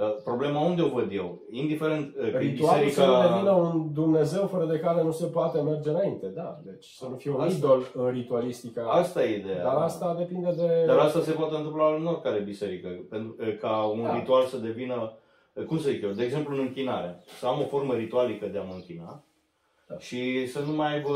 Uh, 0.00 0.14
Problema 0.24 0.60
unde 0.60 0.82
o 0.82 0.88
văd 0.88 1.08
eu? 1.12 1.38
Indiferent 1.50 2.14
uh, 2.16 2.30
că 2.30 2.38
Ritualul 2.38 2.84
biserica... 2.84 3.12
să 3.12 3.26
nu 3.28 3.32
devină 3.32 3.50
un 3.50 3.92
Dumnezeu 3.92 4.46
fără 4.46 4.64
de 4.64 4.78
care 4.78 5.02
nu 5.02 5.10
se 5.10 5.26
poate 5.26 5.60
merge 5.60 5.90
înainte, 5.90 6.26
da. 6.26 6.58
Deci 6.64 6.86
să 6.86 7.06
nu 7.10 7.16
fie 7.16 7.30
un 7.30 7.40
Asta- 7.40 7.56
idol 7.56 7.82
în 7.94 8.10
ritualistica. 8.10 8.82
Asta 8.90 9.24
e 9.24 9.38
ideea. 9.38 9.62
Dar 9.62 9.74
asta 9.76 10.14
depinde 10.18 10.50
de... 10.56 10.84
Dar 10.86 10.98
asta 10.98 11.20
se 11.20 11.30
poate 11.32 11.54
întâmpla 11.56 11.94
în 11.98 12.06
oricare 12.06 12.38
biserică, 12.38 12.88
pentru, 13.10 13.36
ca 13.60 13.82
un 13.84 14.02
Da. 14.02 14.14
ritual 14.18 14.44
să 14.44 14.56
devină, 14.56 15.12
cum 15.66 15.78
să 15.78 15.90
zic 15.90 16.02
eu, 16.02 16.10
de 16.10 16.22
exemplu 16.24 16.54
în 16.54 16.60
închinare, 16.60 17.22
să 17.38 17.46
am 17.46 17.60
o 17.60 17.64
formă 17.64 17.94
ritualică 17.94 18.46
de 18.46 18.58
a 18.58 18.62
mă 18.62 18.72
închina 18.74 19.22
Da. 19.88 19.98
și 19.98 20.46
să 20.46 20.58
nu 20.66 20.72
mai 20.72 20.92
aibă 20.94 21.14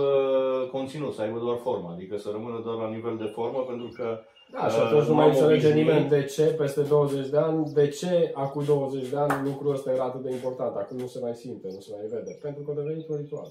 conținut, 0.72 1.12
să 1.14 1.22
aibă 1.22 1.38
doar 1.38 1.56
formă, 1.56 1.90
adică 1.94 2.16
să 2.16 2.28
rămână 2.32 2.60
doar 2.64 2.76
la 2.76 2.88
nivel 2.88 3.16
de 3.16 3.24
formă, 3.34 3.58
pentru 3.58 3.88
că 3.96 4.18
Da, 4.54 4.68
și 4.68 4.76
uh, 4.78 4.84
atunci 4.86 5.06
nu 5.06 5.14
mai 5.14 5.24
m-am 5.26 5.34
înțelege 5.34 5.66
obișnuit. 5.66 5.86
nimeni 5.86 6.08
de 6.08 6.22
ce 6.24 6.42
peste 6.44 6.82
20 6.82 7.26
de 7.28 7.36
ani, 7.36 7.72
de 7.72 7.88
ce 7.88 8.30
acum 8.34 8.64
20 8.64 9.08
de 9.08 9.16
ani 9.16 9.48
lucrul 9.48 9.72
ăsta 9.74 9.90
era 9.92 10.04
atât 10.04 10.22
de 10.22 10.30
important, 10.32 10.76
acum 10.76 10.96
nu 10.96 11.06
se 11.06 11.18
mai 11.22 11.34
simte, 11.34 11.68
nu 11.74 11.80
se 11.80 11.90
mai 11.96 12.06
vede, 12.10 12.38
pentru 12.42 12.62
că 12.62 12.70
a 12.70 12.74
devenit 12.82 13.08
un 13.08 13.16
ritual. 13.16 13.48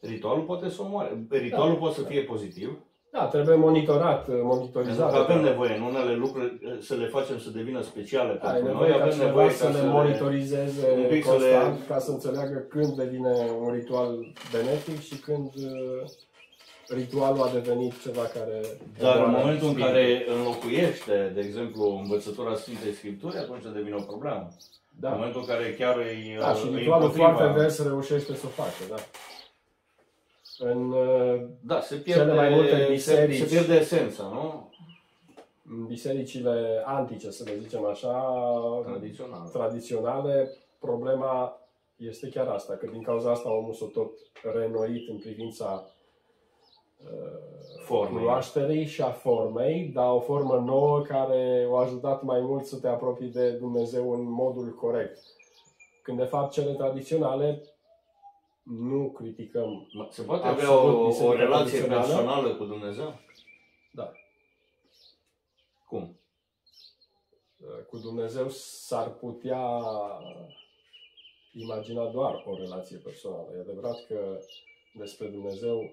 Ritualul 0.00 0.44
poate 0.44 0.68
să 0.68 0.82
omoare. 0.82 1.26
Ritualul 1.30 1.72
Da. 1.74 1.78
poate 1.78 1.94
să 1.94 2.02
fie 2.02 2.22
pozitiv, 2.22 2.78
Da, 3.10 3.24
trebuie 3.26 3.56
monitorat, 3.56 4.24
pentru 4.26 4.46
monitorizat. 4.46 5.10
că 5.12 5.16
avem 5.18 5.40
nevoie 5.42 5.76
în 5.76 5.82
unele 5.82 6.14
lucruri 6.14 6.58
să 6.80 6.94
le 6.94 7.06
facem 7.06 7.38
să 7.38 7.50
devină 7.50 7.80
speciale 7.82 8.38
Da, 8.42 8.48
e 8.48 8.52
pentru 8.52 8.66
nevoie 8.72 8.88
noi, 8.90 8.98
ca 8.98 9.02
avem 9.04 9.12
cineva 9.12 9.28
nevoie 9.30 9.50
să 9.50 9.64
ca 9.64 9.70
le 9.70 9.76
să 9.76 9.82
le... 9.84 9.88
monitorizeze 9.90 10.86
un 10.96 11.06
pic 11.08 11.24
să 11.24 11.30
constant 11.30 11.78
le- 11.78 11.84
ca 11.88 11.98
să 11.98 12.10
înțeleagă 12.10 12.58
când 12.68 12.92
devine 12.96 13.34
un 13.64 13.70
ritual 13.72 14.32
benefic 14.52 15.00
și 15.00 15.16
când 15.20 15.46
uh, 15.54 16.08
ritualul 16.94 17.42
a 17.42 17.50
devenit 17.52 18.02
ceva 18.02 18.22
care... 18.22 18.60
Dar 18.98 19.16
în 19.16 19.22
omoară 19.22 19.40
momentul 19.42 19.66
în 19.66 19.72
spiritul. 19.72 19.92
care 19.94 20.24
înlocuiește, 20.36 21.30
de 21.34 21.40
exemplu, 21.40 21.84
învățătura 22.02 22.54
Sfintei 22.54 22.92
Scripturi, 22.92 23.36
atunci 23.36 23.62
devine 23.62 23.94
o 23.94 24.02
problemă. 24.02 24.48
Da. 25.00 25.08
În 25.10 25.16
momentul 25.16 25.40
în 25.40 25.46
care 25.46 25.74
chiar 25.74 25.96
îi 25.96 26.36
Da, 26.38 26.54
și 26.54 26.66
îi 26.66 26.76
ritualul 26.76 27.04
împotriva- 27.04 27.34
foarte 27.34 27.62
des 27.62 27.82
reușește 27.82 28.34
să 28.34 28.42
o 28.46 28.48
facă, 28.48 28.82
da. 28.88 28.96
În, 30.58 30.92
uh, 30.92 31.40
Da, 31.60 31.80
se 31.80 31.94
pierde, 31.96 32.22
cele 32.22 32.34
mai 32.34 32.48
multe 32.48 32.76
se, 32.76 32.92
biserici- 32.92 33.38
se 33.38 33.44
pierde 33.54 33.74
esența, 33.74 34.22
nu? 34.22 34.70
în 35.70 35.86
bisericile 35.86 36.82
antice, 36.84 37.30
să 37.30 37.44
le 37.46 37.52
zicem 37.62 37.84
așa, 37.86 38.32
Tradițional. 38.84 39.48
tradiționale, 39.52 40.50
problema 40.78 41.58
este 41.96 42.28
chiar 42.28 42.46
asta, 42.48 42.74
că 42.74 42.86
din 42.92 43.02
cauza 43.02 43.30
asta 43.30 43.52
omul 43.52 43.72
s-a 43.72 43.86
tot 43.92 44.10
reînnoit 44.54 45.08
în 45.08 45.16
privința 45.18 45.84
uh, 45.84 45.90
Formei. 47.84 48.18
cunoașterii 48.18 48.86
și 48.86 49.02
a 49.02 49.10
formei, 49.10 49.90
dar 49.94 50.12
o 50.12 50.20
formă 50.20 50.54
nouă 50.54 51.00
care 51.02 51.68
a 51.72 51.76
ajutat 51.76 52.22
mai 52.22 52.40
mult 52.40 52.64
să 52.64 52.80
te 52.80 52.88
apropii 52.88 53.28
de 53.28 53.50
Dumnezeu 53.50 54.12
în 54.12 54.22
modul 54.22 54.74
corect. 54.74 55.18
Când 56.02 56.18
de 56.18 56.24
fapt 56.24 56.52
cele 56.52 56.72
tradiționale 56.72 57.62
nu 58.62 59.10
criticăm. 59.10 59.88
Mă, 59.92 60.06
Se 60.10 60.22
poate 60.22 60.46
Absolut, 60.46 60.78
avea 60.78 60.92
o, 60.92 61.02
o 61.02 61.06
biserica 61.06 61.36
relație 61.36 61.80
tradițională. 61.80 62.06
personală 62.06 62.54
cu 62.54 62.64
Dumnezeu? 62.64 63.14
Da. 63.92 64.12
Cum? 65.88 66.16
Cu 67.88 67.98
Dumnezeu 67.98 68.48
s-ar 68.48 69.08
putea 69.08 69.80
imagina 71.52 72.06
doar 72.06 72.42
o 72.46 72.56
relație 72.56 72.96
personală. 72.96 73.48
E 73.56 73.60
adevărat 73.60 74.06
că 74.06 74.38
despre 74.94 75.26
Dumnezeu, 75.26 75.78
uh, 75.78 75.90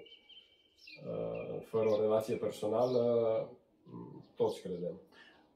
fără 1.69 1.89
o 1.89 2.01
relație 2.01 2.35
personală, 2.35 3.01
m, 3.83 4.23
toți 4.35 4.61
credem. 4.61 5.01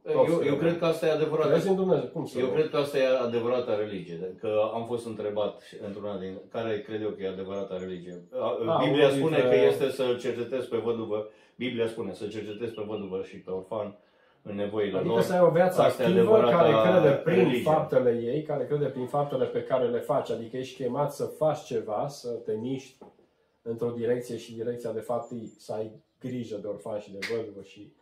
Toți 0.04 0.16
Eu, 0.16 0.24
eu 0.34 0.38
credem. 0.38 0.58
cred 0.58 0.78
că 0.78 0.86
asta 0.86 1.06
e 1.08 1.12
adevărat. 1.12 1.48
Crezi 1.50 1.68
în 1.68 1.76
Dumnezeu? 1.76 2.08
Cum 2.14 2.26
să 2.26 2.40
Eu 2.40 2.46
nu? 2.46 2.52
cred 2.52 2.70
că 2.70 2.78
asta 2.78 2.98
e 2.98 3.08
adevărata 3.08 3.76
religie. 3.76 4.36
Că 4.40 4.70
am 4.74 4.86
fost 4.86 5.06
întrebat 5.06 5.62
într-una 5.88 6.18
din 6.18 6.40
care 6.52 6.82
cred 6.82 7.02
eu 7.02 7.10
că 7.10 7.24
e 7.24 7.28
adevărata 7.28 7.78
religie. 7.78 8.22
Ah, 8.32 8.86
Biblia 8.86 9.06
unul 9.08 9.18
spune 9.18 9.38
dintre- 9.40 9.58
că 9.60 9.66
este 9.66 9.90
să 9.90 10.04
cercetezi 10.20 10.68
pe 10.68 10.78
văduvă. 10.78 11.28
Biblia 11.56 11.88
spune 11.88 12.14
să 12.14 12.28
cercetezi 12.28 12.74
pe 12.74 12.84
văduvă 12.88 13.22
și 13.24 13.38
pe 13.38 13.52
orfan 13.52 13.98
în 14.42 14.56
nevoile 14.56 14.98
Adică 14.98 15.14
lor. 15.14 15.22
să 15.22 15.34
ai 15.34 15.40
o 15.42 15.50
viață 15.50 15.82
Asta 15.82 16.04
e 16.04 16.06
activă 16.06 16.20
adevărata 16.36 16.58
care 16.58 16.90
crede 17.00 17.16
prin 17.16 17.36
religie. 17.38 17.64
faptele 17.72 18.20
ei, 18.24 18.42
care 18.44 18.66
crede 18.66 18.86
prin 18.86 19.06
faptele 19.06 19.46
pe 19.46 19.64
care 19.64 19.88
le 19.88 20.00
faci. 20.00 20.30
Adică 20.30 20.58
ești 20.58 20.84
chemat 20.84 21.14
să 21.14 21.26
faci 21.26 21.64
ceva, 21.64 22.08
să 22.08 22.30
te 22.30 22.54
miști 22.54 22.98
într-o 23.64 23.90
direcție 23.90 24.38
și 24.38 24.54
direcția 24.56 24.92
de 24.92 25.00
fapt 25.00 25.32
e 25.32 25.36
să 25.58 25.74
ai 25.74 25.92
grijă 26.20 26.58
de 26.58 26.68
orfan 26.68 27.00
și 27.00 27.12
de 27.12 27.18
văduvă 27.36 27.62
și 27.62 27.94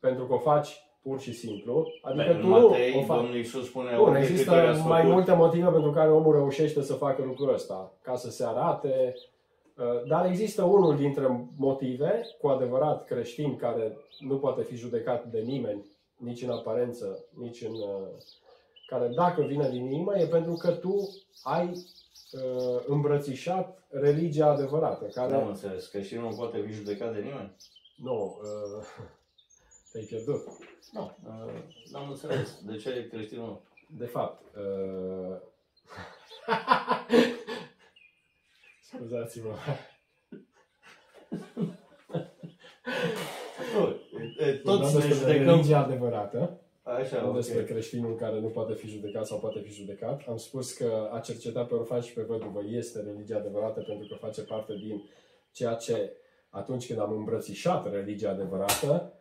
pentru 0.00 0.26
că 0.26 0.32
o 0.34 0.38
faci 0.38 0.80
pur 1.02 1.20
și 1.20 1.32
simplu. 1.32 1.86
Adică 2.02 2.22
Bine, 2.22 2.34
tu 2.40 2.46
în 2.46 2.52
nu 2.52 2.68
Matei, 2.68 2.94
o 2.98 3.02
faci. 3.02 3.16
Domnul 3.16 3.36
Iisus 3.36 3.66
spune 3.66 3.96
Bun, 3.96 4.06
"Orice 4.08 4.20
există 4.20 4.50
câte 4.50 4.56
ori 4.56 4.66
ați 4.68 4.86
mai 4.86 5.00
făcut, 5.00 5.14
multe 5.14 5.32
motive 5.34 5.68
pentru 5.70 5.90
care 5.90 6.10
omul 6.10 6.34
reușește 6.34 6.82
să 6.82 6.94
facă 6.94 7.22
lucrul 7.22 7.54
ăsta. 7.54 7.92
Ca 8.02 8.16
să 8.16 8.30
se 8.30 8.44
arate. 8.44 9.14
uh, 9.76 10.06
Dar 10.08 10.26
există 10.26 10.62
unul 10.64 10.96
dintre 10.96 11.48
motive, 11.56 12.20
cu 12.40 12.48
adevărat 12.48 13.04
creștin, 13.04 13.56
care 13.56 13.96
nu 14.18 14.38
poate 14.38 14.62
fi 14.62 14.74
judecat 14.76 15.24
de 15.24 15.40
nimeni, 15.40 15.84
nici 16.16 16.42
în 16.42 16.50
aparență, 16.50 17.24
nici 17.38 17.62
în. 17.62 17.72
uh, 17.72 18.08
care 18.86 19.08
dacă 19.08 19.42
vine 19.42 19.68
din 19.70 19.84
inimă, 19.84 20.18
e 20.18 20.26
pentru 20.26 20.52
că 20.52 20.70
tu 20.70 21.08
ai 21.42 21.66
uh, 21.68 21.74
îmbrățișat 22.86 23.82
religia 23.90 24.46
adevărată. 24.46 25.04
Care, 25.04 25.32
Nu 25.32 25.38
am 25.38 25.48
înțeles, 25.48 25.86
că 25.86 26.00
și 26.00 26.14
nu 26.14 26.28
poate 26.36 26.62
fi 26.66 26.72
judecat 26.72 27.14
de 27.14 27.20
nimeni. 27.20 27.56
nu, 27.96 28.40
uh, 28.42 28.84
te-ai 29.92 30.04
pierdut. 30.04 30.46
Nu, 30.92 31.16
uh, 31.26 31.52
n-am 31.92 32.08
înțeles. 32.10 32.60
De 32.64 32.76
ce 32.76 33.08
creștinul 33.08 33.46
nu? 33.46 33.62
De 33.98 34.06
fapt, 34.06 34.42
uh... 34.56 35.36
scuzați-mă. 38.88 39.54
Nu, 43.74 43.88
e, 44.38 44.44
e, 44.46 44.60
Vorbeam 44.64 44.80
Toți 44.80 44.94
ne 44.94 45.00
despre 45.00 45.14
judecăm. 45.14 45.46
religia 45.46 45.78
adevărată, 45.82 46.60
Așa, 46.86 47.20
nu 47.20 47.28
ok. 47.28 47.34
despre 47.34 47.64
creștinul 47.64 48.14
care 48.14 48.40
nu 48.40 48.48
poate 48.48 48.74
fi 48.74 48.88
judecat 48.88 49.26
sau 49.26 49.38
poate 49.38 49.60
fi 49.60 49.72
judecat. 49.72 50.22
Am 50.28 50.36
spus 50.36 50.72
că 50.72 51.08
a 51.12 51.18
cerceta 51.18 51.64
pe 51.64 51.74
orfan 51.74 52.00
și 52.00 52.12
pe 52.12 52.22
văduvă 52.22 52.60
este 52.68 53.00
religia 53.00 53.36
adevărată 53.36 53.80
pentru 53.80 54.08
că 54.08 54.14
face 54.14 54.42
parte 54.42 54.74
din 54.74 55.02
ceea 55.52 55.74
ce 55.74 56.12
atunci 56.50 56.86
când 56.86 56.98
am 56.98 57.12
îmbrățișat 57.12 57.90
religia 57.92 58.30
adevărată, 58.30 59.12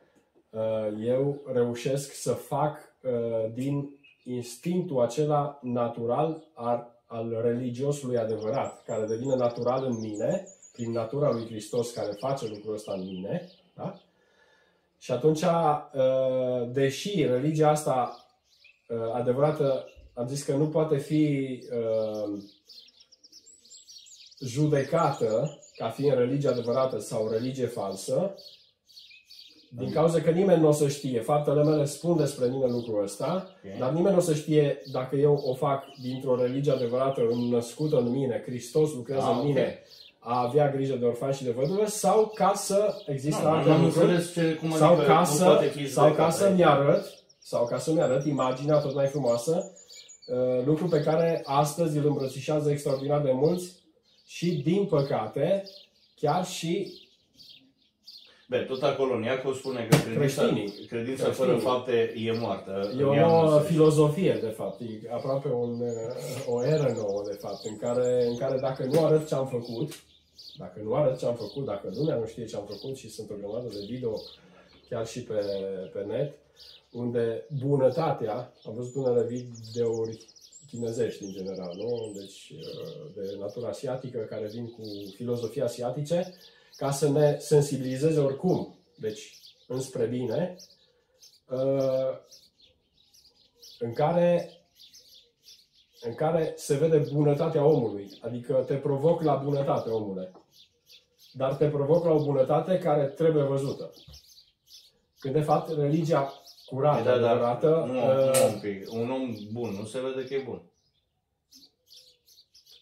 uh, 0.50 1.06
eu 1.06 1.42
reușesc 1.54 2.14
să 2.14 2.32
fac 2.32 2.78
uh, 3.04 3.54
din 3.54 4.00
instinctul 4.24 5.02
acela 5.02 5.60
natural 5.62 6.44
al, 6.54 7.02
al 7.06 7.40
religiosului 7.42 8.18
adevărat, 8.18 8.84
care 8.84 9.06
devine 9.06 9.36
natural 9.36 9.86
în 9.86 10.00
mine, 10.00 10.48
prin 10.72 10.92
natura 10.92 11.32
lui 11.32 11.46
Hristos 11.46 11.92
care 11.92 12.12
face 12.20 12.48
lucrul 12.48 12.74
ăsta 12.74 12.94
în 12.94 13.06
mine, 13.06 13.50
da? 13.76 14.00
Și 15.06 15.12
atunci, 15.12 15.42
uh, 15.42 16.70
deși 16.72 17.26
religia 17.26 17.70
asta 17.70 18.26
uh, 18.88 19.14
adevărată, 19.14 19.90
am 20.14 20.28
zis 20.28 20.44
că 20.44 20.54
nu 20.56 20.68
poate 20.68 20.98
fi 20.98 21.60
uh, 21.72 22.42
judecată 24.40 25.60
ca 25.76 25.90
fiind 25.90 26.18
religie 26.18 26.50
adevărată 26.50 27.00
sau 27.00 27.30
religie 27.30 27.66
falsă, 27.66 28.36
din 29.70 29.92
cauza 29.92 30.22
că 30.22 30.30
nimeni 30.30 30.62
nu 30.62 30.68
o 30.68 30.72
să 30.72 30.88
știe. 30.88 31.20
Faptele 31.22 31.64
mele 31.64 31.86
spun 31.86 32.18
despre 32.18 32.48
mine 32.48 32.66
lucrul 32.68 33.04
ăsta, 33.04 33.50
Ok. 33.66 33.78
dar 33.80 33.92
nimeni 33.92 34.14
nu 34.14 34.22
o 34.22 34.24
să 34.24 34.34
știe 34.34 34.82
dacă 34.92 35.16
eu 35.16 35.34
o 35.34 35.54
fac 35.54 35.84
dintr-o 36.02 36.42
religie 36.42 36.72
adevărată 36.72 37.22
născută 37.50 37.98
în 37.98 38.10
mine, 38.10 38.44
Hristos 38.46 38.94
lucrează 38.94 39.26
Ah, 39.26 39.32
în 39.32 39.38
ok. 39.38 39.46
mine, 39.46 39.84
a 40.28 40.42
avea 40.42 40.70
grijă 40.72 40.96
de 40.96 41.06
orfani 41.06 41.34
și 41.34 41.44
de 41.44 41.52
văduve, 41.52 41.86
sau 41.86 42.32
ca 42.36 42.54
să 42.56 42.96
există 43.06 43.42
Nu, 43.44 43.50
alte 43.50 43.70
am 43.70 43.84
lucruri, 43.84 44.06
înțeles 44.06 44.34
ce, 44.34 44.54
cum 44.54 44.72
sau 44.72 44.92
adică 44.94 45.08
ca, 45.08 45.20
nu 45.20 45.26
să, 45.26 45.44
poate 45.44 45.66
fi 45.68 45.90
sau 45.92 46.04
ca 46.04 46.10
judecat 46.10 46.34
să-mi 46.34 46.64
aici. 46.64 46.72
arăt, 46.72 47.24
sau 47.40 47.66
ca 47.66 47.78
să-mi 47.78 48.02
arăt 48.02 48.26
imaginea 48.26 48.78
tot 48.80 48.94
mai 48.96 49.06
frumoasă, 49.08 49.72
uh, 50.28 50.66
lucru 50.66 50.88
pe 50.88 51.00
care 51.02 51.42
astăzi 51.46 51.98
îl 51.98 52.06
îmbrățișează 52.06 52.72
extraordinar 52.72 53.22
de 53.22 53.32
mulți 53.34 53.72
și, 54.26 54.52
din 54.64 54.86
păcate, 54.86 55.64
chiar 56.16 56.46
și 56.46 57.00
Bine, 58.50 58.62
tot 58.64 58.84
acolo 58.84 59.14
în 59.16 59.24
Iacov 59.24 59.56
spune 59.56 59.88
că 59.90 59.96
credința, 59.98 60.42
Creștinii. 60.42 60.86
credința 60.90 61.24
Creștinii. 61.24 61.52
fără 61.52 61.58
fapte 61.70 62.14
e 62.16 62.32
moartă. 62.40 62.94
E 63.00 63.04
o 63.04 63.14
Ea 63.16 63.28
nouă 63.28 63.44
însăși. 63.44 63.72
filozofie, 63.72 64.40
de 64.42 64.48
fapt, 64.48 64.80
e 64.82 65.10
aproape 65.14 65.48
un, 65.48 65.80
uh, 65.80 66.54
o 66.56 66.64
eră 66.66 66.94
nouă, 66.96 67.22
de 67.28 67.38
fapt, 67.42 67.66
în 67.66 67.78
care, 67.78 68.26
în 68.28 68.38
care 68.38 68.58
dacă 68.60 68.84
nu 68.92 69.06
arăt 69.06 69.28
ce 69.28 69.36
am 69.36 69.48
făcut, 69.48 69.94
dacă 70.58 70.80
nu 70.84 70.96
arăt 70.96 71.18
ce 71.18 71.26
am 71.26 71.36
făcut, 71.36 71.66
dacă 71.66 71.92
lumea 71.96 72.16
nu 72.16 72.26
știe 72.26 72.46
ce 72.46 72.56
am 72.56 72.66
făcut 72.66 72.96
și 72.96 73.10
sunt 73.10 73.30
o 73.30 73.36
grămadă 73.36 73.68
de 73.68 73.86
video 73.90 74.22
chiar 74.90 75.08
și 75.08 75.24
pe, 75.24 75.34
pe 75.94 76.04
net, 76.04 76.38
unde 76.92 77.48
bunătatea, 77.60 78.54
am 78.66 78.74
văzut 78.74 78.96
unele 78.96 79.26
videouri 79.26 80.26
chinezești 80.68 81.24
în 81.24 81.32
general, 81.32 81.76
nu? 81.76 82.12
Deci 82.16 82.54
uh, 82.56 83.06
de 83.16 83.36
natură 83.40 83.68
asiatică, 83.68 84.20
care 84.20 84.48
vin 84.48 84.72
cu 84.72 84.84
filozofia 85.16 85.64
asiatice, 85.64 86.34
ca 86.76 86.92
să 86.92 87.10
ne 87.10 87.38
sensibilizeze 87.40 88.20
oricum, 88.20 88.78
deci 88.96 89.38
înspre 89.68 90.06
bine, 90.06 90.56
uh, 91.50 92.18
în 93.80 93.94
care, 93.94 94.52
în 96.02 96.16
care 96.16 96.54
se 96.58 96.76
vede 96.76 96.98
bunătatea 96.98 97.66
omului. 97.66 98.20
Adică 98.22 98.64
te 98.68 98.76
provoc 98.76 99.22
la 99.22 99.36
bunătate, 99.36 99.90
omule. 99.90 100.32
Dar 101.38 101.54
te 101.56 101.68
provoc 101.70 102.06
la 102.06 102.12
o 102.12 102.24
bunătate 102.24 102.78
care 102.78 103.04
trebuie 103.06 103.44
văzută. 103.44 103.92
Când 105.20 105.34
de 105.34 105.42
fapt 105.42 105.70
religia 105.78 106.34
curată, 106.66 107.04
Da, 107.04 107.18
da, 107.18 107.30
adevărată, 107.30 107.84
nu, 107.88 107.94
uh, 107.94 108.40
nu 108.40 108.54
un 108.54 108.60
pic. 108.62 108.92
Un 108.92 109.12
om 109.12 109.36
bun 109.52 109.70
nu 109.80 109.86
se 109.86 110.00
vede 110.00 110.28
că 110.28 110.34
e 110.34 110.44
bun. 110.46 110.62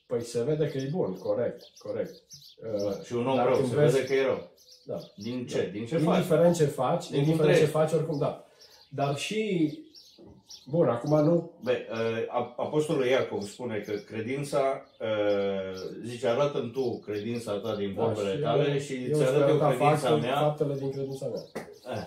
păi 0.07 0.21
se 0.23 0.43
vede 0.43 0.67
că 0.69 0.77
e 0.77 0.87
bun, 0.91 1.17
corect, 1.17 1.63
corect. 1.77 2.21
Uh, 2.75 3.03
Și 3.03 3.13
un 3.13 3.27
om 3.27 3.35
dar 3.35 3.45
rău 3.45 3.55
când 3.55 3.69
se 3.69 3.75
vezi- 3.75 3.93
vede 3.95 4.07
că 4.07 4.13
e 4.13 4.25
rău. 4.25 4.51
Da. 4.85 4.99
Din 5.15 5.47
ce? 5.47 5.69
Din 5.71 5.85
ce 5.85 5.97
faci? 5.97 6.15
indiferent 6.15 6.55
ce 6.55 6.65
faci, 6.65 7.09
Din 7.09 7.17
indiferent 7.19 7.39
ce 7.57 7.65
trăiești. 7.65 7.71
faci, 7.75 7.91
oricum, 7.91 8.17
da. 8.19 8.45
Dar 8.89 9.15
și, 9.17 9.71
bun, 10.65 10.87
acum 10.87 11.23
nu, 11.23 11.51
Be, 11.63 11.87
uh, 11.91 12.53
Apostolul 12.57 13.05
Iacov 13.05 13.41
spune 13.41 13.77
că 13.77 13.91
credința, 13.91 14.85
uh, 15.01 15.75
zice, 16.05 16.27
arată 16.27 16.69
tu 16.73 16.99
credința 17.05 17.51
ta 17.53 17.75
din 17.75 17.93
vorbele 17.93 18.35
Da, 18.41 18.49
tale 18.49 18.71
eu- 18.71 18.79
și 18.79 18.93
eu 18.93 19.19
îți 19.19 19.21
arăt 19.27 19.39
eu 19.39 19.43
arăta 19.43 19.67
credința 19.67 19.95
faptul- 19.95 20.19
mea. 20.19 20.35
Faptele 20.39 20.73
din 20.75 20.91
credința 20.91 21.25
mea. 21.25 21.41
Eh. 21.97 22.03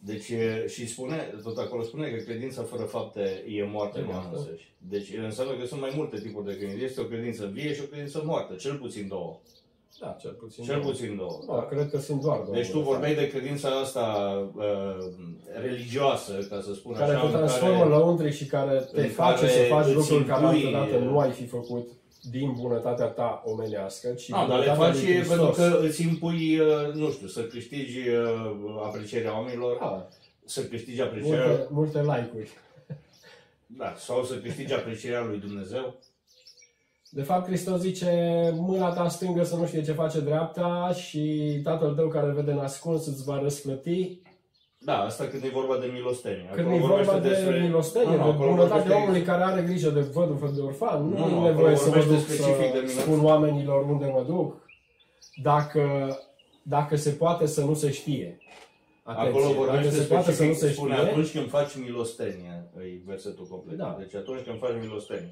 Deci, 0.00 0.28
e, 0.28 0.66
și 0.68 0.86
spune, 0.88 1.34
tot 1.42 1.58
acolo 1.58 1.82
spune 1.82 2.08
că 2.10 2.22
credința 2.22 2.62
fără 2.62 2.82
fapte 2.82 3.44
e 3.48 3.64
moartă 3.64 3.98
E 3.98 4.02
în 4.02 4.08
ea 4.08 4.14
moartă. 4.14 4.36
însăși. 4.36 4.72
Deci 4.88 5.12
înseamnă 5.24 5.54
că 5.56 5.66
sunt 5.66 5.80
mai 5.80 5.92
multe 5.96 6.18
tipuri 6.20 6.46
de 6.46 6.56
credință. 6.56 6.84
Este 6.84 7.00
o 7.00 7.04
credință 7.04 7.46
vie 7.52 7.74
și 7.74 7.80
o 7.84 7.86
credință 7.86 8.22
moartă, 8.24 8.54
cel 8.54 8.74
puțin 8.76 9.08
două. 9.08 9.38
Da, 10.00 10.16
cel 10.20 10.30
puțin. 10.30 10.64
Cel 10.64 10.80
două. 10.80 10.90
puțin 10.90 11.16
două. 11.16 11.42
Da, 11.46 11.66
cred 11.70 11.90
că 11.90 11.98
sunt 11.98 12.20
doar 12.20 12.38
două. 12.38 12.56
Deci 12.56 12.70
tu 12.70 12.76
de 12.78 12.82
vorbeai 12.84 13.14
fapt. 13.14 13.24
de 13.32 13.38
credința 13.38 13.68
asta 13.68 14.04
uh, 14.54 15.04
religioasă, 15.60 16.32
ca 16.50 16.60
să 16.60 16.74
spun 16.74 16.92
care 16.94 17.12
așa, 17.12 17.20
te 17.20 17.26
în 17.26 17.32
transformă 17.32 17.78
care, 17.78 17.88
lăuntric 17.88 18.32
și 18.32 18.46
care 18.46 18.88
te 18.94 19.00
în 19.00 19.08
face 19.08 19.40
care 19.46 19.52
să 19.52 19.62
faci 19.68 19.86
îți 19.86 19.94
lucruri 19.94 20.24
care 20.24 20.44
impui, 20.44 20.64
altădată 20.74 20.96
uh, 20.96 21.10
nu 21.10 21.18
ai 21.18 21.30
fi 21.30 21.46
făcut 21.46 21.88
din 22.30 22.52
bunătatea 22.60 23.06
ta 23.06 23.42
omenească, 23.44 24.08
ci 24.12 24.28
Nu, 24.28 24.36
dar 24.36 24.46
le 24.46 24.52
bunătatea 24.64 24.74
faci 24.84 24.94
lui 25.02 25.14
Hristos. 25.14 25.36
pentru 25.36 25.50
că 25.62 25.78
îți 25.86 26.02
impui, 26.02 26.58
uh, 26.58 26.92
nu 26.94 27.10
știu, 27.10 27.26
să 27.26 27.42
câștigi 27.42 28.08
uh, 28.08 28.50
aprecierea 28.84 29.36
oamenilor, 29.38 29.76
Da, 29.80 30.08
să 30.44 30.62
câștigi 30.64 31.00
aprecierea, 31.00 31.46
multe, 31.46 31.66
multe 31.70 31.98
like-uri. 32.00 32.50
da, 33.66 33.94
sau 33.96 34.24
să 34.24 34.34
câștigi 34.34 34.72
aprecierea 34.72 35.24
lui 35.24 35.38
Dumnezeu. 35.38 35.96
De 37.10 37.22
fapt, 37.22 37.46
Hristos 37.46 37.80
zice, 37.80 38.10
mâna 38.56 38.90
ta 38.92 39.08
stângă 39.08 39.44
să 39.44 39.56
nu 39.56 39.66
știe 39.66 39.82
ce 39.82 39.92
face 39.92 40.20
dreapta 40.20 40.90
și 40.94 41.52
tatăl 41.64 41.94
tău 41.94 42.08
care 42.08 42.30
vede 42.30 42.50
în 42.50 42.58
ascuns 42.58 43.06
îți 43.06 43.24
va 43.24 43.38
răsplăti. 43.42 44.20
Da, 44.78 44.98
asta 44.98 45.24
când 45.24 45.42
e 45.42 45.48
vorba 45.52 45.76
de 45.76 45.90
milostenie. 45.92 46.48
Când 46.54 46.66
Acolo 46.66 46.76
e 46.76 46.86
vorba 46.88 46.94
vorbește 47.02 47.20
de 47.28 47.28
despre- 47.34 47.60
milostenie, 47.60 48.08
Nu, 48.08 48.16
nu, 48.16 48.24
de 48.24 48.30
acolo 48.30 48.50
bunătatea 48.50 48.76
vorbește- 48.76 49.02
omului 49.02 49.22
care 49.22 49.42
are 49.42 49.62
grijă 49.62 49.90
de 49.90 50.00
văduvă 50.00 50.50
de 50.54 50.60
orfan, 50.60 51.02
nu, 51.02 51.08
Nu, 51.08 51.16
nu 51.18 51.24
acolo 51.24 51.46
e 51.46 51.50
nevoie 51.50 51.76
să 51.76 51.88
mă 51.88 51.94
vorbește 51.94 52.14
duc 52.14 52.20
specific 52.20 52.72
de 52.72 52.78
să 52.78 52.84
minuni. 52.86 52.90
spun 53.00 53.24
oamenilor 53.24 53.84
unde 53.90 54.06
mă 54.06 54.24
duc, 54.26 54.66
dacă, 55.42 56.16
dacă 56.62 56.96
se 56.96 57.10
poate 57.10 57.46
să 57.46 57.64
nu 57.64 57.74
se 57.74 57.90
știe. 57.90 58.38
Atenție, 59.02 59.30
Acolo 59.40 59.52
vorbește 59.54 59.82
dacă 59.84 59.94
se 60.02 60.02
poate 60.02 60.32
să 60.32 60.44
nu 60.44 60.52
specific, 60.52 60.68
se 60.68 60.72
spune 60.74 60.94
știe, 60.94 61.08
atunci 61.08 61.30
când 61.32 61.48
faci 61.48 61.76
milostenie, 61.86 62.70
e 62.78 63.00
versetul 63.06 63.46
complet. 63.50 63.76
Da. 63.78 63.96
Deci 63.98 64.14
atunci 64.14 64.40
când 64.46 64.58
faci 64.58 64.76
milostenie. 64.82 65.30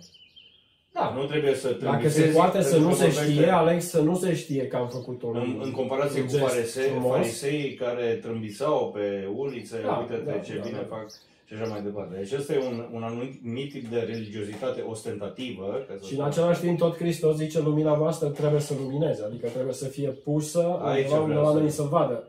Da, 0.96 1.12
Nu 1.16 1.24
trebuie 1.24 1.54
să 1.54 1.68
te 1.68 1.84
dacă 1.84 2.08
se 2.08 2.22
poate 2.34 2.62
să 2.62 2.76
nu 2.78 2.94
se 2.94 3.10
știe, 3.10 3.48
aleg 3.48 3.80
să 3.80 4.00
nu 4.00 4.16
se 4.16 4.34
știe 4.34 4.66
că 4.66 4.76
am 4.76 4.88
făcut 4.88 5.22
un 5.22 5.36
În, 5.36 5.60
în 5.62 5.70
comparație 5.70 6.20
un 6.20 6.26
cu 6.26 6.32
gest 6.32 6.42
farisei, 6.44 6.88
frumos. 6.90 7.12
fariseii 7.16 7.74
care 7.74 8.18
trâmbițau 8.22 8.90
pe 8.94 9.28
ulițe, 9.36 9.76
Da, 9.84 9.96
uite-te 10.00 10.30
da, 10.30 10.38
ce 10.38 10.54
da, 10.56 10.62
bine 10.66 10.78
da. 10.88 10.96
fac 10.96 11.06
și 11.48 11.54
așa 11.54 11.70
mai 11.70 11.82
departe. 11.82 12.16
Deci 12.18 12.32
ăsta 12.38 12.52
e 12.52 12.58
un, 12.70 12.86
un 12.92 13.02
anumit 13.02 13.70
tip 13.72 13.86
de 13.90 13.98
religiozitate 13.98 14.80
ostentativă. 14.80 15.84
Ca 15.88 15.94
să 15.98 16.04
Și 16.06 16.10
în 16.12 16.16
spun 16.18 16.24
același 16.30 16.60
timp 16.60 16.78
tot 16.78 16.96
Hristos 16.96 17.36
zice 17.36 17.60
lumina 17.60 17.94
voastră 17.94 18.28
trebuie 18.28 18.60
să 18.60 18.74
lumineze, 18.82 19.22
adică 19.24 19.46
trebuie 19.48 19.74
să 19.74 19.84
fie 19.88 20.08
pusă 20.08 20.78
Aici 20.82 21.04
undeva 21.04 21.20
unde 21.20 21.26
vreau 21.32 21.44
să- 21.44 21.50
oamenii 21.50 21.70
să 21.70 21.82
vadă. 21.82 22.28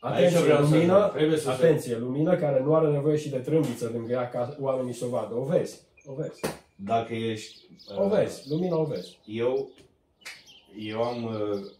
Aici 0.00 0.14
Atenție, 0.16 0.40
vreau 0.40 0.64
să 0.64 0.74
lumină, 0.74 0.94
ajung. 0.96 1.12
Trebuie 1.12 1.38
să 1.38 1.44
se- 1.44 1.50
atenție, 1.50 1.96
lumină 1.98 2.34
care 2.36 2.62
nu 2.64 2.74
are 2.74 2.88
nevoie 2.88 3.16
și 3.16 3.28
de 3.30 3.36
trâmbiță 3.36 3.90
lângă 3.94 4.12
ea 4.12 4.28
ca 4.28 4.56
oamenii 4.60 4.92
să 4.92 5.04
o 5.04 5.08
vadă. 5.08 5.34
O 5.34 5.44
vezi, 5.44 5.80
o 6.06 6.12
vezi. 6.14 6.40
Dacă 6.84 7.14
ești... 7.14 7.58
O 7.96 8.04
uh, 8.04 8.10
vezi, 8.10 8.48
lumina 8.48 8.76
o 8.76 8.84
vezi. 8.84 9.18
Eu, 9.24 9.70
eu 10.78 11.02
am 11.02 11.24
uh, 11.24 11.70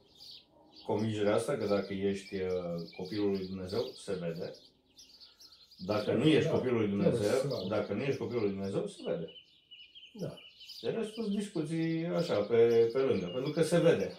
convingerea 0.87 1.35
asta 1.35 1.57
că 1.57 1.67
dacă 1.67 1.93
ești 1.93 2.35
uh, 2.35 2.89
copilul 2.97 3.31
lui 3.31 3.47
Dumnezeu, 3.47 3.91
se 4.05 4.13
vede. 4.13 4.55
Dacă 5.87 6.13
nu 6.13 6.25
ești 6.25 6.49
Da, 6.49 6.51
copilul 6.51 6.79
lui 6.79 6.87
trebuie 6.87 7.11
Dumnezeu, 7.11 7.35
să 7.35 7.41
se 7.41 7.47
vadă. 7.47 7.69
dacă 7.69 7.93
nu 7.93 8.03
ești 8.03 8.19
copilul 8.19 8.43
lui 8.43 8.51
Dumnezeu, 8.51 8.87
se 8.87 9.03
vede. 9.05 9.29
Da. 10.13 10.35
De 10.81 10.89
rest 10.89 11.13
sunt 11.13 11.27
discuții 11.27 12.05
așa, 12.05 12.35
pe, 12.35 12.91
pe 12.93 12.99
lângă, 12.99 13.27
pentru 13.27 13.53
că 13.53 13.63
se 13.63 13.79
vede. 13.79 14.13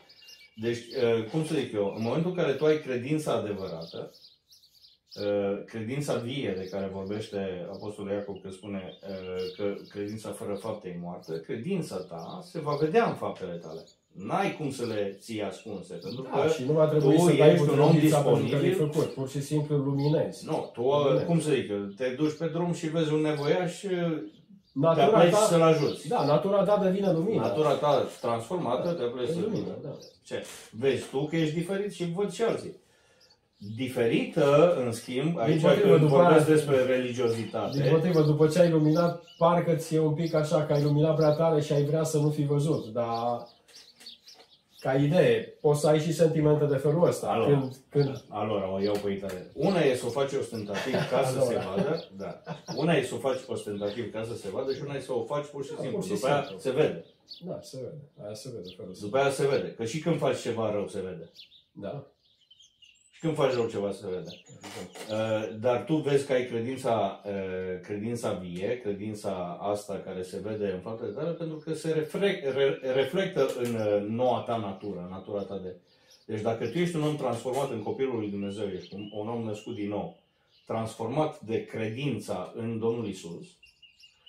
Deci, 0.56 0.78
uh, 0.78 1.26
cum 1.32 1.46
să 1.46 1.54
zic 1.56 1.74
eu, 1.74 1.93
în 1.96 2.02
momentul 2.02 2.30
în 2.30 2.36
care 2.38 2.54
tu 2.54 2.65
ai 2.65 2.82
credința 2.82 3.34
adevărată, 3.34 4.12
uh, 4.13 4.22
credința 5.65 6.15
vie 6.15 6.54
de 6.58 6.67
care 6.67 6.89
vorbește 6.93 7.67
Apostolul 7.71 8.12
Iacov, 8.12 8.36
că 8.41 8.49
spune 8.52 8.97
uh, 9.10 9.54
că 9.58 9.73
credința 9.89 10.30
fără 10.30 10.54
fapte 10.54 10.88
e 10.88 10.99
moartă, 11.02 11.34
credința 11.34 11.95
ta 11.97 12.39
se 12.43 12.60
va 12.60 12.76
vedea 12.80 13.06
în 13.08 13.13
faptele 13.15 13.52
tale. 13.54 13.84
N-ai 14.12 14.56
cum 14.58 14.71
să 14.71 14.86
le 14.86 15.17
ții 15.19 15.41
ascunse, 15.43 15.93
pentru 15.93 16.21
Da, 16.21 16.41
că 16.41 16.47
și 16.52 16.63
nu 16.65 16.71
va 16.73 16.88
trebui 16.88 17.15
tu 17.15 17.21
să 17.21 17.34
dai 17.38 17.52
ești 17.54 17.65
cu 17.65 17.73
un 17.73 17.80
om 17.80 17.89
trâmbița 17.89 18.17
pentru 18.21 18.34
că 18.34 18.39
disponibil. 18.41 18.78
l-ai 18.80 18.88
făcut. 18.89 19.13
Pur 19.13 19.30
și 19.30 19.41
simplu 19.41 19.76
luminezi. 19.78 20.45
nu, 20.45 20.69
tu, 20.73 20.82
uh, 20.82 21.21
cum 21.26 21.39
să 21.39 21.52
zic, 21.52 21.69
eu, 21.69 21.78
te 21.78 22.10
duci 22.17 22.38
pe 22.38 22.47
drum 22.47 22.73
și 22.73 22.88
vezi 22.89 23.13
un 23.13 23.21
nevoiaș, 23.21 23.84
uh, 23.84 23.91
te 23.91 24.80
Natura 24.80 25.06
apleci 25.06 25.32
ta, 25.32 25.38
să-l 25.38 25.62
ajuți. 25.62 26.08
da, 26.08 26.26
natura 26.26 26.63
ta 26.63 26.78
devine 26.84 27.12
lumină. 27.12 27.41
Natura 27.41 27.73
ta 27.73 28.08
transformată, 28.21 28.91
te 28.91 29.04
apleci 29.04 29.28
E 29.30 29.32
să-l 29.32 29.41
lumină, 29.41 29.78
da. 29.84 29.97
Ce? 30.23 30.43
Vezi 30.71 31.10
tu 31.10 31.26
că 31.26 31.36
ești 31.36 31.54
diferit 31.56 31.91
și 31.93 32.12
văd 32.15 32.32
și 32.32 32.41
alții. 32.41 32.76
Diferită, 33.76 34.76
în 34.86 34.91
schimb, 34.91 35.38
aici 35.39 35.62
potrivă, 35.62 35.88
când 35.88 35.99
după 35.99 36.15
vorbesc 36.15 36.45
aia- 36.45 36.54
despre 36.54 36.76
Din 36.78 36.86
religiozitate, 36.88 37.89
potrivă, 37.91 38.21
după 38.21 38.47
ce 38.47 38.60
ai 38.60 38.69
luminat, 38.69 39.23
parcă 39.38 39.76
ți-e 39.76 39.99
un 39.99 40.13
pic 40.13 40.34
așa, 40.34 40.65
că 40.65 40.73
ai 40.73 40.84
luminat 40.84 41.15
prea 41.15 41.32
tare 41.32 41.62
și 41.62 41.73
ai 41.73 41.84
vrea 41.84 42.04
să 42.04 42.17
nu 42.17 42.30
fi 42.30 42.45
văzut, 42.45 42.86
dar 42.86 43.47
ca 44.80 44.93
idee, 44.95 45.58
poți 45.62 45.80
să 45.80 45.88
ai 45.88 45.99
și 45.99 46.13
sentimente 46.13 46.65
de 46.65 46.76
felul 46.76 47.08
ăsta. 47.08 47.28
Alo. 47.28 47.45
Când, 47.45 47.76
când, 47.89 48.23
alora 48.30 48.73
o 48.73 48.82
iau 48.82 48.95
pe 49.04 49.12
italian. 49.12 49.47
Una 49.54 49.80
e 49.80 49.95
să 49.95 50.06
o 50.06 50.10
faci 50.10 50.32
ostentativ 50.32 50.93
ca 51.10 51.23
să 51.26 51.39
se 51.47 51.56
Alora. 51.56 51.69
vadă, 51.76 52.06
da. 52.17 52.41
Una 52.76 52.93
e 52.93 53.04
să 53.04 53.15
o 53.15 53.17
faci 53.17 53.39
ostentativ 53.47 54.12
ca 54.12 54.23
să 54.28 54.36
se 54.36 54.49
vadă 54.49 54.73
și 54.73 54.82
una 54.86 54.93
e 54.95 54.99
să 54.99 55.13
o 55.13 55.23
faci 55.23 55.45
pur 55.45 55.63
și 55.65 55.71
Da, 55.76 55.82
simplu. 55.82 55.97
pur 55.99 56.08
și 56.08 56.13
După 56.13 56.28
aia 56.28 56.41
simplu. 56.43 56.60
se 56.60 56.71
vede. 56.71 57.06
da, 57.45 57.60
se 57.62 57.78
vede. 57.82 58.02
Aia 58.26 58.34
se 58.34 58.49
vede 58.56 58.69
felul 58.78 58.91
ăsta. 58.91 59.06
După 59.06 59.17
aia 59.17 59.30
se 59.30 59.47
vede. 59.47 59.73
Că 59.78 59.86
și 59.86 59.99
când 59.99 60.17
faci 60.17 60.39
ceva 60.41 60.71
rău 60.71 60.88
se 60.88 60.99
vede. 60.99 61.32
Da. 61.71 62.08
Și 63.23 63.29
când 63.29 63.41
faci 63.41 63.53
rău 63.53 63.67
ceva 63.67 63.91
se 63.91 64.07
vede. 64.07 64.41
Uh, 65.12 65.59
dar 65.59 65.83
tu 65.83 65.95
vezi 65.95 66.25
că 66.25 66.33
ai 66.33 66.45
credința, 66.45 67.21
uh, 67.25 67.79
credința 67.81 68.31
vie, 68.31 68.79
credința 68.79 69.57
asta 69.62 70.01
care 70.05 70.21
se 70.21 70.39
vede 70.43 70.71
în 70.71 70.79
faptele 70.79 71.12
tale, 71.12 71.31
pentru 71.31 71.57
că 71.57 71.73
se 71.73 71.91
reflect, 71.91 72.53
re, 72.55 72.79
reflectă 72.93 73.49
în 73.57 73.75
uh, 73.75 74.09
noua 74.09 74.39
ta 74.39 74.57
natură, 74.57 75.07
natura 75.09 75.41
ta 75.41 75.57
de... 75.57 75.75
Deci 76.25 76.41
dacă 76.41 76.67
tu 76.67 76.77
ești 76.77 76.95
un 76.95 77.03
om 77.03 77.15
transformat 77.15 77.71
în 77.71 77.83
copilul 77.83 78.19
lui 78.19 78.29
Dumnezeu, 78.29 78.67
ești 78.67 78.93
un, 78.93 79.09
un 79.13 79.27
om 79.27 79.43
născut 79.43 79.75
din 79.75 79.89
nou, 79.89 80.19
transformat 80.65 81.39
de 81.41 81.65
credința 81.65 82.53
în 82.55 82.79
Domnul 82.79 83.07
Isus, 83.07 83.45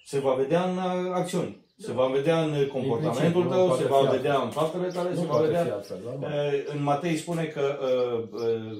se 0.04 0.18
va 0.18 0.34
vedea 0.34 0.64
în 0.64 0.76
uh, 0.76 1.12
acțiuni. 1.12 1.63
Se 1.76 1.92
va 1.92 2.06
vedea 2.06 2.42
în 2.42 2.66
comportamentul 2.66 3.16
principiu, 3.22 3.42
nu 3.42 3.48
tău, 3.48 3.66
poate 3.66 3.82
se 3.82 3.86
fi 3.86 3.92
va 3.92 3.98
altfel. 3.98 4.16
vedea 4.16 4.40
în 4.42 4.50
faptele 4.50 4.88
tale, 4.88 5.08
Nu 5.10 5.14
se 5.16 5.20
va 5.22 5.28
poate 5.32 5.46
vedea 5.46 5.64
fi 5.64 5.70
altfel, 5.70 6.00
normal. 6.04 6.30
Uh, 6.32 6.64
În 6.74 6.82
Matei 6.82 7.16
spune 7.16 7.44
că 7.44 7.78
uh, 7.82 8.40
uh, 8.40 8.76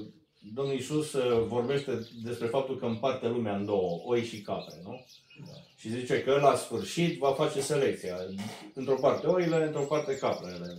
Domnul 0.53 0.73
Iisus 0.73 1.13
uh, 1.13 1.43
vorbește 1.47 2.07
despre 2.23 2.47
faptul 2.47 2.77
că 2.77 2.85
împarte 2.85 3.27
lumea 3.27 3.55
în 3.55 3.65
două, 3.65 4.01
oi 4.05 4.23
și 4.23 4.41
capre, 4.41 4.73
nu? 4.83 5.05
Da. 5.45 5.53
Și 5.77 5.89
zice 5.89 6.23
că 6.23 6.39
la 6.41 6.55
sfârșit 6.55 7.19
va 7.19 7.31
face 7.31 7.61
selecția. 7.61 8.15
Într-o 8.73 8.95
parte 9.01 9.27
oile, 9.27 9.65
într-o 9.65 9.81
parte 9.81 10.17
caprele. 10.17 10.77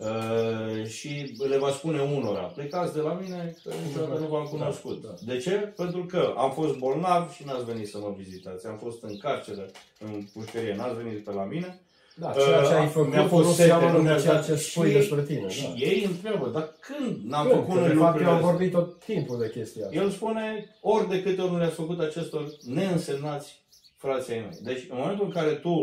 Uh, 0.00 0.86
și 0.86 1.34
le 1.48 1.58
va 1.58 1.70
spune 1.70 2.00
unora, 2.02 2.40
plecați 2.40 2.94
de 2.94 3.00
la 3.00 3.18
mine 3.22 3.54
că 3.64 3.72
niciodată 3.86 4.20
nu 4.20 4.26
v-am 4.26 4.44
cunoscut. 4.44 5.02
Da, 5.02 5.08
da. 5.08 5.32
De 5.32 5.38
ce? 5.38 5.50
Pentru 5.76 6.04
că 6.04 6.34
am 6.36 6.50
fost 6.52 6.76
bolnav 6.78 7.32
și 7.32 7.44
n-ați 7.46 7.64
venit 7.64 7.88
să 7.88 7.98
mă 7.98 8.14
vizitați. 8.16 8.66
Am 8.66 8.78
fost 8.82 9.02
în 9.02 9.18
carceră, 9.18 9.66
în 9.98 10.22
pușcărie, 10.32 10.74
n-ați 10.76 10.96
venit 11.02 11.24
pe 11.24 11.32
la 11.32 11.44
mine. 11.44 11.80
Da, 12.16 12.30
ceea 12.32 12.62
ce 12.62 12.72
ai 12.74 12.84
Uh, 12.84 12.90
făcut 12.92 13.08
mi-a 13.12 13.26
fost 13.26 13.46
nu 13.46 13.52
sete, 13.52 13.68
seamănă 13.68 13.96
nu 13.96 14.02
mi-a 14.02 14.14
cu 14.14 14.20
ceea 14.20 14.34
dat- 14.34 14.44
ce 14.44 14.54
spui 14.54 14.88
și- 14.88 14.92
despre 14.96 15.22
tine. 15.22 15.48
Și 15.48 15.62
da. 15.62 15.74
ei 15.76 16.04
întreabă, 16.04 16.48
dar 16.48 16.72
când 16.80 17.16
n-am 17.24 17.46
Când? 17.48 17.58
făcut 17.60 17.74
Că, 17.74 17.80
noi 17.80 17.88
de 17.88 17.94
fapt, 17.94 18.04
lucrurile 18.04 18.28
eu 18.30 18.36
am 18.36 18.36
astea? 18.36 18.50
vorbit 18.50 18.72
tot 18.72 18.98
timpul 19.04 19.38
de 19.38 19.50
chestia 19.50 19.84
asta. 19.86 19.96
El 19.96 20.10
spune, 20.10 20.76
ori 20.80 21.08
de 21.08 21.22
câte 21.22 21.40
ori 21.40 21.50
nu 21.52 21.58
le-ați 21.58 21.74
făcut 21.74 22.00
acestor 22.00 22.48
neînsemnați 22.66 23.60
frații 23.96 24.32
ai 24.32 24.40
mei. 24.40 24.58
Deci, 24.62 24.86
în 24.90 24.96
momentul 25.00 25.24
în 25.24 25.30
care 25.32 25.50
tu, 25.50 25.74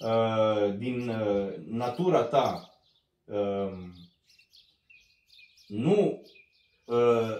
uh, 0.00 0.74
din 0.78 1.08
uh, 1.08 1.46
natura 1.70 2.22
ta, 2.22 2.68
uh, 2.68 2.72
nu 5.66 6.22
uh, 6.84 7.36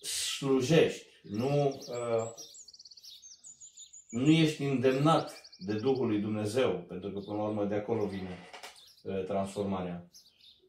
slujești, 0.00 1.06
nu, 1.22 1.82
uh, 1.88 2.30
nu 4.10 4.30
ești 4.30 4.62
îndemnat 4.62 5.42
de 5.58 5.74
Duhul 5.74 6.06
lui 6.06 6.18
Dumnezeu, 6.18 6.84
pentru 6.88 7.10
că, 7.10 7.18
până 7.18 7.36
la 7.36 7.42
urmă, 7.42 7.64
de 7.64 7.74
acolo 7.74 8.06
vine 8.06 8.38
uh, 9.02 9.24
transformarea. 9.24 10.10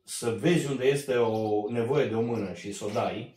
Să 0.04 0.30
vezi 0.30 0.68
unde 0.68 0.86
este 0.86 1.16
o 1.16 1.70
nevoie 1.70 2.06
de 2.06 2.16
o 2.16 2.22
mână 2.22 2.54
și 2.54 2.72
să 2.72 2.86
o 2.86 2.90
dai, 2.90 3.34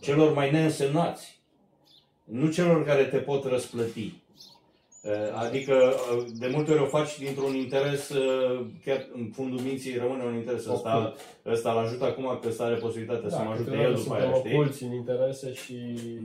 celor 0.00 0.34
mai 0.34 0.50
neînsemnați, 0.50 1.40
nu 2.24 2.50
celor 2.50 2.84
care 2.84 3.04
te 3.04 3.18
pot 3.18 3.44
răsplăti. 3.44 4.12
Uh, 5.02 5.12
Adică, 5.46 5.74
uh, 6.16 6.24
de 6.38 6.50
multe 6.54 6.72
ori 6.72 6.82
o 6.82 6.84
faci 6.84 7.18
dintr-un 7.18 7.54
interes, 7.54 8.08
uh, 8.08 8.66
chiar 8.84 9.06
în 9.14 9.30
fundul 9.34 9.60
minții 9.60 9.96
rămâne 9.98 10.24
un 10.24 10.34
interes. 10.34 10.66
Ăsta, 10.66 11.12
ăsta 11.46 11.70
îl 11.70 11.78
ajută 11.78 12.04
acum 12.04 12.38
că 12.42 12.48
ăsta 12.48 12.64
are 12.64 12.74
posibilitatea 12.74 13.28
să 13.28 13.36
mă 13.38 13.44
Da, 13.44 13.50
ajute 13.50 13.70
câteodată 13.70 13.88
el 13.90 13.94
după 13.94 14.08
suntem 14.14 14.28
aia, 14.28 14.34
știi? 14.38 14.54
oculți 14.54 14.82
în 14.84 14.92
interese 14.92 15.52
și 15.52 15.76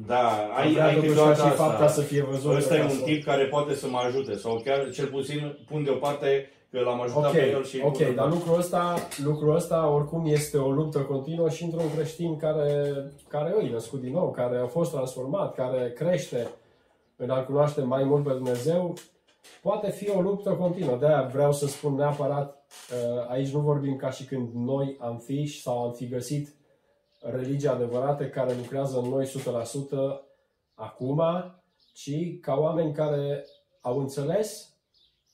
Da, 0.08 0.28
ai, 0.56 0.72
vrea 0.72 0.86
ai 0.86 0.94
totuși 0.94 1.10
câteodată 1.12 1.42
ca 1.42 1.50
și 1.50 1.56
fapta 1.56 1.84
asta. 1.84 2.02
să 2.02 2.08
fie 2.08 2.22
văzută. 2.30 2.56
Ăsta 2.56 2.76
e 2.76 2.78
ca 2.78 2.84
un 2.84 2.90
să- 2.90 3.04
tip 3.04 3.24
care 3.24 3.46
poate 3.46 3.74
să 3.74 3.88
mă 3.88 3.98
ajute 4.08 4.34
sau 4.36 4.62
chiar 4.66 4.90
cel 4.90 5.06
puțin 5.08 5.58
pun 5.70 5.84
deoparte 5.84 6.50
că 6.72 6.80
l-am 6.80 7.02
ajutat 7.02 7.26
Ok, 7.26 7.32
pe 7.32 7.50
el 7.50 7.64
și 7.66 7.82
ok, 7.86 8.16
dar 8.16 8.30
lucrul 8.30 8.58
ăsta, 8.58 8.94
lucrul 9.24 9.56
ăsta 9.56 9.90
oricum 9.90 10.24
este 10.28 10.58
o 10.58 10.70
luptă 10.72 11.00
continuă 11.00 11.50
și 11.50 11.64
într-un 11.64 11.94
creștin 11.96 12.38
care, 12.38 12.94
care 13.28 13.56
îi 13.60 13.70
născut 13.70 14.02
din 14.02 14.12
nou, 14.14 14.32
care 14.32 14.58
a 14.58 14.66
fost 14.68 14.92
transformat, 14.92 15.56
care 15.56 15.94
crește 15.96 16.48
în 17.16 17.30
a 17.30 17.44
cunoaște 17.44 17.82
mai 17.82 18.04
mult 18.04 18.24
pe 18.24 18.34
Dumnezeu, 18.34 18.94
poate 19.62 19.92
fi 19.92 20.10
o 20.10 20.22
luptă 20.22 20.50
continuă. 20.54 20.98
De-aia 20.98 21.22
vreau 21.22 21.54
să 21.54 21.68
spun 21.68 21.96
neapărat, 21.96 22.66
uh, 22.92 23.30
aici 23.30 23.54
nu 23.54 23.60
vorbim 23.60 23.96
ca 23.96 24.10
și 24.10 24.26
când 24.26 24.54
noi 24.54 24.98
am 25.00 25.18
fi 25.18 25.46
sau 25.46 25.84
am 25.84 25.94
fi 25.94 26.08
găsit 26.08 26.56
religia 27.22 27.72
adevărată 27.72 28.28
care 28.28 28.54
lucrează 28.54 29.00
în 29.00 29.10
noi 29.10 29.26
100% 29.26 30.22
acum, 30.74 31.22
ci 31.94 32.40
ca 32.42 32.56
oameni 32.56 32.94
care 32.94 33.46
au 33.82 34.00
înțeles 34.00 34.76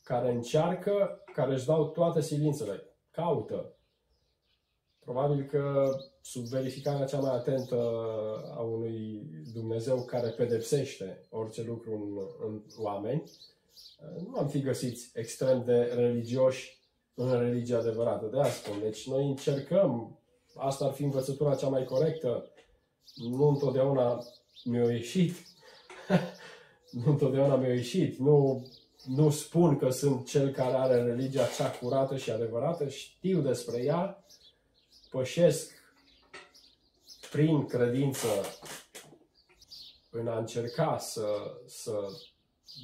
care 0.04 0.32
încearcă, 0.32 1.24
care 1.34 1.54
își 1.54 1.66
dau 1.66 1.88
toate 1.88 2.22
silințele, 2.22 2.84
caută. 3.12 3.74
Probabil 5.00 5.44
că 5.44 5.92
sub 6.22 6.44
verificarea 6.44 7.06
cea 7.06 7.20
mai 7.20 7.36
atentă 7.36 7.76
a 8.56 8.62
unui 8.62 9.22
Dumnezeu 9.54 10.04
care 10.04 10.30
pedepsește 10.30 11.26
orice 11.30 11.64
lucru 11.64 11.92
în, 11.92 12.48
în 12.48 12.62
oameni, 12.78 13.24
nu 14.28 14.38
am 14.38 14.48
fi 14.48 14.62
găsiți 14.62 15.12
extrem 15.14 15.64
de 15.66 15.92
religioși 15.96 16.80
în 17.14 17.40
religia 17.40 17.78
adevărată. 17.78 18.26
De 18.26 18.40
asta 18.40 18.52
spun. 18.52 18.80
Deci 18.80 19.08
noi 19.08 19.28
încercăm, 19.28 20.20
asta 20.56 20.86
ar 20.86 20.92
fi 20.92 21.04
învățătura 21.04 21.56
cea 21.56 21.68
mai 21.68 21.84
corectă, 21.84 22.52
nu 23.16 23.48
întotdeauna 23.48 24.24
mi-a 24.64 24.92
ieșit, 24.92 25.36
nu 27.04 27.12
întotdeauna 27.12 27.56
mi-a 27.56 27.74
ieșit, 27.74 28.18
nu 28.18 28.66
nu 29.06 29.30
spun 29.30 29.78
că 29.78 29.90
sunt 29.90 30.28
cel 30.28 30.50
care 30.50 30.76
are 30.76 31.04
religia 31.04 31.46
cea 31.58 31.72
curată 31.72 32.18
și 32.18 32.32
adevărată, 32.32 32.88
știu 32.88 33.42
despre 33.42 33.84
ea, 33.84 34.26
pășesc 35.10 35.72
prin 37.32 37.66
credință 37.66 38.28
în 40.10 40.28
a 40.28 40.38
încerca 40.38 40.98
să, 40.98 41.26
să 41.66 42.08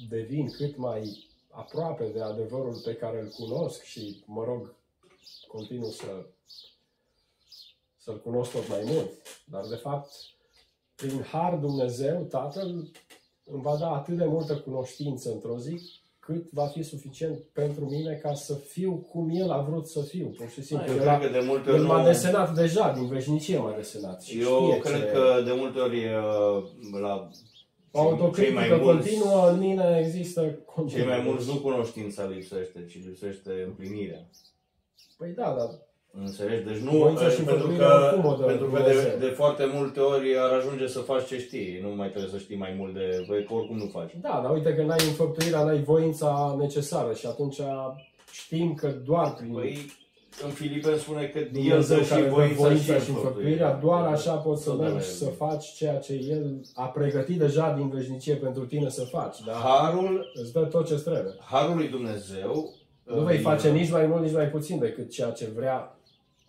devin 0.08 0.50
cât 0.50 0.76
mai 0.76 1.28
aproape 1.50 2.08
de 2.08 2.20
adevărul 2.20 2.80
pe 2.84 2.94
care 2.94 3.20
îl 3.20 3.28
cunosc 3.28 3.82
și, 3.82 4.22
mă 4.26 4.44
rog, 4.44 4.74
continuu 5.48 5.90
să, 5.90 6.26
să-l 7.96 8.20
cunosc 8.20 8.50
tot 8.50 8.68
mai 8.68 8.82
mult. 8.84 9.10
Dar, 9.44 9.66
de 9.66 9.76
fapt, 9.76 10.12
prin 10.94 11.22
har 11.22 11.54
Dumnezeu, 11.54 12.22
Tatăl 12.22 12.90
îmi 13.44 13.62
va 13.62 13.76
da 13.76 13.90
atât 13.90 14.16
de 14.16 14.24
multă 14.24 14.60
cunoștință 14.60 15.32
într-o 15.32 15.58
zi, 15.58 16.00
cât 16.28 16.50
va 16.50 16.66
fi 16.66 16.82
suficient 16.82 17.38
pentru 17.52 17.84
mine 17.84 18.14
ca 18.22 18.34
să 18.34 18.54
fiu 18.54 18.92
cum 19.10 19.28
El 19.32 19.50
a 19.50 19.60
vrut 19.60 19.86
să 19.86 20.00
fiu, 20.02 20.26
pur 20.36 20.48
și 20.48 20.62
simplu. 20.62 20.92
Eu 20.92 21.00
El, 21.00 21.08
a, 21.08 21.18
cred 21.18 21.30
că 21.32 21.38
de 21.38 21.44
multe 21.46 21.70
ori 21.70 21.78
el 21.78 21.86
m-a 21.86 22.00
nu- 22.00 22.06
desenat 22.06 22.54
deja, 22.54 22.92
din 22.92 23.06
veșnicie 23.06 23.58
m-a 23.58 23.74
desenat. 23.76 24.22
Și 24.22 24.40
Eu 24.40 24.64
știe 24.66 24.78
cred 24.78 25.00
ce... 25.04 25.10
că 25.12 25.42
de 25.44 25.52
multe 25.56 25.78
ori 25.78 25.96
uh, 26.04 27.00
la 27.00 27.28
O 27.92 28.00
autocritică 28.00 28.42
cei 28.60 28.68
mai 28.68 28.68
mulți- 28.80 28.84
continuă 29.08 29.50
în 29.50 29.58
mine 29.58 30.02
există 30.06 30.40
cei 30.40 30.58
continuu. 30.74 31.06
mai 31.06 31.22
mulți 31.24 31.46
nu 31.46 31.54
cunoștința 31.54 32.24
lipsește, 32.24 32.86
ci 32.88 33.04
lipsește 33.04 33.50
împlinirea. 33.66 34.28
Păi 35.16 35.32
da, 35.36 35.54
dar 35.58 35.68
Înțelegi? 36.12 36.64
Deci 36.64 36.76
nu, 36.76 36.90
Voința 36.90 37.28
și 37.28 37.36
pentru 37.36 37.54
înfăptuirea 37.54 37.88
că, 37.88 38.04
oricum 38.04 38.30
o 38.30 38.34
dă 38.34 38.44
pentru 38.44 38.66
că 38.66 38.78
Dumnezeu. 38.78 39.10
de, 39.18 39.26
de, 39.26 39.32
foarte 39.32 39.70
multe 39.74 40.00
ori 40.00 40.38
ar 40.38 40.52
ajunge 40.52 40.86
să 40.86 40.98
faci 40.98 41.26
ce 41.26 41.38
știi, 41.38 41.78
nu 41.82 41.88
mai 41.88 42.08
trebuie 42.08 42.30
să 42.30 42.38
știi 42.38 42.56
mai 42.56 42.74
mult 42.78 42.94
de, 42.94 43.24
băi, 43.28 43.44
că 43.44 43.54
oricum 43.54 43.76
nu 43.76 43.86
faci. 43.92 44.12
Da, 44.20 44.40
dar 44.42 44.52
uite 44.52 44.74
că 44.74 44.82
n-ai 44.82 45.06
înfăptuirea, 45.06 45.64
n-ai 45.64 45.82
voința 45.82 46.56
necesară 46.58 47.12
și 47.14 47.26
atunci 47.26 47.60
știm 48.30 48.74
că 48.74 48.88
doar 48.88 49.34
prin 49.34 49.52
Păi, 49.52 49.92
în 50.44 50.50
Filipeni 50.50 50.98
spune 50.98 51.24
că 51.26 51.38
El 51.38 51.48
Dumnezeu 51.52 51.98
dă 51.98 52.04
care 52.04 52.20
și 52.20 52.26
dă 52.28 52.34
voința, 52.34 52.62
voința 52.62 52.94
și 52.94 53.04
și 53.04 53.10
înfăptuirea, 53.10 53.72
doar 53.72 54.04
așa 54.04 54.34
poți 54.34 54.62
să 54.62 54.68
Tot 54.70 54.78
de 54.78 54.84
la 54.84 54.90
mergi 54.92 55.08
El. 55.08 55.14
să 55.14 55.24
faci 55.24 55.72
ceea 55.72 55.96
ce 55.98 56.12
El 56.12 56.60
a 56.74 56.84
pregătit 56.84 57.38
deja 57.38 57.74
din 57.76 57.88
veșnicie 57.88 58.34
pentru 58.34 58.64
tine 58.66 58.88
să 58.88 59.04
faci. 59.04 59.36
Dar 59.46 59.54
Harul, 59.54 60.32
îți 60.34 60.52
dă 60.52 60.60
tot 60.60 60.86
ce 60.86 60.94
trebuie. 60.94 61.34
harul 61.40 61.76
lui 61.76 61.88
Dumnezeu 61.88 62.74
Nu 63.04 63.22
vei 63.22 63.36
uh, 63.36 63.42
face 63.42 63.70
nici 63.70 63.90
mai 63.90 64.06
mult, 64.06 64.22
nici 64.22 64.32
mai 64.32 64.48
puțin 64.48 64.78
decât 64.78 65.10
ceea 65.10 65.30
ce 65.30 65.48
vrea. 65.56 65.97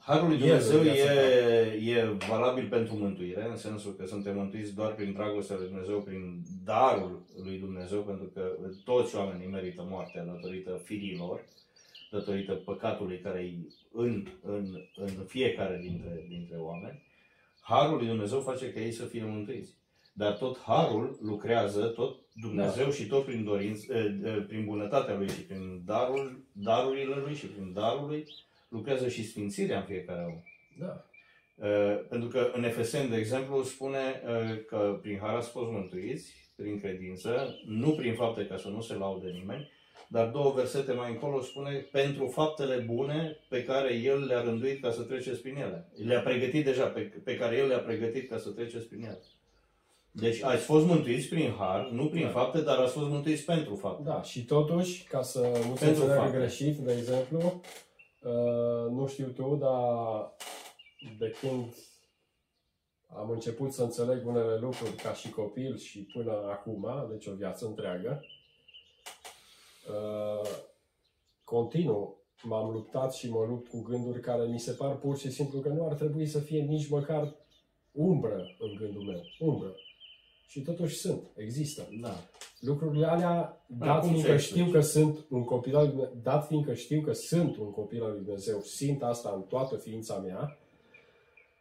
Harul 0.09 0.27
lui 0.27 0.37
El 0.37 0.41
Dumnezeu 0.41 0.79
vrea 0.79 0.93
să 0.95 1.11
e, 1.11 1.91
e 1.91 2.17
valabil 2.29 2.67
pentru 2.67 2.95
mântuire, 2.95 3.47
în 3.49 3.55
sensul 3.55 3.93
că 3.93 4.05
suntem 4.05 4.35
mântuiți 4.37 4.75
doar 4.75 4.93
prin 4.93 5.13
dragostea 5.13 5.55
lui 5.55 5.67
Dumnezeu, 5.67 6.01
prin 6.01 6.41
darul 6.63 7.25
lui 7.43 7.57
Dumnezeu, 7.57 8.01
pentru 8.01 8.25
că 8.25 8.55
toți 8.83 9.15
oamenii 9.15 9.47
merită 9.47 9.85
moartea 9.89 10.25
datorită 10.25 10.81
firilor, 10.83 11.45
datorită 12.11 12.53
păcatului 12.53 13.19
care 13.19 13.39
e 13.39 13.53
în, 13.91 14.27
în, 14.41 14.65
în 14.95 15.25
fiecare 15.27 15.79
dintre, 15.81 16.25
dintre 16.27 16.57
oameni. 16.57 17.03
Harul 17.61 17.97
lui 17.97 18.07
Dumnezeu 18.07 18.39
face 18.41 18.73
ca 18.73 18.79
ei 18.79 18.91
să 18.91 19.05
fie 19.05 19.23
mântuiți. 19.23 19.77
Dar 20.13 20.33
tot 20.33 20.59
harul 20.59 21.17
lucrează, 21.21 21.85
tot 21.85 22.19
Dumnezeu 22.33 22.85
Da. 22.85 22.91
și 22.91 23.07
tot 23.07 23.25
prin, 23.25 23.43
dorinț, 23.43 23.87
eh, 23.87 24.15
eh, 24.23 24.45
prin 24.47 24.65
bunătatea 24.65 25.17
lui 25.17 25.29
și 25.29 25.41
prin 25.41 25.81
darul, 25.85 26.43
darurile 26.51 27.15
lui 27.15 27.35
și 27.35 27.45
prin 27.45 27.73
darul 27.73 28.07
lui, 28.07 28.25
lucrează 28.69 29.07
și 29.07 29.27
sfințirea 29.27 29.77
în 29.79 29.85
fiecare 29.85 30.25
om. 30.25 30.41
Da. 30.87 31.03
Uh, 31.67 31.99
pentru 32.09 32.27
că 32.29 32.51
în 32.55 32.63
Efeseni, 32.63 33.09
de 33.09 33.17
exemplu, 33.17 33.63
spune 33.63 34.21
uh, 34.25 34.65
că 34.67 34.99
prin 35.01 35.19
har 35.21 35.35
ați 35.35 35.49
fost 35.49 35.69
mântuiți, 35.71 36.33
prin 36.55 36.79
credință, 36.79 37.59
nu 37.65 37.91
prin 37.91 38.13
fapte 38.13 38.45
ca 38.45 38.57
să 38.57 38.67
nu 38.67 38.81
se 38.81 38.93
laude 38.93 39.29
nimeni, 39.29 39.69
Dar 40.11 40.27
două 40.27 40.51
versete 40.55 40.91
mai 40.91 41.11
încolo 41.11 41.41
spune 41.41 41.71
pentru 41.91 42.27
faptele 42.27 42.75
bune 42.75 43.37
pe 43.49 43.63
care 43.63 43.93
El 43.93 44.23
le-a 44.25 44.41
rânduit 44.41 44.81
ca 44.81 44.91
să 44.91 45.01
treceți 45.01 45.41
prin 45.41 45.55
ele. 45.55 45.91
Le-a 46.05 46.19
pregătit 46.19 46.65
deja, 46.65 46.85
pe, 46.85 46.99
pe 46.99 47.35
care 47.35 47.57
El 47.57 47.67
le-a 47.67 47.79
pregătit 47.79 48.29
ca 48.29 48.37
să 48.37 48.49
treceți 48.49 48.85
prin 48.85 49.03
ele. 49.03 49.19
Deci 50.11 50.43
ați 50.43 50.63
fost 50.63 50.85
mântuiți 50.85 51.27
prin 51.27 51.53
har, 51.57 51.89
nu 51.91 52.05
prin 52.07 52.23
Da. 52.23 52.29
fapte, 52.29 52.61
dar 52.61 52.77
ați 52.77 52.93
fost 52.93 53.09
mântuiți 53.09 53.45
pentru 53.45 53.75
fapte. 53.75 54.03
Da, 54.05 54.21
și 54.21 54.45
totuși, 54.45 55.03
ca 55.03 55.21
să 55.21 55.39
nu 55.39 55.75
se 55.75 55.85
Pentru 55.85 55.87
înțeleagă 55.87 56.21
fapte. 56.21 56.37
greșit, 56.37 56.75
de 56.77 56.93
exemplu, 56.97 57.61
uh, 58.21 58.91
nu 58.91 59.07
știu 59.07 59.27
tu, 59.27 59.55
dar 59.55 60.35
de 61.17 61.35
când 61.41 61.73
am 63.07 63.29
început 63.29 63.73
să 63.73 63.83
înțeleg 63.83 64.27
unele 64.27 64.57
lucruri 64.57 64.95
ca 64.95 65.13
și 65.13 65.29
copil 65.29 65.77
și 65.77 65.99
până 65.99 66.31
acum, 66.31 67.07
deci 67.09 67.25
o 67.25 67.33
viață 67.33 67.65
întreagă, 67.65 68.23
uh, 69.89 70.49
continuu 71.43 72.19
m-am 72.43 72.71
luptat 72.71 73.13
și 73.13 73.29
mă 73.29 73.45
lupt 73.45 73.69
cu 73.69 73.81
gânduri 73.81 74.19
care 74.19 74.45
mi 74.45 74.59
se 74.59 74.71
par 74.71 74.97
pur 74.97 75.17
și 75.17 75.31
simplu 75.31 75.59
că 75.59 75.69
nu 75.69 75.85
ar 75.85 75.93
trebui 75.93 76.27
să 76.27 76.39
fie 76.39 76.61
nici 76.61 76.89
măcar 76.89 77.35
umbră 77.91 78.55
în 78.59 78.75
gândul 78.75 79.03
meu. 79.03 79.21
Umbră. 79.39 79.75
Și 80.47 80.61
totuși 80.61 80.95
sunt, 80.95 81.31
există 81.35 81.87
Da. 82.01 82.29
Lucrurile 82.59 83.05
alea, 83.05 83.63
dat 83.67 83.99
cum 83.99 84.09
fiindcă 84.09 84.31
se 84.31 84.37
știu 84.37 84.63
explici? 84.63 84.73
că 84.73 84.87
sunt 84.87 85.25
un 85.29 85.43
copil 85.43 85.75
al 85.75 85.83
lui 85.83 85.91
Dumnezeu, 85.91 86.21
dat 86.21 86.47
fiindcă 86.47 86.73
știu 86.73 87.01
că 87.01 87.13
sunt 87.13 87.57
un 87.57 87.71
copil 87.71 88.03
al 88.03 88.11
lui 88.11 88.19
Dumnezeu, 88.19 88.61
simt 88.61 89.03
asta 89.03 89.33
în 89.35 89.41
toată 89.41 89.75
ființa 89.75 90.17
mea, 90.17 90.57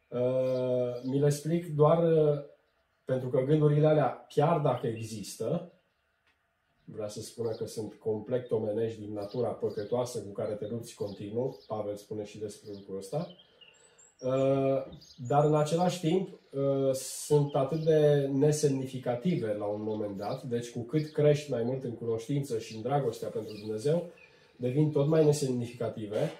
uh, 0.09 1.03
mi 1.03 1.18
le 1.18 1.26
explic 1.26 1.66
doar 1.66 2.12
uh, 2.12 2.44
pentru 3.05 3.28
că 3.28 3.40
gândurile 3.40 3.86
alea, 3.86 4.26
chiar 4.28 4.61
dacă 4.61 4.86
există, 4.86 5.72
vrea 6.84 7.09
să 7.09 7.20
spună 7.20 7.51
că 7.51 7.66
sunt 7.66 7.94
complet 7.94 8.51
omenești 8.51 9.01
din 9.01 9.12
natura 9.12 9.49
păcătoasă 9.49 10.22
cu 10.22 10.32
care 10.32 10.55
te 10.55 10.66
lupți 10.66 10.94
continuu, 10.94 11.59
Pavel 11.66 11.96
spune 11.96 12.24
și 12.24 12.38
despre 12.38 12.70
lucrul 12.74 12.96
ăsta, 12.96 13.28
Uh, 13.28 13.47
dar 15.16 15.44
în 15.44 15.54
același 15.54 16.00
timp 16.00 16.28
uh, 16.28 16.92
sunt 16.92 17.54
atât 17.54 17.84
de 17.84 18.30
nesemnificative 18.32 19.52
la 19.52 19.64
un 19.64 19.82
moment 19.82 20.16
dat, 20.16 20.42
deci 20.42 20.70
cu 20.70 20.80
cât 20.80 21.12
crești 21.12 21.50
mai 21.50 21.62
mult 21.62 21.84
în 21.84 21.94
cunoștință 21.94 22.58
și 22.58 22.76
în 22.76 22.82
dragostea 22.82 23.28
pentru 23.28 23.56
Dumnezeu, 23.60 24.10
devin 24.56 24.90
tot 24.90 25.06
mai 25.06 25.24
nesemnificative. 25.24 26.30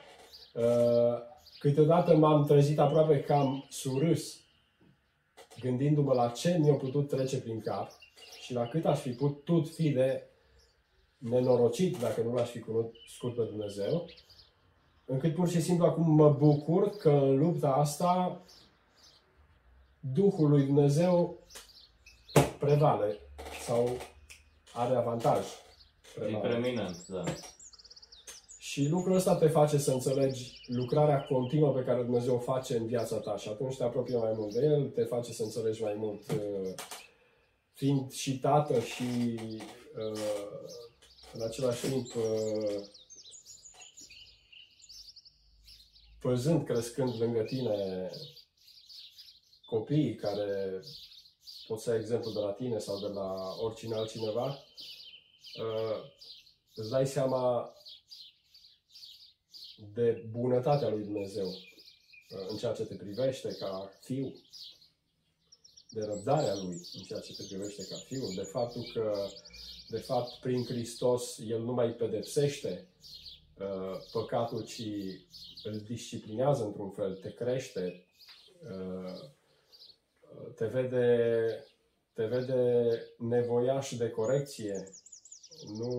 Uh, 0.55 1.27
Câteodată 1.59 2.17
m-am 2.17 2.45
trezit 2.45 2.79
aproape 2.79 3.21
cam 3.21 3.67
surâs, 3.69 4.41
gândindu-mă 5.61 6.15
la 6.15 6.29
ce 6.29 6.59
mi-a 6.59 6.75
putut 6.75 7.09
trece 7.09 7.41
prin 7.41 7.61
cap 7.61 7.91
și 8.43 8.53
la 8.53 8.67
cât 8.67 8.85
aș 8.85 9.01
fi 9.01 9.11
putut 9.11 9.69
fi 9.69 9.91
de 9.91 10.23
nenorocit 11.19 11.99
dacă 11.99 12.21
nu 12.21 12.35
l-aș 12.35 12.49
fi 12.49 12.61
cunoscut 12.61 13.35
pe 13.35 13.43
Dumnezeu 13.43 14.07
încât 15.09 15.35
pur 15.35 15.49
și 15.49 15.63
simplu 15.63 15.85
acum 15.87 16.11
mă 16.11 16.31
bucur 16.31 16.89
că 16.89 17.11
în 17.11 17.39
lupta 17.39 17.69
asta 17.69 18.43
Duhul 20.01 20.49
lui 20.49 20.65
Dumnezeu 20.65 21.39
prevale 22.59 23.19
sau 23.67 23.89
are 24.73 24.95
avantaj. 24.97 25.39
E 25.39 26.21
Prevale. 26.21 26.49
preeminent, 26.49 27.07
da. 27.07 27.25
Și 28.59 28.89
lucrul 28.89 29.15
ăsta 29.15 29.37
te 29.37 29.49
face 29.49 29.79
să 29.79 29.93
înțelegi 29.93 30.61
lucrarea 30.67 31.25
continuă 31.25 31.73
pe 31.73 31.85
care 31.85 32.03
Dumnezeu 32.03 32.35
o 32.35 32.39
face 32.39 32.77
în 32.77 32.87
viața 32.87 33.17
ta 33.17 33.37
și 33.37 33.49
atunci 33.49 33.77
te 33.77 33.85
apropie 33.85 34.17
mai 34.17 34.33
mult 34.37 34.55
de 34.55 34.65
El, 34.65 34.89
te 34.89 35.03
face 35.03 35.33
să 35.33 35.43
înțelegi 35.43 35.83
mai 35.83 35.95
mult 35.97 36.31
uh, 36.31 36.75
fiind 37.73 38.11
și 38.11 38.39
tată 38.39 38.81
și 38.81 39.39
uh, 39.97 40.21
în 41.35 41.43
același 41.43 41.87
timp 41.87 42.15
uh, 42.15 42.85
văzând 46.21 46.67
crescând 46.67 47.21
lângă 47.21 47.43
tine 47.43 48.11
copiii 49.67 50.15
care 50.15 50.81
pot 51.67 51.81
să 51.81 51.91
ai 51.91 51.99
exemplu 51.99 52.33
de 52.33 52.39
la 52.39 52.53
tine 52.53 52.79
sau 52.79 52.99
de 52.99 53.07
la 53.07 53.57
oricine 53.61 53.95
altcineva, 53.95 54.47
uh, 54.47 55.97
îți 56.75 56.91
dai 56.91 57.07
seama 57.07 57.73
de 59.95 60.27
bunătatea 60.31 60.89
lui 60.89 61.05
Dumnezeu 61.05 61.49
uh, 61.49 62.47
în 62.49 62.57
ceea 62.57 62.73
ce 62.73 62.85
te 62.85 62.95
privește 62.95 63.49
ca 63.49 63.91
fiu, 64.01 64.35
de 65.91 66.05
răbdarea 66.05 66.55
lui 66.55 66.89
în 66.93 67.03
ceea 67.03 67.21
ce 67.21 67.35
te 67.35 67.43
privește 67.43 67.87
ca 67.87 67.97
fiu, 67.97 68.33
de 68.35 68.43
faptul 68.43 68.91
că, 68.95 69.29
de 69.89 69.99
fapt, 69.99 70.41
prin 70.41 70.65
Hristos 70.65 71.39
El 71.39 71.63
nu 71.63 71.73
mai 71.73 71.91
pedepsește 71.91 72.89
uh, 72.89 73.28
păcatul, 74.13 74.65
ci 74.65 74.83
îl 75.63 75.77
disciplinează 75.87 76.65
într-un 76.65 76.91
fel, 76.91 77.17
te 77.17 77.31
crește, 77.31 78.05
uh, 78.63 79.21
te 80.55 80.67
vede, 80.67 81.65
te 82.13 82.25
vede 82.25 82.89
nevoiaș 83.19 83.93
de 83.93 84.11
corecție, 84.11 84.89
nu, 85.67 85.93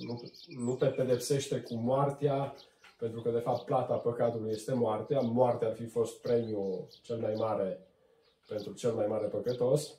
nu, 0.00 0.30
nu 0.46 0.74
te 0.74 0.86
pedepsește 0.86 1.60
cu 1.60 1.74
moartea, 1.74 2.54
pentru 2.98 3.20
că 3.20 3.30
de 3.30 3.38
fapt 3.38 3.64
plata 3.64 3.94
păcatului 3.94 4.50
este 4.50 4.74
moartea, 4.74 5.20
moartea 5.20 5.68
ar 5.68 5.74
fi 5.74 5.86
fost 5.86 6.20
premiul 6.20 6.86
cel 7.02 7.16
mai 7.16 7.34
mare 7.34 7.86
pentru 8.46 8.72
cel 8.72 8.92
mai 8.92 9.06
mare 9.06 9.26
păcătos. 9.26 9.94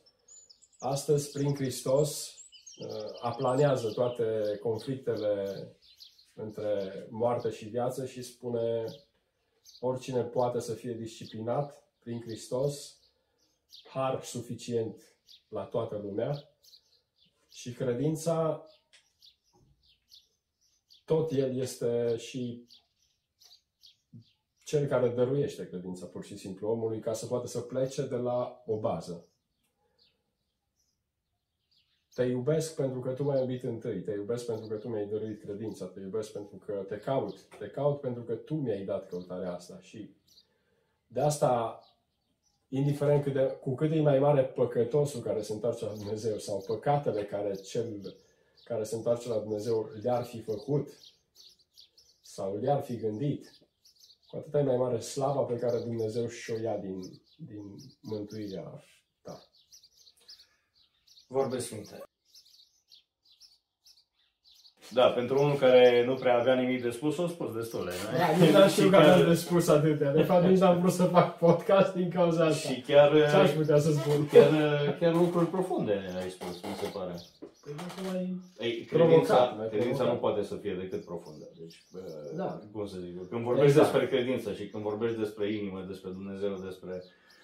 Astăzi, 0.80 1.32
prin 1.32 1.56
Hristos, 1.56 2.36
uh, 2.80 3.10
aplanează 3.22 3.92
toate 3.92 4.58
conflictele 4.62 5.68
între 6.38 7.08
moarte 7.10 7.50
și 7.50 7.66
viață 7.66 8.06
și 8.06 8.22
spune 8.22 8.86
oricine 9.80 10.24
poate 10.24 10.60
să 10.60 10.74
fie 10.74 10.94
disciplinat 10.94 11.84
prin 12.00 12.22
Hristos, 12.22 13.00
har 13.84 14.24
suficient 14.24 15.16
la 15.48 15.64
toată 15.64 15.98
lumea 15.98 16.50
și 17.50 17.72
credința 17.72 18.66
tot 21.06 21.32
el 21.32 21.58
este 21.58 22.18
și 22.18 22.68
cel 24.64 24.88
care 24.88 25.10
dăruiește 25.10 25.68
credința 25.68 26.06
pur 26.06 26.24
și 26.24 26.38
simplu 26.38 26.70
omului 26.70 27.00
ca 27.00 27.14
să 27.14 27.26
poată 27.26 27.48
să 27.48 27.62
plece 27.62 28.08
de 28.08 28.16
la 28.16 28.64
o 28.66 28.80
bază. 28.80 29.28
Te 32.18 32.24
iubesc 32.24 32.76
pentru 32.76 33.00
că 33.00 33.12
tu 33.12 33.24
m-ai 33.24 33.40
iubit 33.40 33.64
întâi, 33.64 34.02
te 34.02 34.12
iubesc 34.12 34.46
pentru 34.46 34.68
că 34.68 34.76
tu 34.76 34.88
mi-ai 34.88 35.06
dăruit 35.06 35.42
credința, 35.42 35.86
te 35.86 36.00
iubesc 36.00 36.32
pentru 36.32 36.56
că 36.66 36.74
te 36.88 36.98
caut, 36.98 37.42
te 37.58 37.68
caut 37.68 38.00
pentru 38.00 38.24
că 38.24 38.34
tu 38.34 38.56
mi-ai 38.56 38.86
dat 38.86 39.08
căutarea 39.10 39.54
asta 39.54 39.80
și 39.80 40.16
de 41.08 41.22
asta, 41.22 41.80
indiferent 42.68 43.24
cât 43.24 43.34
de, 43.34 43.58
cu 43.62 43.76
cât 43.76 43.92
e 43.92 44.02
mai 44.02 44.20
mare 44.20 44.44
păcătosul 44.44 45.22
care 45.22 45.42
se 45.42 45.54
întoarce 45.54 45.86
la 45.86 45.94
Dumnezeu 45.94 46.38
sau 46.38 46.64
păcatele 46.68 47.24
care 47.24 47.56
cel 47.56 48.16
care 48.64 48.84
se 48.84 48.96
întoarce 48.96 49.30
la 49.30 49.40
Dumnezeu 49.40 49.90
le-ar 50.02 50.24
fi 50.24 50.42
făcut 50.42 50.90
sau 52.22 52.56
le-ar 52.56 52.82
fi 52.82 52.98
gândit, 52.98 53.52
cu 54.28 54.38
atât 54.38 54.54
e 54.54 54.62
mai 54.62 54.78
mare 54.78 55.00
slava 55.00 55.42
pe 55.42 55.58
care 55.58 55.80
Dumnezeu 55.80 56.28
și-o 56.28 56.60
ia 56.60 56.78
din, 56.78 57.00
din 57.36 57.76
mântuirea 58.02 58.84
ta. 59.22 59.50
Vorbe 61.28 61.60
sfinte. 61.60 62.07
Da, 64.90 65.06
pentru 65.20 65.42
unul 65.44 65.56
care 65.56 66.04
nu 66.08 66.14
prea 66.14 66.40
avea 66.40 66.54
nimic 66.54 66.82
de 66.84 66.90
spus, 66.90 67.18
o 67.18 67.28
spus 67.28 67.54
destule. 67.56 67.92
nu? 68.12 68.18
Da, 68.18 68.28
nici 68.46 68.54
n-am 68.56 68.68
știut 68.74 68.86
Și 68.86 68.92
că 68.92 68.96
aveam 68.98 69.18
chiar- 69.20 69.28
de 69.28 69.34
spus 69.34 69.68
atâtea. 69.68 70.12
De 70.14 70.22
fapt, 70.22 70.44
nici 70.46 70.60
n-am 70.60 70.80
vrut 70.80 70.92
să 70.92 71.04
fac 71.04 71.38
podcast 71.38 71.94
din 71.94 72.10
cauza 72.10 72.44
asta. 72.46 72.70
Și 72.70 72.82
chiar, 72.88 73.10
Ce 73.12 73.36
aș 73.36 73.50
putea 73.50 73.80
să 73.80 73.92
spun? 73.92 74.28
chiar, 74.32 74.50
chiar 75.00 75.14
lucruri 75.14 75.46
profunde 75.56 75.96
ai 76.22 76.30
spus, 76.30 76.54
mi 76.70 76.76
se 76.82 76.88
pare. 76.98 77.14
Păi 77.64 77.74
dacă 77.82 78.00
mai... 78.12 78.22
Ei, 78.60 78.74
Provocat, 78.74 79.08
credința, 79.10 79.40
mai 79.58 79.68
credința 79.74 80.04
provocat. 80.04 80.14
nu 80.14 80.26
poate 80.26 80.42
să 80.50 80.56
fie 80.64 80.76
decât 80.84 81.02
profundă. 81.12 81.46
Deci, 81.60 81.78
uh, 81.94 82.02
Da. 82.42 82.50
cum 82.74 82.86
să 82.94 82.98
zic 83.04 83.14
eu, 83.20 83.26
când 83.32 83.44
vorbești 83.50 83.70
Exact. 83.70 83.88
despre 83.92 84.08
credință 84.14 84.50
și 84.58 84.64
când 84.72 84.84
vorbești 84.92 85.18
despre 85.26 85.46
inimă, 85.60 85.80
despre 85.92 86.10
Dumnezeu, 86.20 86.52
despre, 86.70 86.94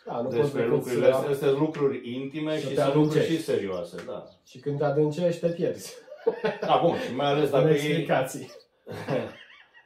Da, 0.07 0.15
nu 0.23 0.27
poți 0.29 0.37
despre 0.41 0.61
decât 0.61 0.73
lucrurile 0.75 1.07
să... 1.09 1.13
astea, 1.15 1.29
astea 1.33 1.47
sunt 1.47 1.59
lucruri 1.65 1.97
intime 2.17 2.53
să 2.53 2.59
și 2.61 2.67
te 2.67 2.81
sunt 2.81 2.93
lucruri 2.99 3.19
adâncești. 3.19 3.33
și 3.35 3.47
serioase, 3.51 3.97
da. 4.11 4.19
Și 4.51 4.57
când 4.63 4.75
te 4.79 4.85
adâncești, 4.91 5.39
te 5.45 5.49
pierzi. 5.57 5.89
Da, 6.61 6.79
bun, 6.85 6.95
și 7.07 7.15
mai 7.15 7.27
ales 7.27 7.43
În 7.45 7.51
dacă 7.51 7.67
e... 7.69 7.71
explicații. 7.73 8.49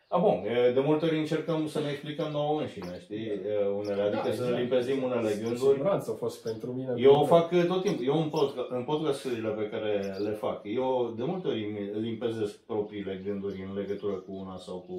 A, 0.10 0.18
bun, 0.20 0.44
e, 0.46 0.72
de 0.72 0.80
multe 0.80 1.06
ori 1.06 1.18
încercăm 1.18 1.68
să 1.68 1.80
ne 1.80 1.90
explicăm 1.90 2.32
nouă 2.32 2.60
înșine, 2.62 3.00
știi, 3.04 3.26
e, 3.26 3.68
unele, 3.78 4.02
adică 4.02 4.22
Da, 4.26 4.32
să 4.34 4.42
ne 4.42 4.48
exact. 4.48 4.58
limpezim 4.60 5.04
unele 5.04 5.30
Cu 5.30 5.40
gânduri. 5.44 5.72
siguranță 5.74 6.12
a 6.12 6.18
fost 6.18 6.44
pentru 6.44 6.72
mine. 6.74 6.94
Eu 6.98 7.14
o 7.14 7.26
fac 7.26 7.52
uh, 7.52 7.66
tot 7.68 7.82
timpul. 7.82 8.06
Eu 8.06 8.18
în, 8.22 8.30
podcast, 8.30 8.70
în 8.70 8.84
podcasturile 8.84 9.50
pe 9.50 9.70
care 9.70 10.16
le 10.18 10.30
fac, 10.32 10.60
eu 10.64 11.14
de 11.18 11.24
multe 11.24 11.48
ori 11.48 11.66
îmi 11.66 12.02
limpezesc 12.06 12.56
propriile 12.66 13.22
gânduri 13.26 13.66
în 13.70 13.76
legătură 13.78 14.14
cu 14.14 14.32
una 14.44 14.58
sau 14.58 14.86
cu, 14.88 14.96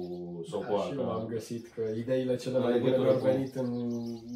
sau 0.49 0.59
cu 0.59 0.75
Da, 0.75 0.81
și 0.81 0.93
eu 0.97 1.03
am 1.03 1.09
alta. 1.09 1.27
găsit 1.29 1.67
că 1.75 1.81
ideile 1.97 2.35
cele 2.35 2.55
În 2.57 2.61
mai 2.63 2.71
bune 2.71 2.83
legătură 2.83 3.07
mi-au 3.09 3.19
cu- 3.19 3.25
venit 3.31 3.55
în 3.55 3.69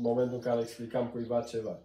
momentul 0.01 0.33
în 0.35 0.41
care 0.41 0.59
explicam 0.61 1.07
cuiva 1.13 1.39
ceva. 1.41 1.79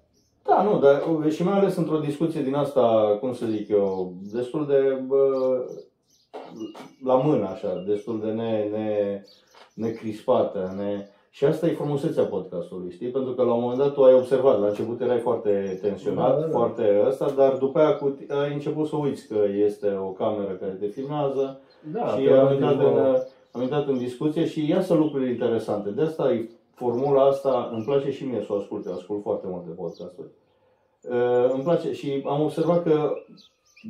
Da, 0.49 0.63
nu, 0.63 0.79
dar 0.79 1.03
uh, 1.25 1.33
și 1.33 1.43
mai 1.45 1.59
ales 1.59 1.77
într-o 1.77 1.99
discuție 1.99 2.43
din 2.43 2.55
asta, 2.55 3.17
cum 3.21 3.35
să 3.35 3.47
zic 3.47 3.69
eu, 3.69 4.13
destul 4.33 4.67
de 4.67 5.03
bă, 5.07 5.29
la 7.05 7.15
mână, 7.15 7.49
așa, 7.49 7.85
destul 7.87 8.21
de 8.25 8.31
ne, 8.31 8.69
ne, 8.73 9.23
necrispată. 9.75 10.75
Ne... 10.77 11.07
Și 11.31 11.45
asta 11.45 11.67
e 11.67 11.73
frumusețea 11.75 12.25
podcastului, 12.25 12.91
știi? 12.93 13.09
Pentru 13.11 13.33
că 13.33 13.43
la 13.43 13.53
un 13.53 13.61
moment 13.61 13.79
dat 13.79 13.93
tu 13.93 14.03
ai 14.05 14.15
observat, 14.15 14.61
la 14.61 14.67
început 14.67 15.01
erai 15.01 15.19
foarte 15.19 15.79
tensionat, 15.83 16.35
Da, 16.35 16.41
da, 16.41 16.47
da. 16.47 16.51
foarte 16.51 17.03
ăsta, 17.07 17.33
dar 17.37 17.57
după 17.57 17.79
aia 17.79 17.95
cu, 17.97 18.19
ai 18.43 18.53
început 18.53 18.87
să 18.87 18.97
uiți 18.97 19.27
că 19.29 19.39
este 19.65 19.99
o 20.01 20.09
cameră 20.11 20.53
care 20.53 20.73
te 20.73 20.87
filmează 20.87 21.61
Da, 21.93 22.07
și 22.07 22.25
pe 22.25 22.33
am 22.33 22.53
intrat, 22.53 22.77
radio- 22.77 22.87
în, 22.89 23.17
am 23.53 23.63
intrat 23.63 23.87
în 23.89 23.99
discuție 23.99 24.47
și 24.47 24.71
iasă 24.71 24.95
lucruri 24.95 25.31
interesante. 25.31 25.91
De 25.91 26.03
asta 26.03 26.33
e 26.33 26.49
formula 26.79 27.22
asta, 27.26 27.70
îmi 27.72 27.85
place 27.85 28.11
și 28.11 28.24
mie 28.24 28.43
să 28.47 28.53
o 28.53 28.57
ascult, 28.57 28.87
eu 28.87 28.93
ascult 28.93 29.22
foarte 29.22 29.47
multe 29.51 29.68
podcasturi. 29.70 30.29
Uh, 31.03 31.51
îmi 31.53 31.62
place 31.62 31.93
și 31.93 32.22
am 32.26 32.41
observat 32.43 32.83
că 32.83 33.12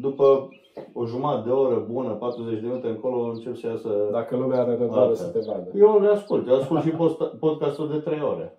după 0.01 0.49
o 0.93 1.07
jumătate 1.07 1.49
de 1.49 1.55
oră 1.55 1.87
bună, 1.91 2.11
40 2.11 2.61
de 2.61 2.67
minute 2.67 2.89
încolo, 2.89 3.21
încep 3.23 3.57
să 3.57 3.67
iasă... 3.67 3.89
Dacă 4.13 4.37
lumea 4.37 4.61
are 4.61 4.77
răbdare 4.77 5.11
Asta. 5.11 5.25
să 5.25 5.31
te 5.31 5.39
vadă. 5.47 5.71
Eu 5.75 6.01
le 6.01 6.09
ascult, 6.09 6.49
eu 6.49 6.55
ascult 6.57 6.83
și 6.83 6.91
post- 6.91 7.39
podcastul 7.39 7.89
de 7.91 7.97
3 7.99 8.21
ore. 8.23 8.59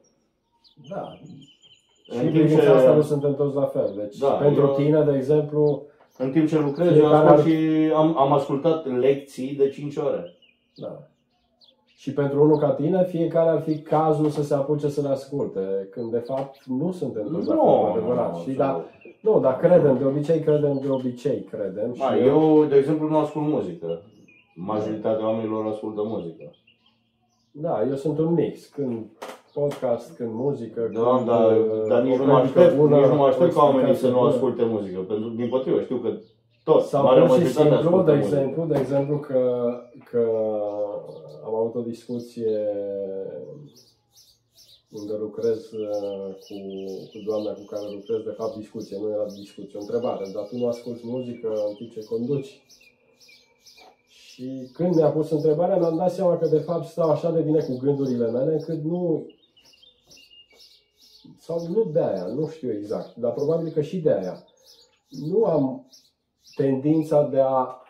Da. 0.89 1.03
Și 2.03 2.11
În 2.11 2.17
în 2.17 2.21
timp 2.21 2.33
privința 2.33 2.61
ce- 2.63 2.69
asta 2.69 2.93
nu 2.95 3.01
suntem 3.01 3.35
toți 3.35 3.55
la 3.55 3.65
fel. 3.65 3.93
Deci, 3.95 4.17
Da, 4.17 4.29
pentru 4.29 4.65
eu- 4.65 4.73
tine, 4.75 5.03
de 5.03 5.15
exemplu, 5.15 5.83
În 6.17 6.31
timp 6.31 6.47
ce 6.47 6.59
lucrez, 6.59 6.87
eu 6.87 6.93
Fiecare 6.93 7.15
ascult 7.15 7.39
ar- 7.39 7.45
și 7.45 7.91
am, 7.95 8.17
am 8.17 8.31
ascultat 8.33 8.85
lecții 8.97 9.55
de 9.55 9.69
5 9.69 9.95
ore. 9.95 10.33
da. 10.75 10.97
Și 12.01 12.13
pentru 12.13 12.43
unul 12.43 12.57
ca 12.57 12.69
tine, 12.69 13.03
fiecare 13.05 13.49
ar 13.49 13.61
fi 13.61 13.79
cazul 13.81 14.29
să 14.29 14.43
se 14.43 14.53
apuce 14.53 14.87
să 14.89 15.01
le 15.01 15.07
asculte, 15.07 15.87
când 15.91 16.11
de 16.11 16.17
fapt 16.17 16.63
nu 16.65 16.91
suntem 16.91 17.23
toți 17.33 17.47
la 17.47 17.53
fel, 17.55 17.63
Nu, 17.63 17.83
adevărat. 17.91 18.31
nu, 18.33 18.39
și 18.39 18.49
nu. 18.49 18.55
da, 18.55 18.83
nu, 19.21 19.39
dar 19.39 19.57
credem, 19.57 19.97
de 19.97 20.03
obicei 20.03 20.39
credem, 20.39 20.79
de 20.81 20.89
obicei 20.89 21.47
credem. 21.51 21.93
Și 21.93 21.99
Da, 21.99 22.17
eu, 22.17 22.65
de 22.65 22.75
exemplu, 22.75 23.07
nu 23.09 23.17
ascult 23.17 23.47
muzică. 23.47 24.01
Majoritatea 24.55 25.25
oamenilor 25.25 25.65
ascultă 25.65 26.01
muzică. 26.05 26.51
Da, 27.51 27.83
eu 27.89 27.95
sunt 27.95 28.17
un 28.19 28.33
mix. 28.33 28.65
Când 28.67 29.05
podcast, 29.53 30.15
când 30.15 30.29
muzică, 30.33 30.89
Da, 30.93 30.99
când, 31.15 31.27
dar, 31.27 31.51
uh, 31.51 31.87
dar 31.87 32.01
nici 32.01 32.19
o 32.19 32.25
nu 32.25 32.31
mă 32.31 32.39
predică 32.39 32.59
aștept, 32.59 32.77
bună, 32.79 32.95
nici 32.97 33.05
nu 33.07 33.15
mă 33.15 33.21
o 33.23 33.25
aștept 33.25 33.53
ca 33.53 33.61
oamenii 33.63 33.83
să 33.85 33.89
explicație 33.89 34.09
nu 34.09 34.17
bună. 34.19 34.29
asculte 34.33 34.63
muzică. 34.65 34.99
Pentru, 34.99 35.29
din 35.29 35.49
potrivă, 35.49 35.81
știu 35.81 35.97
că 35.97 36.09
tot, 36.63 36.81
Sau 36.83 37.03
marea 37.03 37.23
pur 37.25 37.35
și 37.35 37.41
majoritate 37.41 37.69
simplu, 37.69 37.87
ascultă 37.87 38.11
de 38.11 38.17
muzică. 38.17 38.35
exemplu, 38.37 38.65
de 38.73 38.77
exemplu 38.79 39.17
că, 39.17 39.41
că 40.11 40.23
am 41.43 41.55
avut 41.55 41.75
o 41.75 41.81
discuție 41.81 42.67
unde 44.91 45.13
lucrez 45.13 45.71
uh, 45.71 46.35
cu, 46.47 46.55
cu 47.11 47.17
doamna 47.25 47.51
cu 47.51 47.63
care 47.63 47.91
lucrez, 47.91 48.23
de 48.23 48.31
fapt 48.37 48.57
discuție, 48.57 48.97
nu 48.97 49.09
era 49.09 49.25
discuție, 49.25 49.77
o 49.77 49.81
întrebare, 49.81 50.31
dar 50.33 50.47
tu 50.47 50.57
nu 50.57 50.67
asculti 50.67 51.07
muzică 51.07 51.47
în 51.67 51.75
timp 51.75 51.91
ce 51.91 52.05
conduci? 52.05 52.61
Și 54.07 54.69
când 54.73 54.95
mi-a 54.95 55.09
pus 55.09 55.29
întrebarea, 55.29 55.77
mi-am 55.77 55.97
dat 55.97 56.13
seama 56.13 56.37
că 56.37 56.47
de 56.47 56.59
fapt 56.59 56.87
stau 56.87 57.09
așa 57.09 57.31
de 57.31 57.41
bine 57.41 57.59
cu 57.59 57.77
gândurile 57.77 58.31
mele, 58.31 58.53
încât 58.53 58.83
nu... 58.83 59.27
Sau 61.39 61.67
nu 61.67 61.83
de 61.83 61.99
aia, 61.99 62.25
nu 62.25 62.47
știu 62.47 62.71
exact, 62.71 63.15
dar 63.15 63.33
probabil 63.33 63.71
că 63.71 63.81
și 63.81 63.97
de 63.97 64.11
aia. 64.11 64.43
Nu 65.09 65.45
am 65.45 65.87
tendința 66.55 67.23
de 67.23 67.39
a 67.39 67.81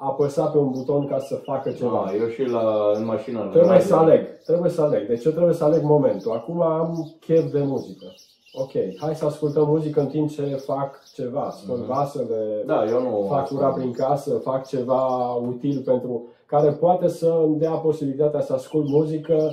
apăsa 0.00 0.44
pe 0.46 0.58
un 0.58 0.70
buton 0.70 1.06
ca 1.06 1.18
să 1.18 1.34
facă 1.34 1.70
ceva. 1.70 2.02
Da, 2.06 2.14
eu 2.14 2.28
și 2.28 2.42
la, 2.44 2.90
în 2.94 3.04
mașină. 3.04 3.38
la 3.38 3.44
Trebuie 3.50 3.70
radio. 3.70 3.86
să 3.86 3.94
aleg, 3.94 4.26
trebuie 4.44 4.70
să 4.70 4.82
aleg. 4.82 5.06
Deci 5.06 5.24
eu 5.24 5.32
trebuie 5.32 5.54
să 5.54 5.64
aleg 5.64 5.82
momentul. 5.82 6.32
Acum 6.32 6.62
am 6.62 7.16
chef 7.20 7.50
de 7.52 7.60
muzică. 7.62 8.06
Ok, 8.52 8.70
hai 9.00 9.14
să 9.14 9.24
ascultăm 9.24 9.66
muzică 9.68 10.00
în 10.00 10.06
timp 10.06 10.30
ce 10.30 10.42
fac 10.42 11.02
ceva, 11.14 11.50
spăl 11.50 11.76
Mhm. 11.76 11.86
vasele, 11.86 12.62
Da, 12.66 12.84
eu 12.90 13.02
nu 13.02 13.26
fac 13.28 13.42
ascult. 13.42 13.60
curat 13.60 13.74
prin 13.74 13.92
casă, 13.92 14.34
fac 14.34 14.66
ceva 14.66 15.32
util 15.34 15.82
pentru 15.84 16.26
care 16.46 16.70
poate 16.70 17.08
să 17.08 17.40
îmi 17.44 17.58
dea 17.58 17.70
posibilitatea 17.70 18.40
să 18.40 18.52
ascult 18.52 18.88
muzică 18.88 19.50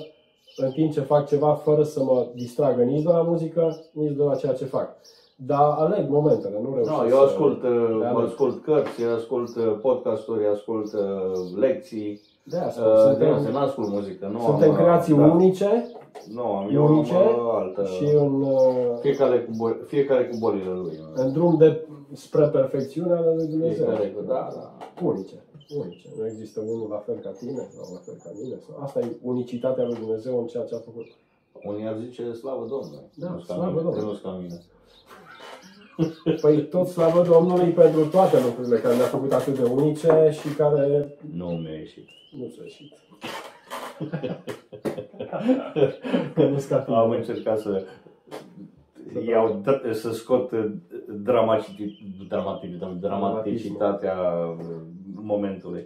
în 0.58 0.72
timp 0.72 0.92
ce 0.92 1.00
fac 1.02 1.28
ceva 1.28 1.54
fără 1.54 1.84
să 1.84 2.04
mă 2.04 2.28
distragă 2.36 2.82
nici 2.84 3.04
de 3.04 3.10
la 3.12 3.22
muzică, 3.22 3.78
nici 3.92 4.16
de 4.16 4.24
la 4.24 4.36
ceea 4.36 4.54
ce 4.54 4.66
fac. 4.66 4.90
Dar 5.36 5.74
aleg 5.78 6.10
momentele, 6.10 6.60
nu 6.62 6.74
reușesc 6.74 6.98
No, 6.98 7.06
eu 7.08 7.18
să- 7.18 7.24
ascult, 7.24 7.64
uh, 7.64 7.98
le 8.00 8.06
aleg. 8.06 8.26
ascult 8.28 8.64
cărți, 8.64 9.04
ascult 9.04 9.56
uh, 9.56 9.78
podcasturi, 9.82 10.48
ascult 10.48 10.94
uh, 10.94 11.02
lecții. 11.56 12.22
De 12.44 12.58
asta, 12.58 12.82
Uh, 12.86 12.94
de 12.96 13.10
suntem, 13.10 13.34
asta, 13.34 13.50
nu 13.50 13.58
ascult 13.58 13.88
muzică. 13.90 14.28
Nu 14.28 14.40
suntem 14.40 14.70
am, 14.70 14.76
creații 14.76 15.16
da. 15.16 15.26
unice 15.26 15.92
Nu 16.34 16.42
am, 16.44 16.70
eu 16.74 16.86
unice 16.88 17.14
am 17.16 17.46
uh, 17.46 17.52
altă. 17.54 17.84
și 17.86 18.04
în, 18.04 18.42
uh, 18.42 18.98
Fiecare 19.02 19.40
cu, 19.44 19.52
bol- 19.58 19.82
fiecare 19.88 20.28
cu 20.28 20.36
bolile 20.40 20.70
lui. 20.70 21.00
în 21.16 21.32
drum 21.34 21.58
de 21.58 21.88
spre 22.14 22.46
perfecțiune 22.48 23.14
ale 23.14 23.34
lui 23.36 23.48
Dumnezeu. 23.48 23.86
Fiecare 23.86 24.08
cu, 24.10 24.22
da, 24.22 24.50
da. 24.56 24.72
Unice. 25.06 25.36
Unice. 25.78 26.08
Nu 26.18 26.26
există 26.28 26.60
unul 26.60 26.88
la 26.90 26.98
fel 26.98 27.16
ca 27.24 27.30
tine 27.30 27.68
sau 27.76 27.86
la 27.94 28.00
fel 28.06 28.16
ca 28.24 28.30
mine. 28.42 28.56
Sau... 28.66 28.84
Asta 28.84 29.00
e 29.00 29.08
unicitatea 29.22 29.84
lui 29.84 29.96
Dumnezeu 30.04 30.40
în 30.40 30.46
ceea 30.46 30.64
ce 30.64 30.76
a 30.76 30.78
făcut. 30.90 31.06
Unii 31.64 31.88
ar 31.88 31.96
zice 32.06 32.32
slavă 32.34 32.66
Domnului. 32.70 33.10
Da, 33.16 33.30
nu-s 33.30 33.46
ca 33.46 33.54
slavă 33.54 33.70
mine, 33.70 33.82
Domnului. 33.82 34.08
Nu-s 34.08 34.22
ca 34.22 34.38
mine. 34.42 34.62
Păi 36.42 36.62
tot 36.66 36.88
slavă 36.88 37.24
Domnului 37.24 37.72
pentru 37.72 38.06
toate 38.06 38.38
lucrurile 38.46 38.78
care 38.78 38.96
le-a 38.96 39.06
făcut 39.06 39.32
atât 39.34 39.58
de 39.60 39.64
unice 39.64 40.30
și 40.32 40.48
care 40.58 41.16
Nu 41.34 41.46
mi-a 41.48 41.74
ieșit. 41.74 42.08
nu 42.38 42.48
ți-a 42.54 42.64
ieșit. 42.64 42.94
Că 46.34 46.48
nu-s 46.48 46.66
ca 46.66 46.78
tine. 46.80 46.96
Am 46.98 47.10
încercat 47.10 47.60
să 47.60 47.84
iau, 49.28 49.62
dr- 49.62 49.92
să 49.92 50.12
scot 50.14 50.52
uh, 50.52 50.72
dramatic, 51.08 51.78
dramatic, 52.28 52.80
dramaticitatea 53.00 54.16
momentului. 55.14 55.86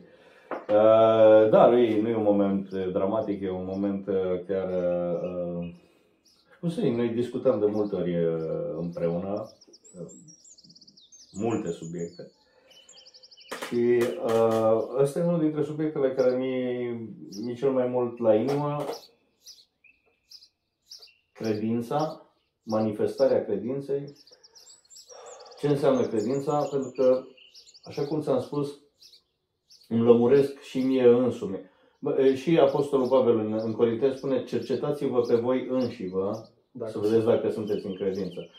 Uh, 0.70 1.50
Da, 1.50 1.68
nu 1.68 1.78
e, 1.78 2.02
nu 2.02 2.08
e 2.10 2.16
un 2.16 2.24
moment 2.24 2.70
uh, 2.72 2.92
dramatic, 2.92 3.42
e 3.42 3.50
un 3.52 3.66
moment 3.68 4.08
uh, 4.08 4.16
chiar, 4.48 4.68
uh, 5.60 5.68
cum 6.60 6.70
să 6.70 6.82
zic, 6.82 6.96
noi 6.96 7.08
discutăm 7.10 7.60
de 7.60 7.66
multe 7.72 7.96
ori 7.96 8.16
uh, 8.18 8.34
împreună 8.80 9.34
uh, 9.34 9.69
multe 11.32 11.72
subiecte. 11.72 12.32
Și 13.68 14.04
uh, 14.26 14.78
ăsta 14.98 15.20
e 15.20 15.24
unul 15.24 15.40
dintre 15.40 15.64
subiectele 15.64 16.14
care 16.14 16.38
mi 16.38 16.90
mi 17.42 17.56
cel 17.56 17.72
mai 17.72 17.88
mult 17.88 18.20
la 18.20 18.36
inimă, 18.36 18.86
credința, 21.32 22.30
manifestarea 22.64 23.46
credinței. 23.46 24.16
Ce 25.60 25.68
înseamnă 25.68 26.08
credința? 26.08 26.68
Pentru 26.72 26.92
că, 26.92 27.24
așa 27.84 28.06
cum 28.06 28.22
ți-am 28.22 28.42
spus, 28.42 28.80
îmi 29.88 30.04
lămuresc 30.04 30.60
și 30.60 30.80
mie 30.80 31.08
însumi. 31.08 31.70
Bă, 32.00 32.22
e, 32.22 32.36
Și 32.36 32.58
Apostolul 32.58 33.08
Pavel 33.08 33.38
în, 33.38 33.54
în 33.54 33.74
Corinteni 33.74 34.16
spune, 34.16 34.44
cercetați-vă 34.44 35.22
pe 35.22 35.36
voi 35.36 35.68
înșivă 35.70 36.50
Dacă 36.72 36.92
să 36.92 37.00
vedeți 37.00 37.26
dacă 37.26 37.50
sunteți 37.50 37.86
în 37.86 37.96
credință. 37.96 38.50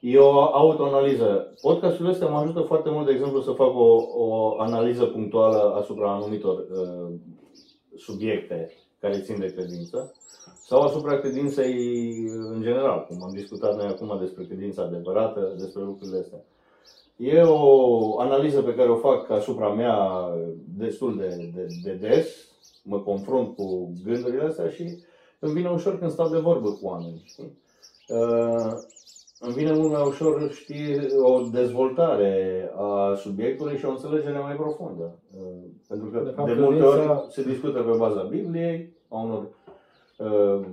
E 0.00 0.18
o 0.18 0.40
autoanaliză. 0.40 1.54
Podcasturile 1.60 2.10
astea 2.10 2.28
mă 2.28 2.38
ajută 2.38 2.60
foarte 2.60 2.90
mult, 2.90 3.06
de 3.06 3.12
exemplu, 3.12 3.40
să 3.40 3.50
fac 3.50 3.74
o, 3.74 3.96
o 4.14 4.60
analiză 4.60 5.04
punctuală 5.04 5.74
asupra 5.74 6.12
anumitor 6.12 6.58
uh, 6.58 7.14
subiecte 7.96 8.70
care 9.00 9.20
țin 9.20 9.38
de 9.38 9.52
credință 9.52 10.14
sau 10.68 10.80
asupra 10.80 11.18
credinței 11.18 11.74
în 12.28 12.62
general, 12.62 13.04
cum 13.08 13.22
am 13.22 13.32
discutat 13.32 13.76
noi 13.76 13.86
acum 13.86 14.18
despre 14.20 14.44
credința 14.44 14.82
adevărată, 14.82 15.54
despre 15.58 15.82
lucrurile 15.82 16.18
astea. 16.18 16.44
E 17.16 17.42
o 17.42 18.20
analiză 18.20 18.62
pe 18.62 18.74
care 18.74 18.90
o 18.90 18.96
fac 18.96 19.30
asupra 19.30 19.74
mea 19.74 20.28
destul 20.76 21.16
de, 21.16 21.50
de, 21.54 21.66
de 21.82 21.92
des, 21.92 22.28
mă 22.82 23.00
confrunt 23.00 23.56
cu 23.56 23.92
gândurile 24.04 24.44
astea 24.44 24.68
și 24.68 24.98
îmi 25.38 25.52
vine 25.52 25.70
ușor 25.70 25.98
când 25.98 26.10
stau 26.10 26.28
de 26.28 26.38
vorbă 26.38 26.70
cu 26.70 26.86
oameni. 26.86 27.22
Știi? 27.24 27.58
Uh, 28.08 28.72
îmi 29.40 29.52
vine 29.54 29.72
mult 29.72 29.90
mai 29.92 30.06
ușor, 30.06 30.50
știi, 30.52 31.06
o 31.22 31.40
dezvoltare 31.52 32.70
a 32.76 33.14
subiectului 33.14 33.76
și 33.76 33.84
o 33.84 33.90
înțelegere 33.90 34.38
mai 34.38 34.54
profundă. 34.54 35.18
Uh, 35.36 35.46
Pentru 35.88 36.06
că 36.10 36.18
De 36.18 36.24
de, 36.24 36.30
fapt, 36.30 36.48
de 36.54 36.60
multe 36.60 36.78
credința- 36.80 37.10
ori 37.22 37.32
se 37.32 37.42
discută 37.42 37.82
pe 37.82 37.96
baza 37.96 38.22
Bibliei, 38.22 38.92
a 39.08 39.20
unor, 39.20 39.48
uh, 40.18 40.66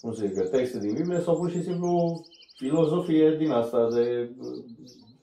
cum 0.00 0.12
să 0.12 0.26
zic, 0.26 0.48
texte 0.48 0.78
din 0.78 0.94
Biblie 0.94 1.20
sau 1.20 1.36
pur 1.36 1.50
și 1.50 1.62
simplu 1.62 2.20
filozofie 2.56 3.36
din 3.38 3.50
asta 3.50 3.88
de, 3.94 4.30
uh, 4.40 4.64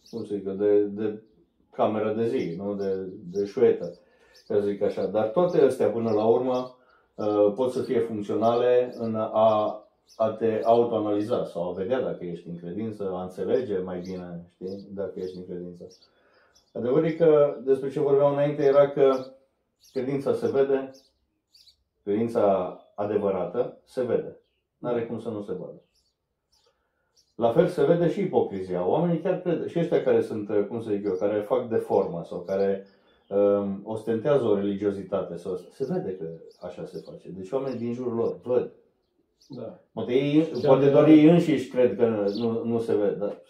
cum 0.09 0.25
să 0.25 0.35
zic, 0.35 0.43
de, 0.43 0.81
de 0.83 1.21
cameră 1.71 2.13
de 2.17 2.27
zi, 2.27 2.55
nu? 2.57 2.73
de, 2.75 3.07
de 3.31 3.45
șuetă, 3.45 3.93
ca 4.47 4.55
să 4.55 4.65
zic 4.67 4.81
așa. 4.81 5.05
Dar 5.05 5.27
toate 5.27 5.61
astea, 5.61 5.87
până 5.89 6.11
la 6.11 6.25
urmă, 6.25 6.75
uh, 7.15 7.53
pot 7.55 7.71
să 7.71 7.81
fie 7.81 7.99
funcționale 7.99 8.93
în 8.97 9.15
a 9.15 9.81
a 10.15 10.29
te 10.29 10.61
autoanaliza 10.63 11.45
sau 11.45 11.69
a 11.69 11.73
vedea 11.73 12.01
dacă 12.01 12.23
ești 12.23 12.47
în 12.47 12.57
credință, 12.57 13.11
a 13.13 13.21
înțelege 13.21 13.77
mai 13.77 13.99
bine, 13.99 14.45
știi, 14.53 14.87
dacă 14.89 15.11
ești 15.15 15.37
în 15.37 15.45
credință. 15.45 15.87
Adevărul 16.73 17.05
e 17.05 17.11
că 17.11 17.57
despre 17.63 17.89
ce 17.89 17.99
vorbeam 17.99 18.31
înainte 18.31 18.63
era 18.63 18.89
că 18.89 19.25
credința 19.91 20.33
se 20.33 20.47
vede, 20.47 20.91
credința 22.03 22.77
adevărată 22.95 23.77
se 23.85 24.03
vede. 24.03 24.39
N-are 24.77 25.05
cum 25.05 25.19
să 25.19 25.29
nu 25.29 25.41
se 25.41 25.51
vadă. 25.51 25.81
La 27.35 27.51
fel 27.51 27.67
se 27.67 27.85
vede 27.85 28.09
și 28.09 28.21
ipocrizia. 28.21 28.85
Oamenii 28.85 29.21
chiar 29.21 29.41
cred, 29.41 29.67
și 29.67 29.79
ăștia 29.79 30.03
care 30.03 30.21
sunt, 30.21 30.67
cum 30.67 30.81
să 30.81 30.89
zic 30.89 31.05
eu, 31.05 31.13
care 31.13 31.41
fac 31.41 31.69
de 31.69 31.75
formă 31.75 32.23
sau 32.23 32.39
care 32.39 32.85
um, 33.29 33.81
ostentează 33.83 34.43
o 34.45 34.55
religiozitate 34.55 35.35
sau 35.35 35.53
asta. 35.53 35.67
Se 35.71 35.85
vede 35.85 36.15
că 36.15 36.29
așa 36.65 36.85
se 36.85 37.03
face. 37.05 37.29
Deci 37.29 37.51
oamenii 37.51 37.79
din 37.79 37.93
jurul 37.93 38.13
lor 38.13 38.39
văd. 38.43 38.71
Da. 39.49 39.79
Poate, 39.93 40.13
ei, 40.13 40.43
Și 40.43 40.65
poate 40.65 40.85
de- 40.85 40.91
doar 40.91 41.07
ei 41.07 41.25
înșiși 41.29 41.69
cred 41.69 41.95
că 41.95 42.05
nu, 42.35 42.63
nu 42.63 42.79
se 42.79 42.95
vede, 42.95 43.15
dar 43.15 43.41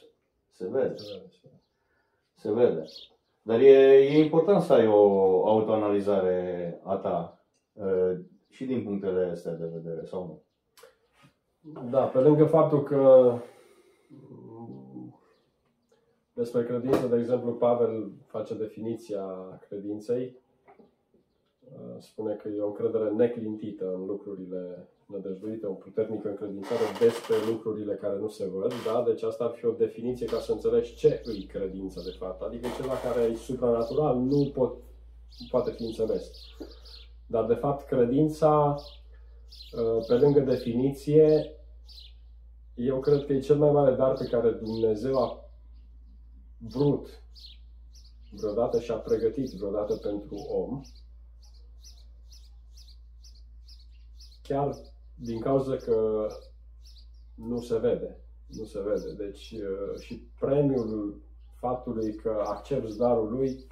se 0.51 0.67
vede. 0.67 0.95
Se 2.35 2.51
vede. 2.51 2.83
Dar 3.41 3.59
e, 3.59 3.67
e 3.97 4.23
important 4.23 4.61
să 4.61 4.73
ai 4.73 4.87
o 4.87 5.47
autoanalizare 5.47 6.79
a 6.83 6.95
ta 6.95 7.43
uh, 7.73 8.19
și 8.49 8.65
din 8.65 8.83
punctele 8.83 9.29
astea 9.31 9.51
de 9.53 9.65
vedere, 9.73 10.05
sau 10.05 10.25
nu? 10.25 10.41
Da, 11.89 12.03
pe 12.05 12.19
lângă 12.19 12.45
faptul 12.45 12.83
că 12.83 13.33
mm, 14.07 15.19
despre 16.33 16.63
credință, 16.63 17.07
de 17.07 17.17
exemplu, 17.17 17.53
Pavel 17.53 18.11
face 18.25 18.53
definiția 18.55 19.25
credinței. 19.67 20.37
Uh, 21.73 21.95
Spune 21.99 22.33
că 22.33 22.47
e 22.47 22.61
o 22.61 22.67
încredere 22.67 23.09
neclintită 23.11 23.93
în 23.93 24.05
lucrurile 24.05 24.87
nădăjduite, 25.07 25.65
o 25.65 25.73
puternică 25.73 26.29
încredințare 26.29 26.83
despre 26.99 27.35
lucrurile 27.49 27.95
care 27.95 28.17
nu 28.17 28.27
se 28.27 28.45
văd. 28.47 28.73
Da? 28.85 29.03
Deci 29.07 29.23
asta 29.23 29.43
ar 29.43 29.51
fi 29.51 29.65
o 29.65 29.71
definiție 29.71 30.25
ca 30.25 30.39
să 30.39 30.51
înțelegi 30.51 30.95
ce 30.95 31.21
îi 31.25 31.43
credință 31.43 32.01
de 32.05 32.15
fapt. 32.17 32.41
Adică 32.41 32.67
ceva 32.75 32.93
care 32.93 33.21
e 33.21 33.35
supranatural 33.35 34.17
nu 34.17 34.51
pot, 34.53 34.73
nu 35.39 35.47
poate 35.49 35.71
fi 35.71 35.83
înțeles. 35.83 36.31
Dar 37.27 37.45
de 37.45 37.53
fapt 37.53 37.87
credința, 37.87 38.75
uh, 38.75 40.05
pe 40.07 40.13
lângă 40.13 40.39
definiție, 40.39 41.51
eu 42.73 42.99
cred 42.99 43.25
că 43.25 43.33
e 43.33 43.39
cel 43.39 43.57
mai 43.57 43.71
mare 43.71 43.95
dar 43.95 44.13
pe 44.13 44.25
care 44.25 44.51
Dumnezeu 44.51 45.17
a 45.23 45.49
vrut 46.57 47.21
vreodată 48.31 48.79
și 48.79 48.91
a 48.91 48.95
pregătit 48.95 49.51
vreodată 49.51 49.95
pentru 49.95 50.35
om. 50.35 50.81
Chiar 54.41 54.75
din 55.19 55.39
cauza 55.39 55.75
că 55.75 56.27
nu 57.35 57.61
se 57.61 57.77
vede. 57.77 58.19
Nu 58.47 58.63
se 58.63 58.81
vede. 58.81 59.13
Deci 59.13 59.51
uh, 59.51 59.99
și 59.99 60.27
premiul 60.39 61.21
faptului 61.55 62.15
că 62.15 62.43
accepti 62.45 62.97
darul 62.97 63.31
lui 63.31 63.67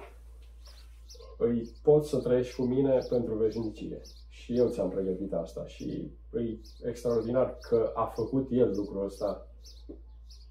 îi 1.38 1.72
poți 1.82 2.08
să 2.08 2.20
trăiești 2.20 2.54
cu 2.54 2.62
mine 2.62 2.98
pentru 3.08 3.34
veșnicie. 3.34 4.00
Și 4.28 4.56
eu 4.56 4.68
ți-am 4.68 4.90
pregătit 4.90 5.32
asta 5.32 5.66
și 5.66 6.10
e 6.32 6.58
extraordinar 6.88 7.58
că 7.58 7.92
a 7.94 8.04
făcut 8.04 8.48
el 8.50 8.72
lucrul 8.76 9.04
ăsta 9.04 9.48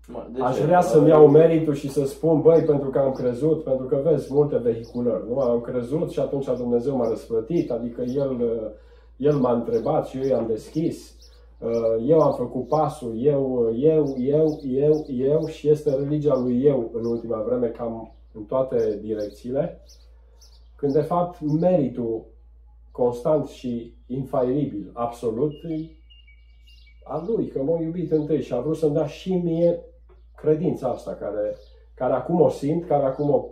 de 0.07 0.41
aș 0.41 0.55
ce? 0.55 0.63
vrea 0.63 0.81
să-mi 0.81 1.07
iau 1.07 1.29
meritul 1.29 1.73
și 1.73 1.89
să 1.89 2.05
spun, 2.05 2.41
băi, 2.41 2.63
pentru 2.63 2.89
că 2.89 2.99
am 2.99 3.11
crezut, 3.11 3.63
pentru 3.63 3.85
că 3.85 4.01
vezi 4.03 4.33
multe 4.33 4.57
vehiculări, 4.57 5.23
nu? 5.29 5.39
Am 5.39 5.61
crezut 5.61 6.11
și 6.11 6.19
atunci 6.19 6.45
Dumnezeu 6.45 6.95
m-a 6.95 7.07
răsplătit, 7.07 7.71
adică 7.71 8.01
El, 8.01 8.41
uh, 8.41 8.71
el 9.17 9.35
m-a 9.35 9.53
întrebat 9.53 10.07
și 10.07 10.17
eu 10.17 10.27
i-am 10.27 10.47
deschis. 10.47 11.15
Uh, 11.59 12.05
Eu 12.07 12.19
am 12.19 12.33
făcut 12.33 12.67
pasul, 12.67 13.13
eu, 13.17 13.71
eu, 13.75 14.15
eu, 14.17 14.59
eu, 14.63 15.05
eu 15.07 15.45
și 15.47 15.69
este 15.69 15.95
religia 15.95 16.37
lui 16.37 16.63
eu 16.63 16.91
în 16.93 17.05
ultima 17.05 17.41
vreme 17.41 17.67
cam 17.67 18.15
în 18.33 18.43
toate 18.43 18.99
direcțiile. 19.01 19.81
Când 20.75 20.93
de 20.93 21.01
fapt 21.01 21.39
meritul 21.41 22.25
constant 22.91 23.47
și 23.47 23.93
infailibil, 24.07 24.91
absolut, 24.93 25.51
e 25.51 25.97
a 27.03 27.25
lui, 27.27 27.47
că 27.47 27.63
m-a 27.63 27.81
iubit 27.81 28.11
întâi 28.11 28.41
și 28.41 28.53
a 28.53 28.59
vrut 28.59 28.77
să-mi 28.77 28.93
dea 28.93 29.05
și 29.05 29.33
mie 29.33 29.81
credința 30.41 30.89
asta, 30.89 31.15
care, 31.15 31.57
care 31.95 32.13
acum 32.13 32.41
o 32.41 32.49
simt, 32.49 32.87
care 32.87 33.03
acum 33.03 33.29
o, 33.29 33.45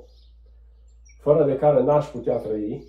fără 1.19 1.45
de 1.45 1.55
care 1.55 1.83
n-aș 1.83 2.05
putea 2.05 2.37
trăi, 2.37 2.85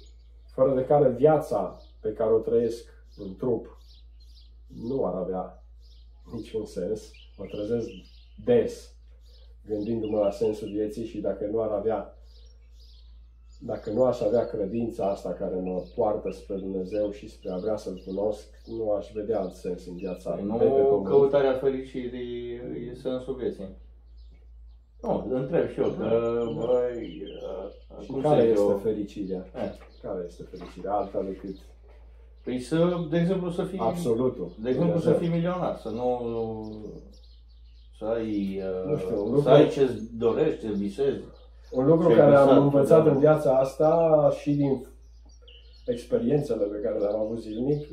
fără 0.55 0.75
de 0.75 0.85
care 0.85 1.09
viața 1.09 1.81
pe 2.01 2.13
care 2.13 2.33
o 2.33 2.39
trăiesc 2.39 2.85
în 3.17 3.37
trup 3.37 3.77
nu 4.67 5.05
ar 5.05 5.15
avea 5.15 5.63
niciun 6.33 6.65
sens. 6.65 7.11
Mă 7.37 7.45
trezesc 7.45 7.89
des 8.45 8.95
gândindu-mă 9.67 10.19
la 10.19 10.31
sensul 10.31 10.69
vieții 10.69 11.07
și 11.07 11.21
dacă 11.21 11.47
nu 11.47 11.63
ar 11.63 11.71
avea 11.71 12.11
dacă 13.61 13.91
nu 13.91 14.05
aș 14.05 14.21
avea 14.21 14.45
credința 14.45 15.11
asta 15.11 15.33
care 15.33 15.55
mă 15.55 15.83
poartă 15.95 16.31
spre 16.31 16.57
Dumnezeu 16.57 17.11
și 17.11 17.29
spre 17.29 17.51
a 17.51 17.57
vrea 17.57 17.77
să-L 17.77 18.03
cunosc, 18.05 18.49
nu 18.67 18.91
aș 18.91 19.11
vedea 19.13 19.41
alt 19.41 19.53
sens 19.53 19.87
în 19.87 19.97
viața 19.97 20.31
Păi 20.31 20.43
de 20.43 20.65
pe 20.65 20.65
Nu 20.65 20.85
pământ. 20.85 21.07
căutarea 21.07 21.53
fericirii 21.53 22.55
e 22.91 22.95
sensul 22.95 23.35
vieții. 23.35 23.69
Nu, 25.07 25.37
întreb 25.37 25.69
și 25.71 25.81
eu, 25.81 25.89
că, 25.89 26.45
băi, 26.55 27.23
uh, 27.23 28.03
Și 28.05 28.11
cum 28.11 28.21
care 28.21 28.41
să 28.41 28.47
zic 28.47 28.51
este 28.51 28.71
eu? 28.71 28.79
fericirea? 28.83 29.47
Eh, 29.55 29.71
Care 30.03 30.25
este 30.27 30.43
fericirea? 30.51 30.93
Alta 30.93 31.23
decât 31.23 31.57
Păi 32.45 32.61
să, 32.61 33.07
de 33.11 33.17
exemplu, 33.19 33.51
să 33.51 33.63
fii, 33.63 33.79
absolutul. 33.79 34.53
de 34.63 34.69
exemplu, 34.69 34.99
să 34.99 35.05
Dumnezeu. 35.11 35.29
fii 35.29 35.37
milionar, 35.39 35.77
să 35.83 35.89
nu, 35.89 36.21
să 37.99 38.05
ai, 38.05 38.63
uh, 38.85 38.91
Nu 38.91 38.97
știu, 38.97 39.21
un 39.21 39.27
să 39.27 39.33
lucru- 39.35 39.51
ai 39.51 39.69
ce 39.69 40.01
dorești, 40.19 40.61
ce 40.67 40.73
visezi. 40.73 41.21
Un 41.71 41.87
lucru 41.87 42.07
Ce 42.07 42.13
ai 42.13 42.19
care 42.19 42.35
am 42.37 42.47
visat, 42.49 42.63
învățat 42.63 43.05
da. 43.05 43.11
în 43.11 43.19
viața 43.19 43.59
asta 43.59 44.31
și 44.41 44.51
din 44.55 44.87
experiențele 45.87 46.65
pe 46.65 46.77
care 46.83 46.99
le-am 46.99 47.21
avut 47.21 47.41
zilnic 47.41 47.87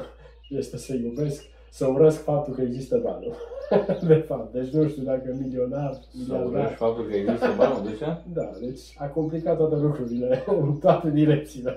este 0.60 0.76
să 0.76 0.94
iubesc, 0.94 1.44
să 1.70 1.86
urăsc 1.86 2.22
faptul 2.22 2.54
că 2.54 2.60
există 2.62 2.98
banul. 3.04 3.34
De 4.08 4.24
fapt, 4.28 4.52
deci 4.52 4.70
nu 4.72 4.88
știu 4.88 5.02
dacă 5.02 5.36
milionar, 5.40 5.92
Să 5.92 6.06
miliardar. 6.18 6.46
urăști 6.52 6.74
faptul 6.74 7.04
că 7.04 7.14
există 7.16 7.48
banul, 7.56 7.80
de 7.84 7.94
ce? 7.98 8.06
Da, 8.32 8.50
deci 8.60 8.80
a 8.98 9.04
complicat 9.06 9.56
toate 9.56 9.76
lucrurile 9.76 10.44
în 10.62 10.76
toate 10.76 11.10
direcțiile. 11.10 11.76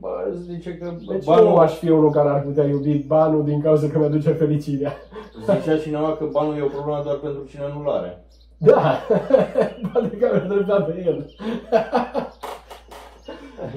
Bă, 0.00 0.08
îți 0.30 0.42
zice 0.42 0.76
că 0.76 0.92
Deci 1.08 1.24
banul, 1.24 1.48
nu 1.48 1.56
aș 1.56 1.72
fi 1.78 1.88
unul 1.90 2.10
care 2.10 2.28
ar 2.28 2.42
putea 2.42 2.64
iubi 2.64 2.98
banul 3.06 3.44
din 3.44 3.60
cauza 3.62 3.88
că 3.88 3.98
mi-aduce 3.98 4.30
fericirea. 4.30 4.92
zicea 5.60 5.76
cineva 5.78 6.16
că 6.16 6.24
banul 6.32 6.56
e 6.56 6.62
o 6.62 6.66
problemă 6.66 7.00
doar 7.04 7.16
pentru 7.16 7.44
cine 7.48 7.62
nu-l 7.74 7.88
are. 7.88 8.24
Da, 8.58 8.98
poate 9.92 10.16
că 10.16 10.26
are 10.32 10.46
dreptate 10.48 11.02
el. 11.06 11.30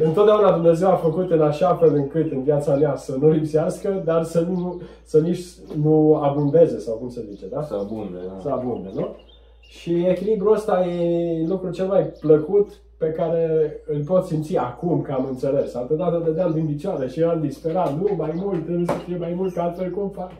Întotdeauna 0.03 0.51
Dumnezeu 0.51 0.89
a 0.89 0.95
făcut 0.95 1.31
în 1.31 1.41
așa 1.41 1.75
fel 1.75 1.95
încât 1.95 2.31
în 2.31 2.43
viața 2.43 2.75
mea 2.75 2.95
să 2.95 3.15
nu 3.19 3.29
lipsească, 3.29 4.01
dar 4.05 4.23
să 4.23 4.39
nu, 4.39 4.81
să 5.03 5.19
nici 5.19 5.43
nu 5.81 6.15
abundeze, 6.15 6.79
sau 6.79 6.95
cum 6.95 7.09
se 7.09 7.25
zice, 7.29 7.47
da? 7.47 7.63
Să 7.63 7.73
abunde, 7.73 8.17
da. 8.27 8.39
Să 8.41 8.49
abunde, 8.49 8.89
nu? 8.95 9.15
Și 9.61 10.05
echilibrul 10.07 10.53
ăsta 10.53 10.86
e 10.86 11.45
lucrul 11.47 11.71
cel 11.71 11.88
mai 11.88 12.03
plăcut 12.19 12.69
pe 12.97 13.11
care 13.11 13.73
îl 13.88 14.03
pot 14.03 14.25
simți 14.25 14.57
acum 14.57 15.01
că 15.01 15.11
am 15.11 15.25
înțeles. 15.29 15.75
Altădată 15.75 16.21
dădeam 16.25 16.51
din 16.51 16.65
picioare 16.65 17.07
și 17.07 17.19
eram 17.19 17.41
disperat. 17.41 17.97
Nu, 17.97 18.15
mai 18.17 18.31
mult, 18.36 18.63
trebuie 18.63 18.86
să 18.86 18.93
fie 19.05 19.17
mai 19.17 19.34
mult, 19.34 19.53
că 19.53 19.61
altfel 19.61 19.91
cum 19.91 20.09
fac? 20.09 20.31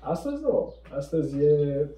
Astăzi 0.00 0.42
nu. 0.42 0.74
Astăzi 0.96 1.42
e 1.42 1.88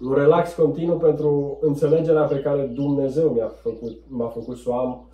un 0.00 0.14
relax 0.14 0.54
continuu 0.54 0.96
pentru 0.96 1.58
înțelegerea 1.60 2.22
pe 2.22 2.40
care 2.40 2.62
Dumnezeu 2.62 3.28
mi-a 3.28 3.52
făcut, 3.62 3.98
m-a 4.08 4.28
făcut 4.28 4.56
să 4.56 4.70
o 4.70 4.74
am 4.74 5.09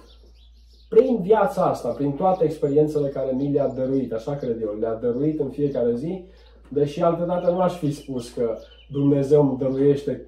prin 0.88 1.18
viața 1.22 1.64
asta, 1.64 1.88
prin 1.88 2.12
toate 2.12 2.44
experiențele 2.44 3.08
care 3.08 3.30
mi 3.32 3.52
le-a 3.52 3.68
dăruit, 3.68 4.12
așa 4.12 4.36
cred 4.36 4.60
eu, 4.62 4.76
le-a 4.80 4.94
dăruit 4.94 5.40
în 5.40 5.50
fiecare 5.50 5.94
zi, 5.94 6.24
deși 6.68 7.02
altădată 7.02 7.50
nu 7.50 7.60
aș 7.60 7.78
fi 7.78 7.92
spus 7.92 8.32
că 8.32 8.58
Dumnezeu 8.90 9.48
îmi 9.48 9.58
dăruiește 9.58 10.26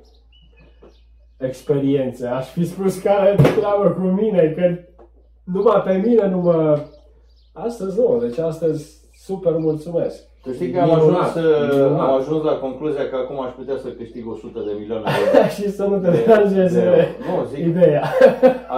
experiențe. 1.38 2.26
Aș 2.26 2.46
fi 2.46 2.64
spus 2.64 2.98
care 2.98 3.34
treabă 3.34 3.90
cu 3.90 4.00
mine, 4.00 4.52
că 4.56 4.76
numai 5.44 5.82
pe 5.84 5.96
mine 5.96 6.28
nu 6.28 6.38
mă... 6.38 6.86
Astăzi 7.52 7.98
nu, 7.98 8.18
deci 8.18 8.38
astăzi 8.38 9.00
super 9.24 9.56
mulțumesc. 9.56 10.27
Tu 10.42 10.52
știi 10.52 10.70
că 10.70 10.80
am 10.80 10.88
Minunat, 10.88 11.36
ajuns, 11.36 11.46
uh, 11.46 11.70
minunat. 11.72 12.00
am 12.08 12.14
ajuns 12.14 12.42
la 12.44 12.52
concluzia 12.52 13.08
că 13.08 13.16
acum 13.16 13.40
aș 13.42 13.50
putea 13.52 13.76
să 13.82 13.88
câștig 13.88 14.30
100 14.30 14.58
de 14.66 14.72
milioane 14.78 15.04
de 15.04 15.10
euro. 15.36 15.48
și 15.56 15.70
să 15.70 15.84
nu 15.84 15.96
te 15.98 16.10
deranjeze 16.10 16.80
de- 16.80 17.08
Nu, 17.28 17.44
zic, 17.44 17.58
ideea. 17.66 18.02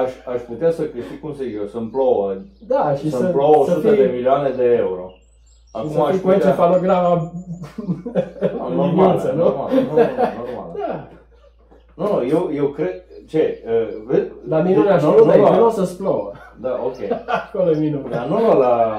aș, 0.03 0.11
aș 0.35 0.41
putea 0.41 0.71
să 0.71 0.83
câștig, 0.83 1.21
cum 1.21 1.35
să 1.35 1.43
zic 1.45 1.55
eu, 1.57 1.67
să-mi 1.67 1.89
plouă, 1.89 2.35
Da, 2.67 2.95
și 2.99 3.11
să-mi 3.11 3.23
să, 3.23 3.29
plouă 3.29 3.65
să 3.67 3.71
100 3.73 3.89
fii, 3.89 3.97
de 4.03 4.11
milioane 4.15 4.49
de 4.57 4.65
euro. 4.79 5.05
și 5.83 5.89
să 5.93 6.01
aș 6.01 6.11
fii 6.11 6.21
cu 6.21 6.31
encefalograma 6.31 7.33
Nu, 8.57 8.67
în 8.69 8.75
normal, 8.75 9.07
liniuță, 9.07 9.33
nu? 9.37 9.43
normal, 9.45 9.71
nu, 9.73 9.81
normal. 10.45 10.69
Da, 10.79 11.09
Nu, 11.95 12.05
nu, 12.15 12.27
eu, 12.29 12.51
eu 12.55 12.67
cred, 12.67 13.05
ce, 13.29 13.63
uh, 13.67 14.03
vezi? 14.07 14.29
dar 14.49 14.63
minunea 14.63 14.93
Nu, 14.95 14.99
știu, 15.01 15.11
nu, 15.11 15.25
nu, 15.25 15.37
nu, 15.37 15.45
că 15.45 15.51
nu 15.57 15.67
o 15.67 15.71
să-ți 15.71 15.97
plouă. 15.97 16.33
Da, 16.61 16.81
ok. 16.85 16.97
Acolo 17.41 17.71
e 17.71 17.77
minunea. 17.79 18.19
Dar 18.19 18.27
nu, 18.27 18.39
nu, 18.47 18.59
la... 18.59 18.99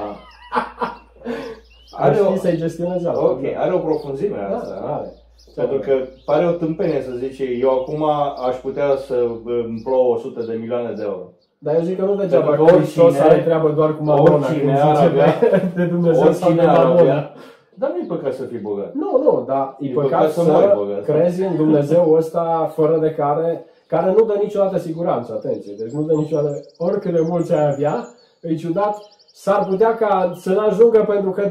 Ar 1.96 2.08
Are 2.10 2.20
o, 2.20 2.24
ști 2.30 2.38
să-i 2.38 2.56
gestionezi 2.56 3.06
altfel. 3.06 3.24
ok, 3.24 3.40
are 3.56 3.72
o 3.74 3.78
profunzime 3.78 4.38
asta, 4.54 4.74
Da, 4.80 4.94
are. 4.94 5.12
Pentru 5.54 5.78
că 5.78 5.92
pare 6.24 6.46
o 6.46 6.50
tâmpenie 6.50 7.02
să 7.02 7.10
zice, 7.16 7.44
eu 7.60 7.70
acum 7.70 8.04
aș 8.48 8.56
putea 8.56 8.96
să 9.06 9.14
îmi 9.44 9.80
plouă 9.84 10.14
100 10.14 10.42
de 10.42 10.56
milioane 10.60 10.92
de 10.92 11.02
euro. 11.04 11.30
Dar 11.58 11.74
eu 11.74 11.80
zic 11.82 11.98
că 11.98 12.04
nu 12.04 12.14
degeaba 12.14 12.46
Pentru 12.46 12.64
că 12.64 12.72
Hristos 12.72 13.04
oricine- 13.04 13.24
are 13.28 13.38
treabă 13.40 13.70
doar 13.70 13.96
cu 13.96 14.04
mamona, 14.04 14.32
oricine 14.34 14.60
cum 14.62 14.88
ar 14.88 14.94
zice 14.96 15.06
avea- 15.06 15.38
de, 15.40 15.62
de 15.76 15.84
Dumnezeu 15.84 16.32
sau 16.32 16.52
de 16.52 16.60
oricine 16.60 16.66
ar 16.66 16.76
mamona. 16.84 17.00
avea, 17.00 17.32
Dar 17.74 17.90
nu 17.90 17.96
e 17.96 18.04
păcat 18.16 18.32
să 18.34 18.42
fii 18.44 18.58
bogat. 18.58 18.92
Nu, 18.94 19.10
nu, 19.22 19.44
dar 19.46 19.76
e, 19.80 19.88
E 19.88 19.92
păcat, 19.92 20.08
păcat 20.10 20.30
să 20.30 20.40
să, 20.42 20.50
mori 20.50 20.72
bogat. 20.76 21.02
crezi 21.04 21.42
în 21.42 21.56
Dumnezeu 21.56 22.12
ăsta 22.12 22.70
fără 22.74 22.98
de 22.98 23.10
care, 23.10 23.64
care 23.86 24.10
nu 24.16 24.24
dă 24.24 24.34
niciodată 24.42 24.78
siguranță, 24.78 25.32
atenție. 25.32 25.74
Deci 25.78 25.90
nu 25.90 26.02
dă 26.02 26.12
niciodată, 26.14 26.60
oricât 26.78 27.12
de 27.12 27.24
mulți 27.28 27.52
ai 27.54 27.66
avea, 27.72 28.08
e 28.40 28.54
ciudat, 28.54 28.96
s-ar 29.32 29.64
putea 29.68 29.94
ca 29.94 30.32
să 30.34 30.50
n-ajungă 30.52 31.04
pentru 31.08 31.30
că 31.30 31.50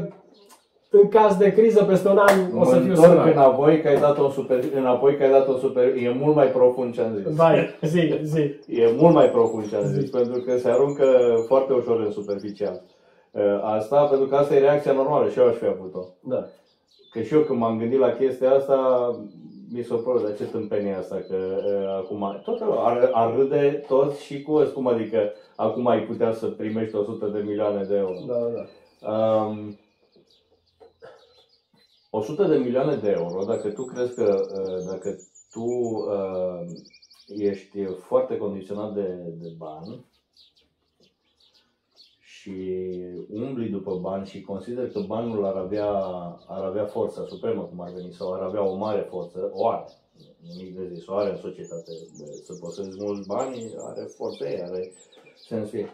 în 0.94 1.08
caz 1.08 1.36
de 1.36 1.52
criză 1.52 1.84
peste 1.84 2.08
un 2.08 2.18
an 2.18 2.58
o 2.58 2.64
să 2.64 2.74
mă 2.74 2.80
fiu 2.80 2.88
întorc 2.90 3.08
sărac. 3.10 3.26
înapoi 3.34 3.80
că 3.80 3.88
ai 3.88 4.00
dat 4.00 4.18
un 4.18 4.30
super, 4.30 4.64
înapoi 4.76 5.16
că 5.16 5.22
ai 5.22 5.30
dat 5.30 5.48
un 5.48 5.58
super, 5.58 5.84
e 5.84 6.16
mult 6.20 6.34
mai 6.34 6.46
profund 6.46 6.94
ce 6.94 7.00
am 7.00 7.14
zis. 7.16 7.34
Vai, 7.36 7.78
zi, 7.82 8.18
zi. 8.22 8.40
E 8.66 8.90
mult 8.96 9.14
mai 9.14 9.30
profund 9.30 9.68
ce 9.68 9.76
am 9.76 9.84
zis, 9.86 10.04
Zi. 10.04 10.10
pentru 10.10 10.40
că 10.40 10.56
se 10.58 10.68
aruncă 10.70 11.04
foarte 11.46 11.72
ușor 11.72 12.00
în 12.00 12.10
superficial. 12.10 12.82
Uh, 13.30 13.42
Asta, 13.62 14.02
pentru 14.04 14.26
că 14.26 14.36
asta 14.36 14.54
e 14.54 14.58
reacția 14.58 14.92
normală 14.92 15.28
și 15.28 15.38
eu 15.38 15.46
aș 15.46 15.54
fi 15.54 15.66
avut-o. 15.66 16.04
Da. 16.20 16.44
Că 17.12 17.20
și 17.20 17.34
eu 17.34 17.40
când 17.40 17.58
m-am 17.58 17.78
gândit 17.78 17.98
la 17.98 18.10
chestia 18.10 18.50
asta, 18.52 18.76
mi 19.74 19.82
s-a 19.82 19.94
părut 19.94 20.26
de 20.26 20.34
ce 20.38 20.44
tâmpenie 20.44 20.94
asta, 20.98 21.16
că 21.28 21.36
uh, 21.36 21.96
acum 22.02 22.40
tot 22.44 22.60
ar, 22.84 23.10
ar 23.12 23.34
râde 23.36 23.84
toți 23.88 24.24
și 24.24 24.42
cu 24.42 24.52
ăsta, 24.52 24.74
cum 24.74 24.86
adică 24.86 25.18
acum 25.56 25.86
ai 25.86 26.00
putea 26.00 26.32
să 26.32 26.46
primești 26.46 26.96
100 26.96 27.26
de 27.26 27.42
milioane 27.46 27.84
de 27.88 27.96
euro. 27.96 28.14
Da, 28.26 28.34
da, 28.34 28.48
da. 28.54 28.64
Um, 29.12 29.78
100 32.14 32.44
de 32.44 32.56
milioane 32.56 32.96
de 32.96 33.10
euro, 33.10 33.44
dacă 33.44 33.70
tu 33.70 33.84
crezi 33.84 34.14
că, 34.14 34.40
uh, 34.60 34.84
dacă 34.90 35.16
tu 35.50 35.64
uh, 35.64 36.66
ești 37.26 37.84
foarte 37.84 38.36
condiționat 38.36 38.94
de, 38.94 39.16
de 39.40 39.48
bani 39.56 40.04
și 42.20 42.52
umbli 43.30 43.68
după 43.68 43.94
bani 43.96 44.26
și 44.26 44.40
consider 44.40 44.90
că 44.90 45.00
banul 45.00 45.44
ar 45.44 45.56
avea, 45.56 45.90
ar 46.46 46.64
avea 46.64 46.86
forța 46.86 47.24
supremă, 47.24 47.62
cum 47.62 47.80
ar 47.80 47.90
veni, 47.90 48.12
sau 48.12 48.32
ar 48.32 48.40
avea 48.40 48.62
o 48.62 48.76
mare 48.76 49.00
forță, 49.00 49.50
o 49.52 49.68
are, 49.68 49.84
nimic 50.56 50.76
de 50.76 50.94
zis, 50.94 51.06
o 51.06 51.14
are 51.14 51.30
în 51.30 51.36
societate, 51.36 51.92
să 52.42 52.54
posezi 52.60 53.02
mulți 53.02 53.28
bani, 53.28 53.74
are 53.78 54.02
forță 54.02 54.48
ei, 54.48 54.62
are 54.62 54.92
sensul 55.46 55.78
ei. 55.78 55.90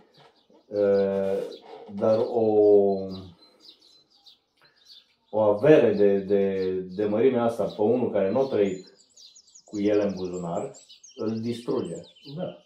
Uh, 0.67 1.39
dar 1.95 2.19
o, 2.19 2.45
o 5.31 5.41
avere 5.41 5.93
de, 5.93 6.19
de, 6.19 6.71
de 6.81 7.05
mărimea 7.05 7.43
asta 7.43 7.65
pe 7.65 7.83
unul 7.83 8.11
care 8.11 8.31
nu 8.31 8.41
a 8.41 8.45
trăit 8.45 8.93
cu 9.65 9.79
ele 9.79 10.03
în 10.03 10.15
buzunar, 10.15 10.73
îl 11.15 11.41
distruge. 11.41 11.97
da. 12.37 12.65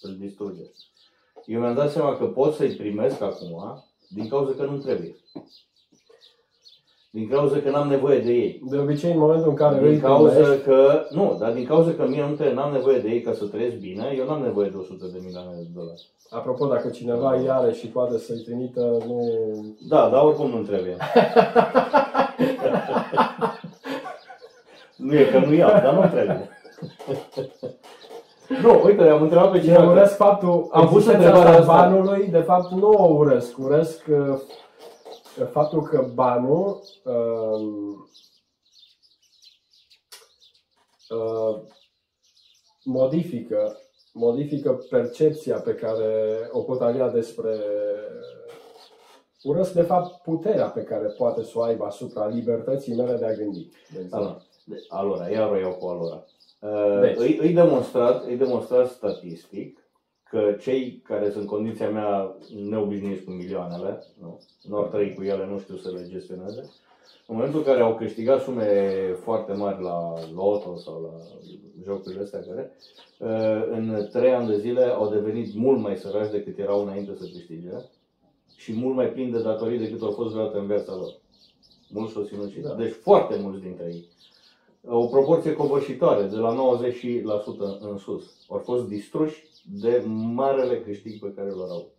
Îl 0.00 0.16
distruge. 0.16 0.62
Eu 1.46 1.60
mi-am 1.60 1.74
dat 1.74 1.92
seama 1.92 2.16
că 2.16 2.26
pot 2.26 2.54
să-i 2.54 2.76
primesc 2.76 3.20
acum 3.20 3.84
din 4.08 4.28
cauza 4.28 4.54
că 4.54 4.64
nu 4.64 4.78
trebuie. 4.78 5.16
Din 7.14 7.28
cauza 7.28 7.56
că 7.58 7.70
n-am 7.70 7.88
nevoie 7.88 8.18
de 8.18 8.32
ei. 8.32 8.62
De 8.70 8.78
obicei, 8.78 9.12
în 9.12 9.18
momentul 9.18 9.48
în 9.48 9.54
care 9.54 9.78
îi 9.80 9.90
Din 9.90 10.00
cauza 10.00 10.32
primești, 10.34 10.62
că, 10.64 11.04
nu, 11.10 11.36
dar 11.40 11.52
din 11.52 11.66
cauza 11.66 11.90
că 11.96 12.06
mie 12.08 12.24
nu 12.28 12.34
trebuie, 12.34 12.54
n-am 12.54 12.72
nevoie 12.72 12.98
de 12.98 13.08
ei 13.08 13.20
ca 13.20 13.32
să 13.32 13.44
trăiesc 13.44 13.76
bine, 13.76 14.14
eu 14.18 14.26
n-am 14.26 14.42
nevoie 14.42 14.68
de 14.68 14.76
100 14.76 15.04
de 15.12 15.18
milioane 15.24 15.48
de 15.56 15.66
dolari. 15.74 16.08
apropo, 16.30 16.66
dacă 16.66 16.88
cineva 16.88 17.34
îi 17.34 17.50
are 17.50 17.72
și 17.72 17.86
poate 17.86 18.18
să-i 18.18 18.42
trimită, 18.44 18.80
nu... 18.80 19.18
Da, 19.88 20.08
dar 20.12 20.24
oricum 20.24 20.50
nu 20.50 20.62
trebuie. 20.62 20.96
nu 24.96 25.14
e 25.14 25.24
că 25.24 25.38
nu 25.38 25.52
iau, 25.54 25.68
dar 25.70 25.94
nu 25.94 26.08
trebuie. 26.12 26.48
nu, 28.62 28.80
uite, 28.84 29.02
am 29.08 29.22
întrebat 29.22 29.50
pe 29.50 29.56
Eu 29.56 29.62
cineva. 29.62 29.82
că- 29.84 29.90
urăsc 29.90 30.16
faptul, 30.16 30.68
Am 30.72 30.86
pus 30.86 30.96
existența 30.96 31.26
întrebarea 31.26 31.58
asta 31.60 31.72
asta. 31.72 31.88
banului, 31.88 32.28
de 32.30 32.38
fapt 32.38 32.72
nu 32.72 32.88
o 32.88 33.12
urăsc. 33.14 33.58
Urăsc 33.58 34.06
uh, 34.08 34.38
faptul 35.42 35.82
că 35.82 36.10
banul 36.14 36.82
um, 37.04 38.08
uh, 41.08 41.62
modifică, 42.84 43.78
modifică 44.12 44.72
percepția 44.90 45.60
pe 45.60 45.74
care 45.74 46.38
o 46.52 46.60
pot 46.60 46.80
avea 46.80 47.08
despre 47.08 47.58
urăsc 49.42 49.72
de 49.72 49.82
fapt 49.82 50.22
puterea 50.22 50.66
pe 50.68 50.82
care 50.82 51.06
poate 51.06 51.42
să 51.42 51.52
o 51.54 51.62
aibă 51.62 51.84
asupra 51.84 52.26
libertății 52.26 52.94
mele 52.94 53.16
de 53.16 53.26
a 53.26 53.32
gândi. 53.32 53.68
de 53.92 54.00
exemplu. 54.00 54.16
Alora, 54.18 54.42
de, 54.64 54.76
alora, 54.88 55.28
iar 55.28 55.50
o 55.50 55.56
iau 55.56 55.74
cu 55.74 55.86
alora. 55.86 56.24
Uh, 56.60 57.00
Deci. 57.00 57.16
îi, 57.18 57.38
îi, 57.40 57.52
demonstrat, 57.52 58.24
îi 58.24 58.36
demonstrat 58.36 58.90
statistic 58.90 59.83
că 60.34 60.56
cei 60.60 61.00
care 61.04 61.30
sunt 61.30 61.46
condiția 61.46 61.90
mea 61.90 62.36
neobișnuiți 62.68 63.24
cu 63.24 63.30
milioanele, 63.30 64.02
nu, 64.20 64.40
nu 64.62 64.76
au 64.76 64.86
trăit 64.86 65.14
cu 65.16 65.22
ele, 65.22 65.46
nu 65.46 65.58
știu 65.58 65.76
să 65.76 65.90
le 65.90 66.08
gestioneze, 66.08 66.60
în 67.26 67.36
momentul 67.36 67.58
în 67.58 67.64
care 67.64 67.80
au 67.80 67.94
câștigat 67.94 68.42
sume 68.42 68.68
foarte 69.22 69.52
mari 69.52 69.82
la 69.82 70.14
loto 70.34 70.76
sau 70.76 71.02
la 71.02 71.40
jocurile 71.84 72.22
astea 72.22 72.40
care, 72.40 72.72
uh, 73.18 73.68
în 73.70 74.08
trei 74.12 74.32
ani 74.32 74.48
de 74.48 74.58
zile 74.58 74.84
au 74.84 75.10
devenit 75.10 75.54
mult 75.54 75.80
mai 75.80 75.96
săraci 75.96 76.30
decât 76.30 76.58
erau 76.58 76.82
înainte 76.82 77.14
să 77.14 77.24
câștige 77.32 77.70
și 78.56 78.72
mult 78.72 78.94
mai 78.94 79.08
plini 79.08 79.32
de 79.32 79.42
datorii 79.42 79.78
decât 79.78 80.02
au 80.02 80.10
fost 80.10 80.32
vreodată 80.32 80.58
în 80.58 80.66
viața 80.66 80.94
lor. 80.94 81.14
Mulți 81.88 82.12
s-au 82.12 82.24
sinucis. 82.24 82.62
Da. 82.62 82.74
Deci 82.74 82.92
foarte 82.92 83.36
mulți 83.40 83.62
dintre 83.62 83.84
ei. 83.92 84.08
O 84.88 85.06
proporție 85.06 85.52
covârșitoare, 85.52 86.22
de 86.26 86.36
la 86.36 86.54
90% 86.54 87.80
în 87.80 87.98
sus. 87.98 88.24
Au 88.48 88.58
fost 88.58 88.88
distruși 88.88 89.44
de 89.72 90.02
marele 90.34 90.80
câștig 90.80 91.20
pe 91.20 91.32
care 91.36 91.48
l-au 91.48 91.62
avut. 91.70 91.92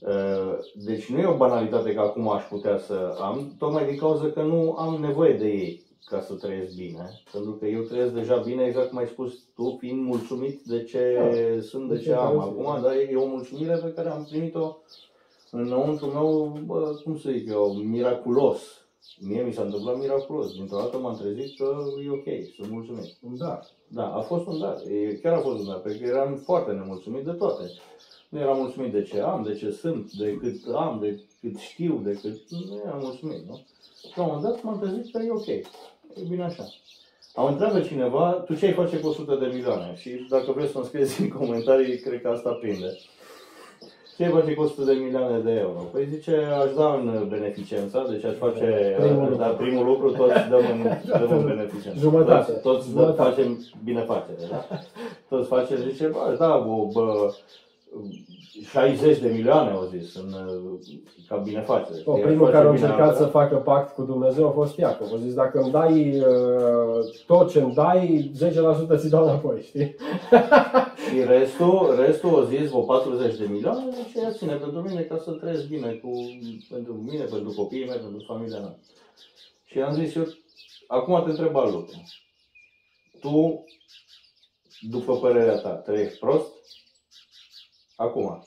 Uh, 0.00 0.58
Deci 0.74 1.06
nu 1.10 1.18
e 1.18 1.26
o 1.26 1.36
banalitate 1.36 1.94
că 1.94 2.00
acum 2.00 2.28
aș 2.28 2.42
putea 2.42 2.78
să 2.78 3.16
am, 3.20 3.54
tocmai 3.58 3.86
din 3.86 3.96
cauza 3.96 4.30
că 4.30 4.42
nu 4.42 4.74
am 4.78 5.00
nevoie 5.00 5.32
de 5.34 5.46
ei 5.48 5.82
ca 6.04 6.20
să 6.20 6.34
trăiesc 6.34 6.74
bine. 6.74 7.22
Pentru 7.32 7.52
că 7.52 7.66
eu 7.66 7.80
trăiesc 7.82 8.12
deja 8.12 8.36
bine, 8.36 8.64
exact 8.64 8.88
cum 8.88 8.98
ai 8.98 9.06
spus 9.06 9.32
tu, 9.54 9.76
fiind 9.80 10.04
mulțumit 10.06 10.62
de 10.64 10.82
ce 10.82 11.14
Da. 11.18 11.60
sunt, 11.62 11.88
de 11.88 11.94
De 11.94 12.00
ce 12.00 12.06
ce 12.06 12.14
am 12.14 12.26
trăiesc, 12.28 12.46
acum, 12.46 12.64
da. 12.74 12.80
dar 12.80 12.94
e 12.96 13.16
o 13.16 13.26
mulțumire 13.26 13.74
pe 13.76 13.92
care 13.92 14.08
am 14.08 14.26
primit-o 14.30 14.76
înăuntru 15.50 16.06
meu, 16.06 16.58
bă, 16.66 17.00
cum 17.04 17.18
să 17.18 17.30
zic 17.30 17.48
eu, 17.48 17.72
miraculos. 17.72 18.87
Mie 19.20 19.42
mi 19.42 19.52
s-a 19.52 19.62
întâmplat 19.62 19.98
miraculos. 19.98 20.52
Dintr-o 20.52 20.76
dată 20.76 20.98
m-am 20.98 21.16
trezit 21.16 21.56
că 21.56 21.76
e 22.04 22.10
ok, 22.10 22.54
sunt 22.56 22.70
mulțumit. 22.70 23.16
Da. 23.20 23.60
Da, 23.88 24.14
a 24.14 24.20
fost 24.20 24.46
un 24.46 24.58
dar. 24.58 24.76
E, 24.90 25.14
chiar 25.14 25.32
a 25.32 25.40
fost 25.40 25.58
un 25.58 25.66
dar, 25.66 25.78
pentru 25.78 26.02
că 26.02 26.08
eram 26.08 26.34
foarte 26.36 26.72
nemulțumit 26.72 27.24
de 27.24 27.32
toate. 27.32 27.70
Nu 28.28 28.38
eram 28.38 28.56
mulțumit 28.56 28.92
de 28.92 29.02
ce 29.02 29.20
am, 29.20 29.42
de 29.42 29.54
ce 29.54 29.70
sunt, 29.70 30.12
de 30.12 30.34
cât 30.34 30.74
am, 30.74 30.98
de 31.00 31.20
cât 31.40 31.56
știu, 31.58 32.00
de 32.04 32.18
cât... 32.22 32.50
Nu 32.50 32.82
eram 32.84 32.98
mulțumit, 33.02 33.46
nu? 33.46 33.64
La 34.14 34.22
un 34.22 34.28
moment 34.32 34.42
dat 34.42 34.62
m-am 34.62 34.78
trezit 34.78 35.12
că 35.12 35.22
e 35.22 35.30
ok. 35.30 35.46
E 35.46 35.64
bine 36.28 36.44
așa. 36.44 36.64
Am 37.34 37.46
întrebat 37.46 37.80
pe 37.80 37.86
cineva, 37.86 38.32
tu 38.32 38.54
ce 38.54 38.66
ai 38.66 38.72
face 38.72 39.00
cu 39.00 39.06
100 39.06 39.34
de 39.34 39.46
milioane? 39.46 39.96
Și 39.96 40.26
dacă 40.28 40.52
vreți 40.52 40.72
să-mi 40.72 40.84
scrieți 40.84 41.20
în 41.20 41.28
comentarii, 41.28 41.98
cred 41.98 42.20
că 42.20 42.28
asta 42.28 42.50
prinde. 42.50 42.98
Ce 44.18 44.24
ai 44.24 44.30
face 44.30 44.54
cu 44.54 44.62
100 44.62 44.82
de 44.84 44.92
milioane 44.92 45.38
de 45.38 45.50
euro? 45.50 45.80
Păi 45.92 46.06
zice, 46.14 46.36
aș 46.62 46.74
da 46.74 46.92
în 46.92 47.26
beneficența, 47.28 48.06
deci 48.10 48.24
aș 48.24 48.36
face 48.36 48.64
Primul 48.98 49.06
primul, 49.06 49.22
lucru. 49.22 49.36
da, 49.36 49.46
primul 49.46 49.84
lucru, 49.86 50.10
toți 50.10 50.48
dăm 50.50 50.64
în, 50.72 50.82
dăm 51.28 51.38
în 51.38 51.44
beneficență. 51.44 51.98
Jumătate. 52.06 52.50
Toți, 52.52 52.62
toți 52.62 52.94
dă, 52.94 53.00
Jumătate. 53.00 53.22
facem 53.30 53.66
binefacere, 53.84 54.36
da? 54.50 54.64
Toți 55.28 55.48
facem, 55.48 55.76
zice, 55.76 56.06
bă, 56.06 56.18
aș 56.30 56.36
da, 56.38 56.56
o, 56.56 56.86
bă, 56.92 57.32
60 58.64 59.18
de 59.18 59.28
milioane, 59.28 59.70
au 59.70 59.84
zis, 59.84 60.14
în, 60.14 60.34
ca 61.28 61.36
binefacere. 61.36 62.02
O, 62.04 62.12
știi? 62.12 62.26
primul 62.26 62.46
Aș 62.46 62.52
care 62.52 62.66
a 62.66 62.70
face 62.70 62.82
încercat 62.82 63.16
să 63.16 63.24
binefacere. 63.24 63.30
facă 63.30 63.56
pact 63.56 63.94
cu 63.94 64.02
Dumnezeu 64.02 64.46
a 64.46 64.50
fost 64.50 64.76
Iacov. 64.76 65.12
A 65.12 65.16
zis, 65.16 65.34
dacă 65.34 65.60
îmi 65.60 65.70
dai 65.70 66.18
uh, 66.18 67.24
tot 67.26 67.50
ce 67.50 67.60
îmi 67.60 67.74
dai, 67.74 68.30
10% 68.94 68.96
ți 68.96 69.08
dau 69.08 69.24
înapoi, 69.24 69.62
știi? 69.62 69.94
Și 71.08 71.24
restul, 71.26 71.94
restul 72.04 72.34
o 72.34 72.44
zis, 72.44 72.68
vreo 72.68 72.80
40 72.80 73.36
de 73.36 73.46
milioane, 73.50 73.90
deci 73.90 74.22
ea 74.22 74.32
ține 74.32 74.54
pentru 74.54 74.80
mine 74.80 75.00
ca 75.00 75.18
să 75.18 75.30
trăiesc 75.30 75.66
bine 75.66 75.92
cu, 75.92 76.10
pentru 76.70 76.92
mine, 76.92 77.24
pentru 77.24 77.52
copiii 77.56 77.86
mei, 77.86 77.98
pentru 77.98 78.24
familia 78.26 78.58
mea. 78.58 78.76
Și 79.64 79.80
am 79.80 79.92
zis 79.92 80.14
eu, 80.14 80.26
acum 80.86 81.22
te 81.24 81.30
întreb 81.30 81.56
alt 81.56 81.72
lucru. 81.72 82.02
Tu, 83.20 83.64
după 84.80 85.16
părerea 85.16 85.58
ta, 85.58 85.70
trăiești 85.70 86.18
prost? 86.18 86.52
Acum, 87.98 88.44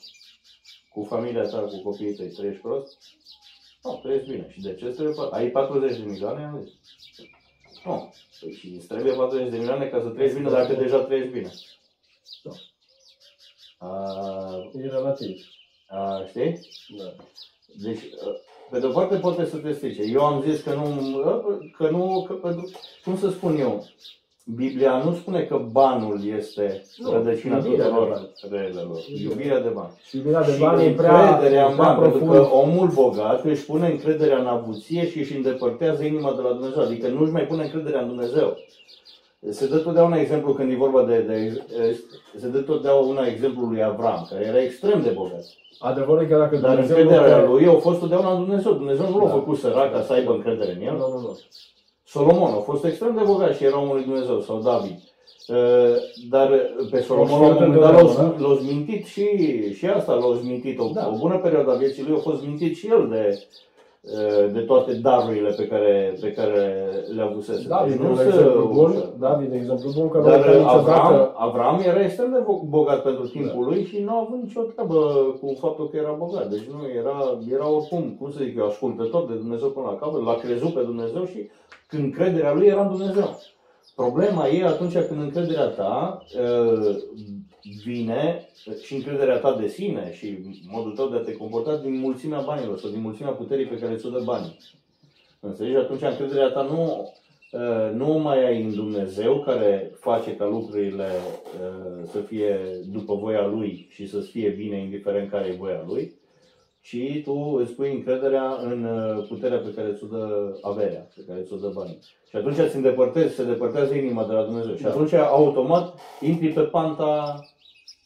cu 0.92 1.04
familia 1.04 1.42
ta, 1.48 1.60
cu 1.60 1.82
copiii 1.82 2.14
tăi, 2.14 2.28
trăiești 2.30 2.60
prost? 2.60 2.98
Nu, 3.82 3.98
trăiești 4.02 4.30
bine. 4.30 4.48
Și 4.50 4.60
de 4.60 4.74
ce 4.74 4.84
îți 4.84 4.96
trebuie? 4.96 5.28
Ai 5.30 5.50
40 5.50 5.98
de 5.98 6.04
milioane? 6.04 6.44
Am 6.44 6.62
zis. 6.62 6.72
Nu. 7.84 8.12
Păi 8.40 8.52
și 8.52 8.68
îți 8.68 8.86
trebuie 8.86 9.12
40 9.12 9.50
de 9.50 9.56
milioane 9.56 9.86
ca 9.88 10.00
să 10.00 10.08
trăiești 10.08 10.36
bine 10.36 10.50
dacă 10.50 10.74
deja 10.74 10.98
trăiești 10.98 11.30
bine. 11.32 11.52
Da. 12.42 12.50
A, 13.86 14.70
E 14.74 14.80
relativ. 14.86 15.46
a, 15.88 16.24
știi? 16.28 16.68
Da. 16.98 17.14
Deci, 17.74 18.02
pe 18.70 18.78
de 18.78 18.86
o 18.86 18.90
parte 18.92 19.16
poate 19.16 19.44
să 19.44 19.56
te 19.56 19.72
strice. 19.72 20.02
Eu 20.02 20.24
am 20.24 20.42
zis 20.42 20.62
că 20.62 20.74
nu, 20.74 21.16
că 21.76 21.90
nu, 21.90 22.24
că 22.26 22.32
pentru, 22.34 22.70
cum 23.04 23.18
să 23.18 23.30
spun 23.30 23.56
eu, 23.56 23.86
Biblia 24.44 25.02
nu 25.04 25.12
spune 25.14 25.40
că 25.42 25.60
banul 25.72 26.20
este 26.38 26.82
Nu, 26.96 27.10
rădăcina 27.12 27.56
iubirea 27.56 27.76
de 27.76 27.82
tuturor 27.90 28.08
bani. 28.08 28.28
relelor. 28.50 28.96
Iubirea 29.22 29.60
de 29.60 29.68
bani. 29.68 29.92
Și 30.08 30.16
iubirea 30.16 30.42
de 30.42 30.52
și 30.52 30.58
bani 30.60 30.84
e 30.84 30.90
prea, 30.90 31.28
încrederea 31.28 31.66
în 31.66 31.74
prea 31.74 31.84
bani, 31.86 32.00
pentru 32.00 32.18
profund. 32.18 32.46
că 32.46 32.54
omul 32.54 32.88
bogat 32.88 33.44
își 33.44 33.64
pune 33.64 33.86
încrederea 33.88 34.38
în 34.38 34.46
avuție 34.46 35.08
și 35.10 35.18
își 35.18 35.36
îndepărtează 35.36 36.04
inima 36.04 36.32
de 36.32 36.40
la 36.42 36.52
Dumnezeu. 36.52 36.82
Adică 36.82 37.08
nu 37.08 37.22
își 37.22 37.32
mai 37.32 37.42
pune 37.46 37.62
încrederea 37.62 38.00
în 38.00 38.06
Dumnezeu. 38.08 38.56
Se 39.50 39.66
dă 39.68 39.76
totdeauna 39.78 40.16
exemplu 40.16 40.52
când 40.52 40.72
e 40.72 40.74
vorba 40.76 41.02
de, 41.04 41.18
de 41.26 41.62
se 42.38 42.48
dă 42.48 42.58
totdeauna 42.58 43.26
exemplul 43.26 43.68
lui 43.68 43.82
Avram, 43.84 44.26
care 44.30 44.44
era 44.46 44.60
extrem 44.62 45.02
de 45.02 45.10
bogat. 45.10 45.44
Adevărul 45.78 46.22
e 46.22 46.26
că 46.26 46.36
dacă 46.38 46.56
Dar 46.56 46.70
Dumnezeu 46.70 46.96
nu 46.96 47.02
încrederea 47.02 47.38
te... 47.40 47.46
lui 47.46 47.66
a 47.66 47.72
fost 47.72 47.98
totdeauna 48.00 48.32
în 48.32 48.44
Dumnezeu. 48.44 48.72
Dumnezeu 48.72 49.08
nu 49.10 49.18
l-a 49.18 49.24
Da. 49.26 49.30
făcut 49.32 49.58
sărac 49.58 49.92
ca 49.92 50.02
să 50.02 50.12
aibă 50.12 50.32
încredere 50.32 50.72
în 50.72 50.86
el. 50.86 50.92
Nu, 50.92 51.08
nu, 51.08 51.20
nu. 51.20 51.38
Solomon 52.12 52.52
a 52.52 52.60
fost 52.60 52.84
extrem 52.84 53.14
de 53.16 53.22
bogat 53.24 53.56
și 53.56 53.64
era 53.64 53.80
omul 53.80 53.94
lui 53.94 54.04
Dumnezeu, 54.04 54.40
sau 54.40 54.60
David. 54.60 54.98
Uh, 55.48 55.56
Dar 56.30 56.48
pe 56.90 57.00
Solomon 57.00 57.40
la 57.40 57.46
un 57.46 57.52
știut 57.54 57.68
moment 57.68 57.80
dat 57.80 57.92
l-a 57.92 57.98
întotdeauna, 58.00 58.48
l-a 58.48 58.54
zmintit 58.60 59.04
și, 59.06 59.26
și 59.74 59.86
asta 59.86 60.14
l-a 60.14 60.36
zmintit. 60.40 60.78
O, 60.78 60.90
Da. 60.94 61.10
o 61.14 61.16
bună 61.18 61.38
perioadă 61.38 61.70
a 61.70 61.74
vieții 61.74 62.02
lui 62.02 62.16
a 62.16 62.20
fost 62.20 62.40
zmintit 62.40 62.76
și 62.76 62.86
el 62.86 63.08
de, 63.10 63.24
uh, 63.28 63.40
de 64.52 64.60
toate 64.60 64.92
darurile 64.94 65.50
pe 65.50 65.66
care, 65.66 66.16
pe 66.20 66.32
care 66.32 66.90
le 67.14 67.22
avusese. 67.22 67.68
David, 67.68 67.96
Deci 67.96 68.08
un 68.08 68.16
se 68.16 68.26
exemplu 68.26 68.70
bun, 68.72 68.90
ușor. 68.90 69.12
David, 69.18 69.50
de 69.50 69.56
exemplu 69.56 69.90
bun, 69.94 70.08
că 70.08 70.18
nu 70.18 70.24
Dar 70.24 70.38
uita 70.38 70.50
uh, 70.50 70.56
niciodată... 70.56 70.90
Avram, 70.90 71.32
Avram 71.36 71.80
era 71.84 72.02
extrem 72.02 72.30
de 72.30 72.38
bo- 72.38 72.68
bogat 72.68 73.02
pentru 73.02 73.26
timpul 73.26 73.64
lui 73.64 73.84
și 73.84 74.02
nu 74.02 74.10
a 74.10 74.24
avut 74.26 74.42
nicio 74.42 74.62
treabă 74.62 74.96
cu 75.40 75.56
faptul 75.60 75.88
că 75.88 75.96
era 75.96 76.12
bogat. 76.12 76.50
Deci 76.50 76.66
nu 76.72 76.78
era, 76.98 77.38
era 77.52 77.68
oricum, 77.68 78.16
cum 78.18 78.30
să 78.30 78.38
zic 78.42 78.56
eu, 78.56 78.66
ascultător 78.66 79.26
de 79.26 79.34
Dumnezeu 79.34 79.68
până 79.68 79.86
la 79.86 79.96
capăt, 79.96 80.24
l-a 80.24 80.34
crezut 80.34 80.72
pe 80.74 80.80
Dumnezeu 80.80 81.24
și 81.24 81.50
când 81.88 82.02
încrederea 82.02 82.54
lui 82.54 82.66
era 82.66 82.82
în 82.82 82.88
Dumnezeu. 82.88 83.38
Problema 83.94 84.48
e 84.48 84.64
atunci 84.64 84.98
când 84.98 85.20
încrederea 85.20 85.66
ta 85.66 86.22
uh, 86.40 86.96
vine 87.62 88.48
și 88.82 88.94
încrederea 88.94 89.38
ta 89.38 89.56
de 89.60 89.66
sine 89.66 90.12
și 90.14 90.38
modul 90.68 90.92
tău 90.92 91.08
de 91.08 91.16
a 91.16 91.20
te 91.20 91.32
comporta 91.32 91.76
din 91.76 91.98
mulțimea 91.98 92.40
banilor 92.40 92.78
sau 92.78 92.90
din 92.90 93.00
mulțimea 93.00 93.32
puterii 93.32 93.66
pe 93.66 93.78
care 93.78 93.96
ți-o 93.96 94.10
dă 94.10 94.20
banii. 94.24 94.58
Înțelegi? 95.40 95.76
Atunci 95.76 96.02
încrederea 96.02 96.48
ta 96.48 96.62
nu, 96.62 97.12
uh, 97.52 97.92
nu 97.94 98.14
o 98.14 98.18
mai 98.18 98.44
ai 98.46 98.62
în 98.62 98.74
Dumnezeu 98.74 99.40
care 99.40 99.90
face 100.00 100.36
ca 100.36 100.46
lucrurile 100.46 101.08
uh, 101.60 102.08
să 102.10 102.18
fie 102.18 102.58
după 102.92 103.14
voia 103.14 103.46
Lui 103.46 103.86
și 103.90 104.08
să 104.08 104.20
fie 104.20 104.48
bine 104.48 104.78
indiferent 104.78 105.30
care 105.30 105.48
e 105.48 105.56
voia 105.56 105.84
Lui, 105.86 106.20
ci 106.82 107.22
tu 107.24 107.56
îți 107.60 107.72
pui 107.72 107.92
încrederea 107.92 108.58
în 108.62 108.84
uh, 108.84 109.26
puterea 109.28 109.58
pe 109.58 109.72
care 109.74 109.92
ți-o 109.92 110.06
dă 110.06 110.54
averea, 110.62 111.08
pe 111.16 111.22
care 111.28 111.40
ți-o 111.42 111.56
dă 111.56 111.68
banii. 111.74 111.98
Și 112.28 112.36
atunci 112.36 112.58
îți 112.58 112.76
îndepărtezi, 112.76 113.34
se 113.34 113.44
depărtează 113.44 113.94
inima 113.94 114.24
de 114.26 114.32
la 114.32 114.42
Dumnezeu. 114.42 114.74
Și 114.74 114.82
Da. 114.82 114.88
atunci 114.88 115.12
automat 115.12 115.98
intri 116.20 116.48
pe 116.48 116.60
panta, 116.60 117.40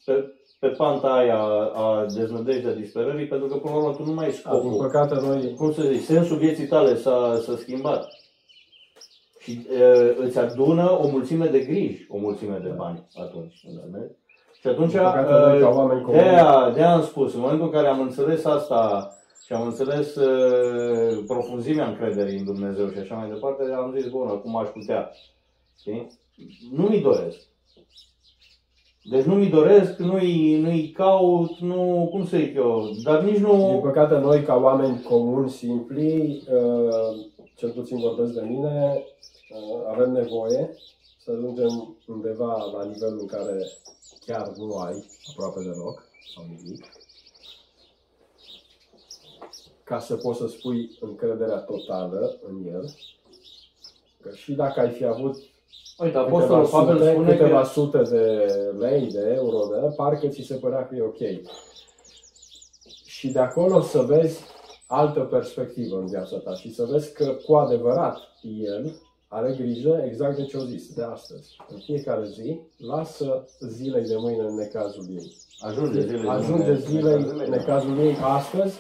pe, 0.05 0.35
pe 0.59 0.69
panta 0.69 1.13
aia 1.13 1.39
a 1.75 2.07
deznădejdea 2.15 2.75
disperării, 2.75 3.27
pentru 3.27 3.49
că 3.49 3.57
până 3.57 3.75
la 3.75 3.81
urmă 3.81 3.95
tu 3.97 4.05
nu 4.05 4.13
mai 4.13 4.25
ai 4.25 4.41
Da, 4.45 4.51
din 4.51 4.61
scopul. 4.61 4.87
păcate 4.87 5.15
noi... 5.15 5.55
Cum 5.55 5.73
să 5.73 5.83
zic, 5.83 6.05
sensul 6.05 6.37
vieții 6.37 6.67
tale 6.67 6.95
s-a, 6.97 7.41
s-a 7.45 7.57
schimbat. 7.57 8.09
Și 9.39 9.67
uh, 9.71 10.17
îți 10.19 10.39
adună 10.39 10.91
o 11.03 11.09
mulțime 11.09 11.47
de 11.47 11.59
griji, 11.61 12.07
o 12.09 12.17
mulțime 12.19 12.59
de 12.63 12.69
bani 12.69 13.07
atunci. 13.15 13.65
Înțelegi? 13.69 14.15
Și 14.61 14.67
atunci, 14.67 14.91
Din 14.91 15.01
păcate, 15.01 15.33
noi, 15.33 15.61
ca 15.61 15.69
oameni 15.69 16.01
uh, 16.01 16.07
comuni- 16.07 16.23
de-aia, 16.23 16.71
de-aia 16.75 16.93
am 16.93 17.03
spus, 17.03 17.35
în 17.35 17.41
momentul 17.41 17.65
în 17.67 17.73
care 17.73 17.87
am 17.87 18.01
înțeles 18.01 18.45
asta 18.45 19.11
și 19.45 19.53
am 19.53 19.67
înțeles 19.67 20.15
uh, 20.15 21.25
profunzimea 21.27 21.87
încrederii 21.89 22.39
în 22.39 22.45
Dumnezeu 22.45 22.91
și 22.91 22.99
așa 22.99 23.15
mai 23.15 23.29
departe, 23.29 23.63
am 23.77 23.95
zis, 23.97 24.11
bun, 24.11 24.29
acum 24.29 24.57
aș 24.57 24.69
putea. 24.69 25.11
Știi? 25.79 26.07
Nu 26.73 26.83
mi 26.83 27.01
doresc. 27.01 27.39
Deci 29.09 29.25
nu 29.25 29.35
mi 29.35 29.49
doresc, 29.49 29.99
nu-i, 29.99 30.61
nu-i 30.61 30.91
caut, 30.91 31.59
nu, 31.59 32.09
cum 32.11 32.27
să 32.27 32.37
zic 32.37 32.55
eu, 32.55 32.91
dar 33.05 33.23
nici 33.23 33.35
Din 33.35 33.43
nu... 33.47 33.81
păcate, 33.83 34.19
noi, 34.19 34.43
ca 34.43 34.55
oameni 34.55 35.03
comuni, 35.03 35.51
simpli, 35.51 36.43
uh, 36.53 37.27
cel 37.57 37.71
puțin 37.71 37.99
vorbesc 37.99 38.33
de 38.33 38.41
mine, 38.41 39.05
uh, 39.51 39.83
avem 39.93 40.13
nevoie 40.13 40.71
să 41.25 41.31
ajungem 41.31 41.97
undeva 42.07 42.71
la 42.73 42.85
nivelul 42.85 43.19
în 43.21 43.27
care 43.27 43.67
chiar 44.27 44.53
nu 44.57 44.77
ai 44.77 45.07
aproape 45.31 45.61
deloc 45.61 46.03
sau 46.35 46.45
nimic, 46.45 46.85
ca 49.85 49.99
să 49.99 50.17
poți 50.17 50.39
să 50.39 50.47
spui 50.47 50.99
încrederea 51.01 51.59
totală 51.59 52.39
în 52.49 52.67
el. 52.67 52.95
Că 54.21 54.35
și 54.35 54.53
dacă 54.53 54.81
ai 54.81 54.91
fi 54.91 55.05
avut 55.05 55.37
Uite, 55.99 56.13
câteva 56.13 56.21
Apostolul 56.21 56.67
Pavel 56.67 56.99
sute, 56.99 57.11
spune 57.13 57.37
câteva 57.37 57.61
că... 57.61 57.67
sute 57.67 58.03
de 58.03 58.47
lei, 58.79 59.11
de 59.11 59.33
euro, 59.35 59.67
de, 59.67 59.95
parcă 59.97 60.29
ți 60.29 60.43
se 60.43 60.55
părea 60.55 60.87
că 60.87 60.95
e 60.95 61.03
ok. 61.03 61.47
Și 63.05 63.29
de 63.29 63.39
acolo 63.39 63.81
să 63.81 64.03
vezi 64.03 64.41
altă 64.87 65.21
perspectivă 65.21 65.99
în 65.99 66.07
viața 66.07 66.37
ta 66.37 66.55
și 66.55 66.75
să 66.75 66.85
vezi 66.85 67.13
că 67.13 67.37
cu 67.47 67.55
adevărat 67.55 68.19
el 68.43 68.95
are 69.29 69.55
grijă 69.59 70.03
exact 70.05 70.37
de 70.37 70.45
ce 70.45 70.57
au 70.57 70.63
zis, 70.63 70.95
de 70.95 71.03
astăzi. 71.03 71.57
În 71.69 71.79
fiecare 71.79 72.27
zi, 72.27 72.61
lasă 72.77 73.49
zilei 73.61 74.05
de 74.05 74.17
mâine 74.17 74.43
în 74.43 74.55
necazul 74.55 75.07
ei. 75.11 75.37
Ajunge 75.59 76.01
zilele 76.01 76.29
Ajunge 76.29 76.75
zilele 76.75 77.17
zilei 77.17 77.29
zilele. 77.29 77.57
necazul 77.57 77.99
ei 77.99 78.17
astăzi 78.23 78.77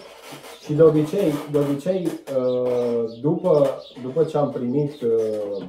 și 0.64 0.72
de 0.72 0.82
obicei, 0.82 1.32
de 1.50 1.58
obicei 1.58 2.06
uh, 2.38 3.04
după, 3.20 3.66
după 4.02 4.24
ce 4.24 4.36
am 4.36 4.50
primit, 4.50 5.00
uh, 5.00 5.66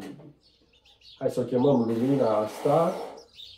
hai 1.19 1.30
să 1.30 1.39
o 1.39 1.43
chemăm 1.43 1.82
lumina 1.82 2.38
asta, 2.38 2.93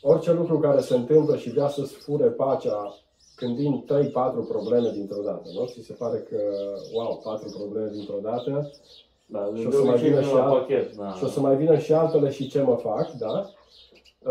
orice 0.01 0.33
lucru 0.33 0.59
care 0.59 0.81
se 0.81 0.95
întâmplă 0.95 1.37
și 1.37 1.49
vrea 1.49 1.67
să-ți 1.67 1.93
fure 1.93 2.27
pacea 2.27 2.95
când 3.35 3.55
vin 3.55 3.85
3-4 3.85 4.47
probleme 4.47 4.91
dintr-o 4.93 5.21
dată, 5.21 5.49
nu? 5.53 5.65
Ți 5.65 5.85
se 5.85 5.93
pare 5.93 6.19
că, 6.29 6.37
wow, 6.93 7.21
4 7.23 7.49
probleme 7.57 7.89
dintr-o 7.91 8.19
dată 8.21 8.71
Da, 9.31 9.49
Și 9.55 9.61
și 9.61 9.67
o 9.67 9.69
de 9.69 9.75
să 9.75 9.81
mai 9.81 9.89
obicei 9.93 10.09
vină 10.09 10.19
vine 10.19 10.29
și 10.29 10.35
la 10.35 10.43
alt- 10.49 10.59
pachet. 10.59 10.95
Da. 10.95 11.13
și 11.13 11.23
o 11.23 11.27
să 11.27 11.39
mai 11.39 11.55
vină 11.55 11.77
și 11.77 11.93
altele 11.93 12.29
și 12.29 12.47
ce 12.49 12.61
mă 12.61 12.75
fac, 12.75 13.11
da? 13.11 13.49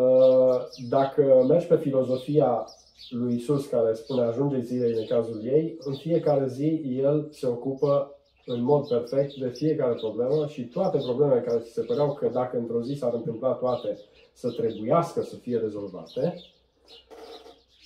Uh, 0.00 0.56
Dacă 0.88 1.44
mergi 1.48 1.66
pe 1.66 1.76
filozofia 1.76 2.64
lui 3.10 3.34
Isus 3.34 3.66
care 3.66 3.94
spune 3.94 4.22
ajunge 4.22 4.60
zilei 4.60 4.92
în 4.92 5.06
cazul 5.06 5.40
ei, 5.44 5.76
în 5.80 5.94
fiecare 5.94 6.46
zi 6.48 6.82
el 7.02 7.28
se 7.30 7.46
ocupă 7.46 8.12
în 8.46 8.62
mod 8.62 8.88
perfect 8.88 9.34
de 9.34 9.48
fiecare 9.48 9.94
problemă 9.94 10.46
și 10.46 10.62
toate 10.62 10.98
problemele 10.98 11.40
care 11.40 11.58
ți 11.58 11.72
se 11.72 11.80
păreau 11.82 12.12
că 12.12 12.28
dacă 12.32 12.56
într-o 12.56 12.82
zi 12.82 12.94
s-ar 12.94 13.12
întâmpla 13.14 13.52
toate 13.52 13.98
să 14.32 14.50
trebuiască 14.50 15.22
să 15.22 15.36
fie 15.36 15.58
rezolvate, 15.58 16.40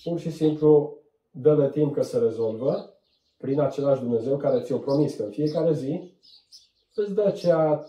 pur 0.04 0.18
și 0.18 0.30
simplu 0.30 0.96
dă-le 1.30 1.70
timp 1.70 1.94
că 1.94 2.02
se 2.02 2.18
rezolvă 2.18 2.92
prin 3.36 3.60
același 3.60 4.00
Dumnezeu 4.00 4.36
care 4.36 4.60
ți-o 4.60 4.76
promis 4.76 5.14
că 5.14 5.22
în 5.22 5.30
fiecare 5.30 5.72
zi 5.72 6.12
îți 6.95 7.14
dă 7.14 7.30
ceea 7.30 7.86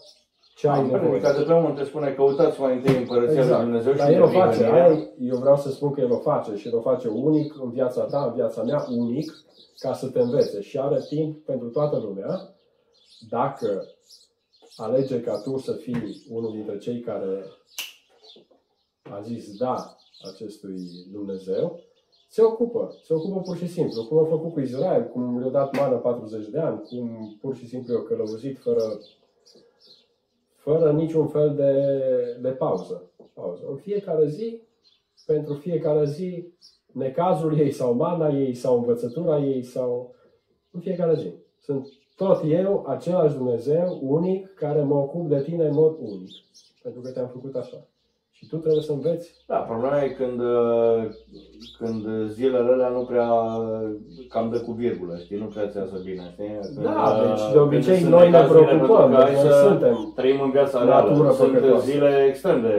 ce 0.55 0.67
ai 0.67 0.77
Am 0.79 0.85
nevoie. 0.85 1.09
predicat 1.09 1.37
de 1.37 1.43
pe 1.43 1.53
unul 1.53 1.71
te 1.77 1.83
spune 1.83 2.11
căutați 2.13 2.59
mai 2.59 2.75
întâi 2.75 2.97
împărăția 2.97 3.45
lui 3.45 3.63
Dumnezeu 3.63 3.91
Exact. 3.91 3.97
Dar 3.97 4.07
și 4.09 4.13
el 4.15 4.21
o 4.23 4.27
face, 4.27 4.59
neprihănirea. 4.59 4.85
aia, 4.89 5.07
eu 5.19 5.37
vreau 5.37 5.57
să 5.57 5.69
spun 5.69 5.91
că 5.93 6.01
el 6.01 6.11
o 6.11 6.17
face 6.19 6.55
și 6.55 6.67
el 6.67 6.75
o 6.75 6.81
face 6.81 7.07
unic 7.07 7.55
în 7.61 7.71
viața 7.71 8.03
ta, 8.03 8.25
în 8.25 8.33
viața 8.33 8.63
mea, 8.63 8.85
unic, 8.89 9.31
ca 9.77 9.93
să 9.93 10.07
te 10.07 10.19
învețe 10.19 10.61
și 10.61 10.79
are 10.79 10.99
timp 11.09 11.45
pentru 11.45 11.69
toată 11.69 11.97
lumea. 11.97 12.55
Dacă 13.29 13.85
alege 14.75 15.21
ca 15.21 15.41
tu 15.41 15.57
să 15.57 15.71
fii 15.73 16.25
unul 16.29 16.51
dintre 16.51 16.77
cei 16.77 16.99
care 16.99 17.43
a 19.11 19.21
zis 19.21 19.57
da 19.57 19.95
acestui 20.33 20.77
Dumnezeu, 21.11 21.79
se 22.33 22.41
ocupă, 22.41 22.95
se 23.03 23.13
ocupă 23.13 23.39
pur 23.39 23.57
și 23.57 23.67
simplu, 23.67 24.05
cum 24.05 24.17
a 24.17 24.25
făcut 24.25 24.53
cu 24.53 24.59
Israel, 24.59 25.03
cum 25.03 25.39
le-a 25.39 25.49
dat 25.49 25.77
mană 25.77 25.95
40 25.95 26.47
de 26.47 26.59
ani, 26.59 26.81
cum 26.81 27.37
pur 27.41 27.55
și 27.55 27.67
simplu 27.67 27.93
i-a 27.93 28.03
călăuzit 28.03 28.57
fără, 28.59 28.99
fără 30.55 30.91
niciun 30.91 31.27
fel 31.27 31.55
de, 31.55 31.73
de 32.41 32.49
pauză. 32.49 33.09
pauză. 33.33 33.65
În 33.69 33.75
fiecare 33.75 34.27
zi, 34.27 34.61
pentru 35.25 35.53
fiecare 35.53 36.05
zi, 36.05 36.47
necazul 36.91 37.59
ei 37.59 37.71
sau 37.71 37.93
mana 37.93 38.29
ei 38.29 38.53
sau 38.53 38.77
învățătura 38.77 39.39
ei 39.39 39.63
sau 39.63 40.15
în 40.71 40.79
fiecare 40.79 41.15
zi. 41.15 41.33
Sunt 41.59 41.87
tot 42.15 42.41
eu, 42.45 42.85
același 42.87 43.35
Dumnezeu, 43.35 43.99
unic, 44.01 44.53
care 44.53 44.81
mă 44.81 44.95
ocup 44.95 45.29
de 45.29 45.41
tine 45.41 45.65
în 45.65 45.73
mod 45.73 45.97
unic. 45.99 46.29
Pentru 46.81 47.01
că 47.01 47.11
te-am 47.11 47.27
făcut 47.27 47.55
așa. 47.55 47.87
Și 48.43 48.49
tu 48.49 48.57
trebuie 48.57 48.81
să 48.81 48.91
înveți 48.91 49.27
Da, 49.47 49.55
problema 49.55 50.03
e 50.03 50.07
când, 50.19 50.39
uh, 50.39 50.99
când 51.77 52.01
zilele 52.31 52.71
alea 52.73 52.89
nu 52.97 53.03
prea 53.11 53.29
cam 54.29 54.49
dă 54.51 54.57
cu 54.59 54.71
virgulă, 54.71 55.13
știi, 55.23 55.37
nu 55.37 55.45
prea 55.45 55.67
ți 55.67 55.77
iasă 55.77 55.97
bine, 56.07 56.23
știi? 56.33 56.51
Când, 56.75 56.85
Da, 56.87 57.03
uh, 57.09 57.19
deci 57.27 57.45
de 57.53 57.59
obicei 57.65 57.97
când 57.99 58.05
sunt 58.05 58.13
noi 58.17 58.29
ne 58.29 58.37
necazurile, 58.37 58.65
preocupăm, 58.65 59.09
pentru 59.09 59.17
că 59.17 59.21
hai 59.23 59.31
deci 59.33 59.43
noi 59.43 59.51
să 59.51 59.65
suntem 59.67 59.95
Trăim 60.19 60.39
în 60.47 60.51
viața 60.57 60.77
natură 60.83 61.13
reală, 61.21 61.33
sunt 61.39 61.51
păcătoasă. 61.53 61.85
zile 61.91 62.09
extrem 62.29 62.57
de 62.67 62.75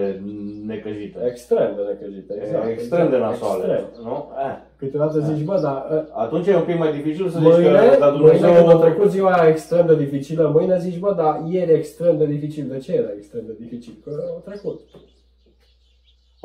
necăjite. 0.70 1.18
extrem 1.30 1.70
de 1.76 1.82
necăjite. 1.90 2.32
Exact, 2.42 2.66
extrem 2.76 3.06
de 3.12 3.16
exact, 3.16 3.30
nasoale, 3.30 3.64
Extrem. 3.64 3.84
nu? 4.08 4.16
Eh. 4.48 4.56
Câteodată 4.80 5.18
zici, 5.28 5.44
bă, 5.50 5.56
dar 5.66 5.78
ă, 5.94 5.96
Atunci 6.24 6.46
e 6.46 6.56
un 6.62 6.68
pic 6.70 6.78
mai 6.78 6.92
dificil 6.98 7.26
să 7.28 7.38
zici 7.38 7.48
mâine, 7.48 7.82
că, 7.90 7.96
dar 8.04 8.12
mâine 8.12 8.30
când 8.30 8.44
a 8.44 8.50
Dumnezeu... 8.50 8.78
trecut 8.84 9.08
ziua 9.16 9.30
aia 9.32 9.48
extrem 9.54 9.84
de 9.90 9.96
dificilă, 10.04 10.44
mâine 10.56 10.76
zici, 10.86 10.98
bă, 11.04 11.10
dar 11.20 11.32
ieri 11.54 11.72
extrem 11.80 12.14
de 12.20 12.26
dificil. 12.34 12.64
De 12.74 12.78
ce 12.84 12.92
era 13.00 13.10
extrem 13.16 13.42
de 13.46 13.54
dificil? 13.62 13.94
Că 14.04 14.10
a 14.36 14.50
trecut. 14.50 14.80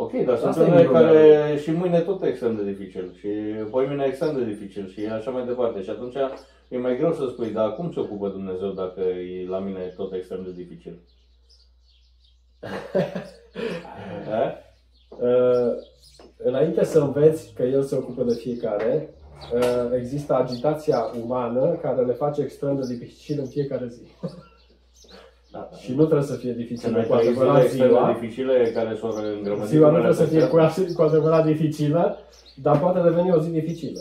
Ok, 0.01 0.11
dar 0.25 0.37
sunt 0.37 0.49
Asta 0.49 0.61
e 0.61 0.65
unele 0.65 0.83
problema. 0.83 1.11
care 1.11 1.57
și 1.57 1.71
mâine 1.71 1.99
tot 1.99 2.23
extrem 2.23 2.55
de 2.55 2.63
dificil 2.63 3.13
și 3.13 3.27
poimine 3.69 4.05
extrem 4.05 4.35
de 4.37 4.43
dificil 4.43 4.87
și 4.87 5.05
așa 5.05 5.31
mai 5.31 5.45
departe. 5.45 5.81
Și 5.81 5.89
atunci 5.89 6.15
e 6.67 6.77
mai 6.77 6.97
greu 6.97 7.13
să 7.13 7.27
spui, 7.27 7.51
dar 7.51 7.75
cum 7.75 7.91
se 7.91 7.99
ocupă 7.99 8.27
Dumnezeu 8.29 8.69
dacă 8.69 9.01
e 9.01 9.47
la 9.47 9.59
mine 9.59 9.79
tot 9.79 10.13
extrem 10.13 10.43
de 10.43 10.51
dificil? 10.51 10.99
Eh? 14.29 14.51
Uh, 15.09 15.73
înainte 16.37 16.83
să 16.83 16.99
înveți 16.99 17.53
că 17.55 17.63
El 17.63 17.83
se 17.83 17.95
ocupă 17.95 18.23
de 18.23 18.33
fiecare, 18.33 19.13
uh, 19.53 19.91
există 19.97 20.33
agitația 20.33 21.11
umană 21.23 21.79
care 21.81 22.05
le 22.05 22.13
face 22.13 22.41
extrem 22.41 22.75
de 22.75 22.95
dificil 22.95 23.39
în 23.39 23.47
fiecare 23.47 23.87
zi. 23.87 24.01
Da, 25.51 25.67
da. 25.71 25.77
Și 25.77 25.91
nu 25.93 26.03
trebuie 26.03 26.27
să 26.27 26.35
fie 26.35 26.51
Să 26.51 26.57
dificil 26.57 26.91
noi 26.91 27.05
cu 27.05 27.13
trei 27.15 27.21
zile 27.27 27.35
adevărat 27.39 27.63
extrem 27.63 27.87
ziua. 27.87 28.05
de 28.07 28.19
dificile 28.19 28.71
care 28.73 28.97
s-au 28.99 29.09
îngrămădit 29.37 29.69
Ziua 29.69 29.89
nu 29.89 29.95
unele 29.97 30.13
trebuie 30.13 30.27
să 30.27 30.33
fie 30.33 30.57
peste 30.59 30.93
cu, 30.93 30.93
cu 30.95 31.01
adevărat 31.09 31.45
dificilă, 31.45 32.17
dar 32.65 32.79
poate 32.79 32.99
deveni 33.09 33.31
o 33.31 33.39
zi 33.39 33.49
dificilă. 33.49 33.99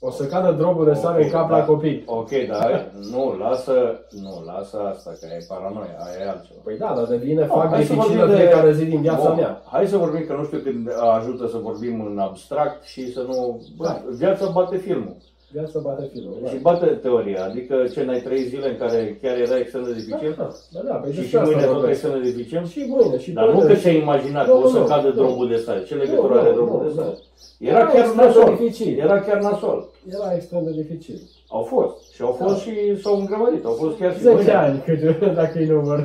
O 0.00 0.10
să 0.10 0.24
cadă 0.26 0.52
drobul 0.52 0.84
de 0.84 0.92
sare 0.94 1.18
Ok, 1.18 1.24
în 1.24 1.30
cap 1.30 1.48
da. 1.48 1.56
la 1.58 1.64
copii. 1.64 2.02
Ok, 2.06 2.30
dar 2.48 2.90
nu, 3.12 3.36
lasă, 3.38 4.00
nu, 4.22 4.42
lasă 4.46 4.76
asta, 4.92 5.10
că 5.20 5.26
e 5.26 5.44
paranoia, 5.48 5.96
aia 6.06 6.24
e 6.24 6.28
altceva. 6.28 6.60
Păi 6.64 6.76
da, 6.78 6.92
dar 6.96 7.04
devine 7.04 7.46
No, 7.46 7.54
fac 7.54 7.68
hai 7.70 7.84
să 7.84 7.92
dificilă 7.92 8.16
vorbim 8.18 8.36
de- 8.36 8.42
fiecare 8.42 8.72
zi 8.72 8.84
din 8.84 9.00
viața 9.00 9.26
Bun, 9.28 9.36
mea. 9.36 9.62
Hai 9.72 9.86
să 9.86 9.96
vorbim 9.96 10.24
că 10.26 10.32
nu 10.38 10.44
știu 10.44 10.58
când 10.58 10.88
ajută 11.18 11.46
să 11.48 11.56
vorbim 11.56 12.04
în 12.10 12.18
abstract 12.18 12.82
și 12.84 13.12
să 13.12 13.24
nu... 13.28 13.62
Bă, 13.76 13.84
Da. 13.84 14.02
viața 14.10 14.46
bate 14.48 14.76
filmul. 14.76 15.16
Viața 15.56 15.78
bate 15.88 16.04
filmul. 16.12 16.36
Da. 16.42 16.48
Și 16.50 16.56
bate 16.66 16.86
teoria, 16.86 17.42
adică 17.50 17.74
ce 17.92 18.00
n-ai 18.04 18.20
trei 18.26 18.42
zile 18.52 18.68
în 18.72 18.76
care 18.82 19.18
chiar 19.22 19.36
era 19.46 19.56
extrem 19.58 19.82
de 19.84 19.90
Da, 19.90 19.96
dificil 20.00 20.34
da, 20.38 20.48
da, 20.74 20.80
da, 20.88 20.94
păi 21.02 21.10
și, 21.12 21.16
și 21.16 21.20
despre 21.22 21.38
asta 21.38 21.50
mâine 21.50 21.66
tot 21.66 21.74
vorbesc. 21.76 21.92
extrem 21.94 22.12
de 22.22 22.30
dificil? 22.30 22.62
Și 22.72 22.80
mâine, 22.94 23.18
și 23.24 23.30
Dar 23.36 23.44
nu 23.46 23.52
pâine, 23.56 23.66
că 23.68 23.74
și- 23.74 23.80
ți-ai 23.82 23.98
imaginat 24.06 24.46
Nu, 24.46 24.52
că 24.58 24.66
o 24.66 24.68
să 24.76 24.78
nu, 24.78 24.84
cadă 24.92 25.08
nu. 25.08 25.14
drobul 25.20 25.46
de 25.54 25.56
sare. 25.64 25.80
Ce 25.88 25.94
legătură 25.94 26.34
Nu, 26.34 26.40
are 26.40 26.48
nu, 26.50 26.54
drobul 26.58 26.78
nu, 26.82 26.88
de 26.88 26.92
sare? 26.98 27.12
nu. 27.16 27.66
Era 27.68 27.78
Era 27.78 27.86
chiar 27.92 28.04
extrem 28.04 28.16
de 28.20 28.24
nasol. 28.26 28.48
dificil. 28.56 28.92
Era 29.06 29.16
chiar 29.26 29.38
nasol. 29.48 29.78
Era 30.16 30.28
extrem 30.38 30.62
de 30.68 30.72
dificil. 30.80 31.18
Au 31.56 31.62
fost. 31.72 31.94
Și 32.14 32.20
au 32.28 32.32
fost 32.40 32.56
și 32.64 32.72
s-au 33.02 33.14
îngrămădit. 33.20 33.64
Au 33.70 33.76
fost 33.82 33.94
chiar 34.00 34.12
și 34.14 34.20
10 34.20 34.34
mâine. 34.36 34.52
ani, 34.64 34.76
cât, 34.86 35.00
dacă 35.40 35.54
îi 35.58 35.66
număr. 35.66 36.00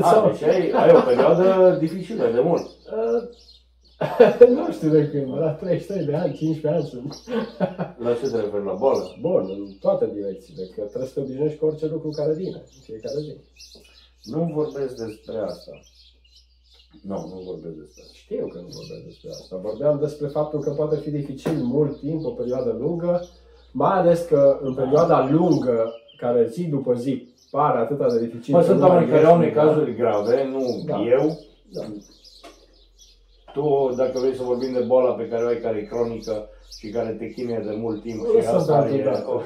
A, 0.00 0.10
Sau, 0.10 0.20
deci 0.30 0.42
ai, 0.50 0.60
ai 0.82 0.90
o 0.98 1.00
perioadă 1.08 1.76
dificilă 1.84 2.24
de 2.36 2.40
mult. 2.48 2.66
uh, 2.66 3.22
nu 4.56 4.72
știu 4.72 4.90
de 4.90 5.08
când, 5.10 5.38
la 5.38 5.50
33 5.50 6.04
de 6.04 6.14
ani, 6.14 6.34
15 6.34 6.68
ani 6.68 6.84
sunt. 6.92 7.22
La 8.04 8.14
ce 8.14 8.28
te 8.30 8.36
referi? 8.40 8.64
La 8.64 8.72
boală? 8.72 9.16
Bun, 9.20 9.44
în 9.50 9.72
toate 9.80 10.10
direcțiile, 10.14 10.64
că 10.74 10.80
trebuie 10.80 11.08
să 11.08 11.14
te 11.14 11.20
obișnuiești 11.20 11.58
cu 11.58 11.66
orice 11.66 11.86
lucru 11.86 12.10
care 12.10 12.32
vine, 12.34 12.56
în 12.76 12.80
fiecare 12.82 13.20
zi. 13.20 13.34
Nu 14.22 14.50
vorbesc 14.54 14.96
despre 15.04 15.36
asta. 15.38 15.72
Nu, 17.02 17.18
nu 17.32 17.42
vorbesc 17.44 17.74
despre 17.74 18.02
asta. 18.02 18.14
Știu 18.24 18.46
că 18.52 18.58
nu 18.58 18.68
vorbesc 18.78 19.04
despre 19.04 19.30
asta. 19.30 19.56
Vorbeam 19.56 19.98
despre 19.98 20.26
faptul 20.26 20.60
că 20.60 20.70
poate 20.70 20.96
fi 20.96 21.10
dificil 21.10 21.56
mult 21.62 21.98
timp, 21.98 22.24
o 22.24 22.30
perioadă 22.30 22.76
lungă, 22.78 23.28
mai 23.72 23.98
ales 23.98 24.20
că 24.24 24.58
în 24.62 24.74
perioada 24.74 25.28
lungă, 25.30 25.92
care 26.16 26.48
zi 26.48 26.64
după 26.64 26.94
zi 26.94 27.28
pare 27.50 27.78
atât 27.78 27.98
de 28.12 28.18
dificil. 28.26 28.54
Mă, 28.54 28.60
că 28.60 28.66
sunt 28.66 28.78
nu 28.80 28.86
mai 28.86 28.90
oameni 28.90 29.10
care 29.10 29.20
ești 29.20 29.32
au 29.32 29.38
în 29.38 29.44
necazuri 29.44 29.94
grave, 29.94 30.48
nu 30.52 30.82
Da. 30.86 31.02
eu. 31.02 31.38
Da. 31.72 31.82
Tu, 33.52 33.92
dacă 33.96 34.18
vrei 34.18 34.34
să 34.34 34.42
vorbim 34.42 34.72
de 34.72 34.80
boala 34.86 35.10
pe 35.12 35.28
care 35.28 35.44
o 35.44 35.46
ai, 35.46 35.60
care 35.60 35.78
e 35.78 35.82
cronică 35.94 36.48
și 36.78 36.88
care 36.88 37.16
te 37.18 37.26
chinuie 37.28 37.62
de 37.66 37.74
mult 37.80 38.02
timp 38.02 38.16
Nu 38.20 38.24
și 38.38 38.42
sunt 38.44 38.54
asta 38.56 38.74
altul, 38.76 38.98
e... 38.98 39.02
da. 39.02 39.24
ok. 39.26 39.44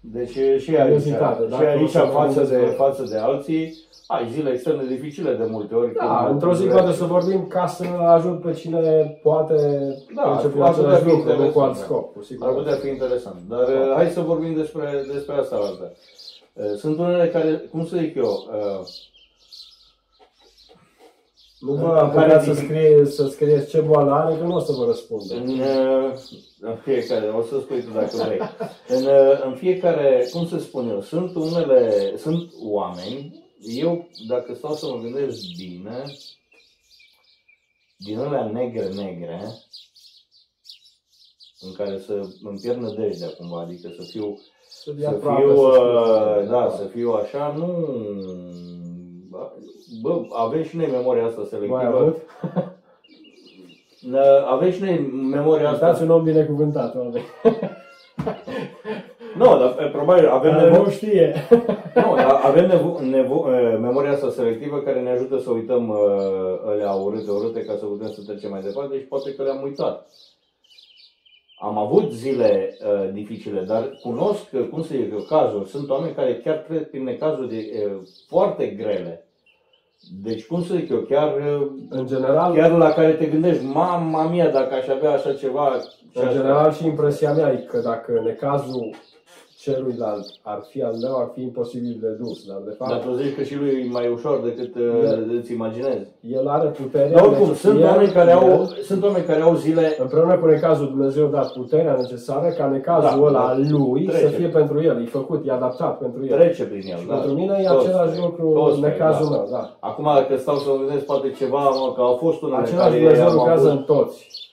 Deci 0.00 0.34
e 0.36 0.58
și 0.58 0.70
aici, 0.76 0.82
Curiozitate, 0.82 1.42
și 1.44 1.48
dacă 1.50 1.66
aici 1.66 1.82
o 1.82 1.86
să 1.86 1.98
față, 1.98 2.12
vorbim 2.12 2.34
de, 2.34 2.40
despre- 2.40 2.74
față 2.76 3.02
de 3.10 3.16
alții, 3.16 3.86
ai 4.06 4.28
zile 4.30 4.50
extrem 4.50 4.76
de 4.78 4.94
dificile 4.94 5.34
de 5.34 5.44
multe 5.50 5.74
ori. 5.74 5.94
Da, 5.94 6.16
când- 6.20 6.30
într-o 6.32 6.54
zi 6.54 6.64
poate 6.66 6.92
să 6.92 7.04
vorbim 7.04 7.46
ca 7.46 7.66
să 7.66 7.84
ajut 8.06 8.40
pe 8.40 8.52
cine 8.52 8.80
poate 9.22 9.54
Da, 10.14 10.22
trece 10.22 10.48
prin 10.48 10.62
ar 10.62 10.72
putea 10.74 10.86
același 10.88 11.02
fi 11.02 11.08
lucru, 11.08 11.28
nu 11.28 11.34
cu 11.36 11.42
interesant, 11.42 11.66
alt 11.66 11.76
da. 11.78 11.82
scop, 11.84 12.12
cu 12.12 12.18
Ar 12.18 12.24
siguranță. 12.24 12.58
putea 12.60 12.76
fi 12.76 12.88
interesant. 12.88 13.36
Dar 13.48 13.58
Poate. 13.58 13.72
uh, 13.72 13.92
hai 13.94 14.08
să 14.08 14.20
vorbim 14.20 14.54
despre, 14.54 15.04
despre 15.12 15.34
asta 15.34 15.56
altă. 15.56 15.92
Uh, 16.52 16.64
Sunt 16.76 16.98
unele 16.98 17.28
care, 17.28 17.50
cum 17.70 17.86
să 17.86 17.96
zic 17.96 18.14
eu, 18.16 18.24
uh, 18.24 18.86
Nu 21.60 21.72
În 21.72 21.80
vă 21.80 21.86
care 21.88 22.00
apucați 22.32 22.44
să, 22.44 22.52
din- 22.52 22.62
scrie, 22.64 23.04
să 23.04 23.28
scrieți 23.28 23.68
ce 23.68 23.80
boală 23.80 24.12
are, 24.12 24.36
că 24.36 24.42
nu 24.44 24.54
o 24.54 24.58
să 24.60 24.72
vă 24.72 24.84
răspundă. 24.84 25.34
În, 25.34 25.48
uh, 25.48 26.12
în 26.60 26.76
fiecare, 26.76 27.28
o 27.28 27.42
să 27.42 27.58
spui 27.60 27.82
tu 27.82 27.90
dacă 27.90 28.16
vrei. 28.16 28.38
În, 28.98 29.04
uh, 29.04 29.42
în 29.44 29.54
fiecare, 29.54 30.28
cum 30.32 30.46
să 30.46 30.58
spun 30.58 30.88
eu, 30.88 31.00
sunt 31.00 31.34
unele, 31.34 32.12
sunt 32.16 32.52
oameni, 32.62 33.44
eu 33.60 34.08
dacă 34.28 34.54
stau 34.54 34.74
să 34.74 34.86
mă 34.86 35.00
gândesc 35.02 35.40
bine, 35.56 36.02
din 37.96 38.18
alea 38.18 38.44
negre-negre, 38.44 39.40
în 41.60 41.72
care 41.72 41.98
să 41.98 42.12
îmi 42.42 42.58
pierd 42.62 42.78
nădejdea 42.80 43.28
cumva, 43.28 43.60
adică 43.60 43.88
să 43.96 44.02
fiu, 44.10 44.38
Să 44.68 44.92
fii 44.92 45.02
să 45.02 45.08
aproape, 45.08 45.42
fiu, 45.42 45.56
să 45.56 45.80
uh, 45.80 46.40
fii- 46.40 46.48
da, 46.48 46.74
să 46.76 46.84
fiu 46.94 47.10
așa, 47.12 47.54
nu, 47.56 47.86
bă, 50.02 50.20
avem 50.32 50.62
și 50.62 50.76
noi 50.76 50.88
memoria 50.92 51.24
asta 51.24 51.38
Mai 51.40 51.48
selectivă, 51.50 51.98
avut? 51.98 52.16
Uh, 54.12 54.20
avem 54.50 54.70
și 54.70 54.82
noi 54.82 54.98
memoria 55.30 55.70
Uitați 55.70 55.84
asta, 55.84 56.04
un 56.04 56.10
om 56.10 56.22
binecuvântat, 56.22 56.94
oameni. 56.94 57.24
nu, 59.38 59.44
dar 59.44 59.76
e, 59.80 59.88
probabil 59.88 60.28
avem 60.28 60.50
Care 60.50 60.62
nevoie, 60.64 60.82
nu 60.82 60.90
știe. 60.90 61.34
Nu, 61.94 62.14
dar 62.16 62.40
avem 62.42 62.66
nevo- 62.66 63.00
nevo- 63.00 63.46
eh, 63.52 63.78
memoria 63.80 64.12
asta 64.12 64.30
selectivă 64.30 64.78
care 64.78 65.00
ne 65.00 65.10
ajută 65.10 65.38
să 65.38 65.50
uităm 65.50 65.88
uh, 65.88 65.96
alea 66.66 66.92
urâte, 66.92 67.30
urâte, 67.30 67.64
ca 67.64 67.76
să 67.78 67.84
putem 67.84 68.10
să 68.10 68.20
trecem 68.26 68.50
mai 68.50 68.60
departe 68.60 68.98
și 68.98 69.04
poate 69.04 69.34
că 69.34 69.42
le-am 69.42 69.62
uitat. 69.62 70.06
Am 71.60 71.78
avut 71.78 72.12
zile 72.12 72.76
uh, 72.80 73.12
dificile, 73.12 73.60
dar 73.60 73.98
cunosc, 74.02 74.52
uh, 74.52 74.68
cum 74.70 74.82
să 74.82 74.94
zic 74.94 75.12
eu, 75.12 75.18
cazuri. 75.18 75.68
Sunt 75.68 75.88
oameni 75.90 76.14
care 76.14 76.40
chiar 76.44 76.56
trec 76.56 76.90
prin 76.90 77.04
necazuri 77.04 77.56
uh, 77.56 78.00
foarte 78.28 78.66
grele. 78.66 79.22
Deci, 80.22 80.46
cum 80.46 80.62
să 80.62 80.74
zic 80.74 80.90
eu, 80.90 80.98
chiar, 80.98 81.34
uh, 81.36 81.66
În 81.88 82.06
general, 82.06 82.54
chiar 82.54 82.70
la 82.70 82.92
care 82.92 83.12
te 83.12 83.26
gândești, 83.26 83.64
mama 83.64 84.28
mia, 84.28 84.50
dacă 84.50 84.74
aș 84.74 84.88
avea 84.88 85.10
așa 85.10 85.34
ceva... 85.34 85.78
și 86.10 86.18
în 86.18 86.26
așa." 86.26 86.32
general 86.32 86.72
și 86.72 86.86
impresia 86.86 87.32
mea 87.32 87.52
e 87.52 87.56
că 87.56 87.80
dacă 87.80 88.20
necazul 88.24 88.94
celuilalt 89.72 90.26
ar 90.42 90.60
fi 90.70 90.82
al 90.82 90.96
meu, 91.04 91.14
ar 91.22 91.30
fi 91.34 91.40
imposibil 91.42 91.96
de 92.04 92.08
dus. 92.22 92.38
Dar 92.48 92.60
de 92.68 92.74
Dar 92.78 92.88
fapt, 92.88 93.04
tu 93.04 93.12
zici 93.20 93.34
că 93.36 93.42
și 93.42 93.56
lui 93.56 93.68
e 93.68 93.88
mai 93.98 94.06
ușor 94.16 94.36
decât 94.48 94.72
uh, 94.74 94.82
Da. 95.04 95.10
îți 95.38 95.52
imaginezi. 95.52 96.06
el 96.36 96.46
are 96.48 96.68
puterea. 96.68 97.08
Dar 97.16 97.24
oricum, 97.26 97.46
deci 97.46 97.56
sunt 97.56 97.78
el- 97.78 97.84
oameni, 97.84 98.12
care 98.18 98.30
au, 98.32 98.46
el- 98.48 98.78
sunt 98.90 99.02
oameni 99.04 99.24
care 99.24 99.40
au 99.40 99.54
zile 99.54 99.96
Împreună 100.04 100.34
cu 100.38 100.46
necazul 100.46 100.86
Dumnezeu 100.88 101.26
a 101.26 101.30
dat 101.30 101.52
puterea 101.52 101.96
necesară 102.00 102.48
ca 102.58 102.66
necazul 102.66 103.18
Da, 103.20 103.26
ăla 103.26 103.38
da. 103.40 103.48
al 103.48 103.66
lui 103.70 104.04
Trece. 104.04 104.24
să 104.24 104.28
fie 104.28 104.46
pentru 104.48 104.82
el, 104.82 105.02
e 105.02 105.06
făcut, 105.06 105.46
e 105.46 105.52
adaptat 105.52 105.98
pentru 105.98 106.20
el. 106.26 106.36
trece 106.38 106.62
prin 106.64 106.82
el. 106.92 106.98
Și 106.98 107.06
da. 107.06 107.14
pentru 107.14 107.32
mine 107.34 107.56
e 107.60 107.66
Toți 107.68 107.86
același 107.86 108.10
trec, 108.10 108.22
lucru 108.24 108.52
toți 108.52 108.74
în 108.74 108.80
trec, 108.80 108.92
necazul 108.92 109.28
da. 109.30 109.36
meu, 109.36 109.46
da. 109.50 109.76
Acum, 109.80 110.04
dacă 110.04 110.36
stau 110.36 110.56
să 110.56 110.68
mă 110.70 110.76
gândesc, 110.84 111.04
poate 111.04 111.30
ceva, 111.30 111.62
mă, 111.68 111.92
că 111.94 112.00
au 112.00 112.16
fost 112.24 112.42
unele 112.42 112.62
Același 112.62 112.88
care 112.88 112.98
Dumnezeu 112.98 113.26
am 113.28 113.34
lucrează 113.34 113.66
avut, 113.68 113.78
în 113.78 113.84
toți. 113.94 114.46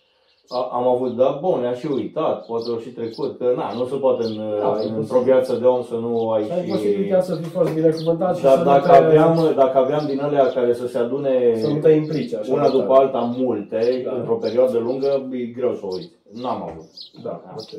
A- 0.50 0.70
am 0.72 0.88
avut, 0.88 1.16
da, 1.16 1.38
bun, 1.41 1.60
ne-a 1.60 1.74
și 1.74 1.86
uitat, 1.86 2.46
poate 2.46 2.70
au 2.70 2.78
și 2.80 2.89
trecut, 2.89 3.38
că 3.38 3.54
na, 3.56 3.74
nu 3.74 3.86
se 3.86 3.96
poate 3.96 4.24
în, 4.24 4.36
Da, 4.38 4.43
e 4.43 4.70
în, 4.70 4.74
posibil. 4.74 4.98
într-o 4.98 5.20
viață 5.20 5.56
de 5.56 5.66
om 5.66 5.84
să 5.84 5.93
nu 5.93 6.30
ai 6.30 6.43
Și 6.46 6.52
ai 6.52 6.66
și... 6.66 6.72
posibilitatea 6.72 7.22
să 7.24 7.36
fii 7.36 7.50
fost 7.50 7.74
binecuvântat 7.74 8.38
și 8.38 8.43
Dar 8.43 8.58
să, 8.58 8.64
dacă 8.64 8.88
nu 8.88 8.91
te, 8.93 9.04
aveam, 9.06 9.54
dacă 9.56 9.78
aveam 9.78 10.06
din 10.06 10.20
alea 10.22 10.46
care 10.48 10.74
să 10.74 10.88
se 10.88 10.98
adune 10.98 11.58
să 11.62 11.68
nu 11.68 11.80
te 11.80 11.89
implici 11.91 12.34
așa. 12.34 12.54
una 12.54 12.64
de 12.70 12.78
după 12.78 12.93
tare. 12.93 13.00
alta 13.06 13.34
multe, 13.38 14.02
Da. 14.06 14.12
într-o 14.18 14.36
perioadă 14.36 14.78
lungă, 14.78 15.28
e 15.32 15.46
greu 15.46 15.74
să 15.74 15.82
o 15.84 15.93
uit. 15.96 16.12
N-am 16.41 16.62
avut. 16.70 16.89
Da, 17.24 17.41
ok. 17.58 17.72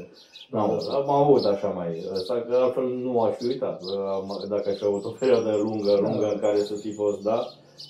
Nu, 0.51 0.59
Da. 0.89 0.97
am 0.97 1.11
avut 1.11 1.45
așa 1.45 1.69
mai, 1.69 2.05
asta 2.13 2.35
că 2.49 2.57
altfel 2.63 2.85
nu 3.03 3.21
aș 3.21 3.35
fi 3.37 3.47
uitat. 3.47 3.83
Am- 4.15 4.45
Dacă 4.49 4.69
aș 4.71 4.77
fi 4.77 4.85
avut 4.85 5.05
o 5.05 5.13
perioadă 5.21 5.51
lungă, 5.63 5.93
Da. 5.95 6.01
lungă 6.09 6.31
în 6.33 6.39
care 6.41 6.59
să 6.59 6.75
fi 6.75 6.93
fost, 6.93 7.23
da, 7.23 7.39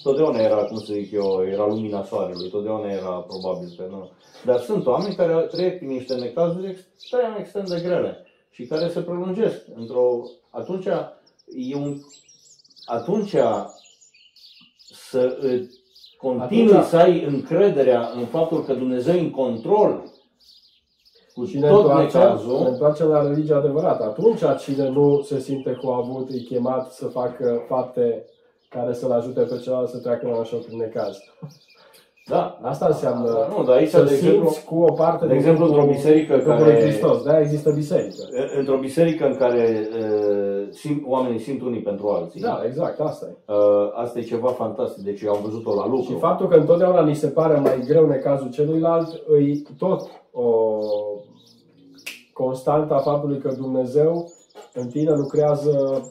totdeauna 0.03 0.39
era, 0.39 0.57
cum 0.57 0.77
să 0.79 0.93
zic 0.93 1.13
eu, 1.13 1.43
era 1.53 1.67
lumina 1.67 2.03
soarelui, 2.05 2.49
totdeauna 2.51 2.89
era 2.91 3.15
probabil 3.31 3.69
că 3.77 3.85
nu. 3.91 4.09
Dar 4.45 4.61
sunt 4.61 4.87
oameni 4.87 5.15
care 5.15 5.35
trec 5.35 5.77
prin 5.77 5.89
niște 5.89 6.15
necazuri 6.15 6.69
extrem, 6.69 7.37
extrem 7.39 7.65
de 7.65 7.81
grele 7.81 8.27
și 8.51 8.67
care 8.67 8.89
se 8.89 9.01
prelungesc 9.01 9.63
într-o... 9.75 10.23
Atunci, 10.51 10.87
e 11.57 11.77
un... 11.77 11.99
Atunci 12.85 13.35
să 14.93 15.37
îți 15.41 15.81
continui 16.19 16.73
Atunci- 16.73 16.85
să 16.89 16.97
ai 16.97 17.25
încrederea 17.25 18.11
în 18.15 18.27
faptul 18.27 18.65
că 18.65 18.75
Dumnezeu 18.75 19.15
e 19.15 19.21
în 19.21 19.31
control 19.31 20.11
cu 21.35 21.45
Și 21.45 21.59
ne 21.59 21.69
tot 21.69 21.79
întoarcem, 21.79 22.21
necazul. 22.21 22.63
ne 22.63 22.69
întoarcem 22.69 23.07
la 23.07 23.29
religia 23.29 23.57
adevărată. 23.57 24.05
Atunci 24.05 24.41
cine 24.59 24.89
nu 24.89 25.23
se 25.23 25.39
simte 25.39 25.73
cu 25.73 25.87
avut 25.87 26.31
e 26.31 26.39
chemat 26.39 26.93
să 26.93 27.07
facă 27.07 27.65
fapte 27.69 28.25
care 28.69 28.95
să-l 28.95 29.13
ajute 29.13 29.41
pe 29.41 29.59
celălalt 29.59 29.89
să 29.89 29.99
treacă 29.99 30.27
mai 30.27 30.39
ușor 30.41 30.63
prin 30.65 30.79
necaz. 30.79 31.17
Da. 32.29 32.59
Asta 32.63 32.87
înseamnă 32.87 33.47
Nu, 33.57 33.65
dar 33.65 33.77
aici, 33.77 33.89
să 33.89 34.03
de 34.03 34.15
exemplu, 34.15 34.49
simți 34.49 34.65
cu 34.65 34.79
o 34.79 34.93
parte 34.93 35.27
de 35.27 35.35
exemplu, 35.35 35.65
trupul- 35.65 35.81
într-o 35.83 35.95
biserică 35.95 36.33
trupul 36.37 36.53
care- 36.53 36.73
lui 36.73 36.81
Hristos. 36.83 37.23
De-aia 37.23 37.41
există 37.41 37.71
biserică. 37.71 38.23
într-o 38.59 38.77
biserică 38.79 39.27
în 39.27 39.37
care 39.37 39.89
uh, 40.01 40.67
simt, 40.71 41.03
oamenii 41.07 41.39
simt 41.39 41.63
unii 41.63 41.83
pentru 41.83 42.09
alții, 42.09 42.41
Da, 42.41 42.63
exact, 42.67 43.01
asta 43.01 43.27
e. 43.27 43.53
uh, 43.53 43.91
asta 43.95 44.19
e 44.19 44.23
ceva 44.23 44.49
fantastic. 44.49 45.05
Deci 45.05 45.21
eu 45.21 45.33
am 45.33 45.43
văzut-o 45.43 45.75
la 45.75 45.87
lucru. 45.87 46.13
Și 46.13 46.19
faptul 46.19 46.49
că 46.49 46.55
întotdeauna 46.57 47.01
ni 47.05 47.15
se 47.15 47.27
pare 47.29 47.59
mai 47.59 47.83
greu 47.87 48.07
necazul 48.07 48.51
celuilalt, 48.51 49.23
îi 49.27 49.63
tot 49.79 50.11
o 50.33 50.79
constantă 52.33 52.95
a 52.95 52.99
faptului 52.99 53.39
că 53.39 53.53
Dumnezeu 53.59 54.31
în 54.75 54.87
tine 54.89 55.11
lucrează 55.15 56.03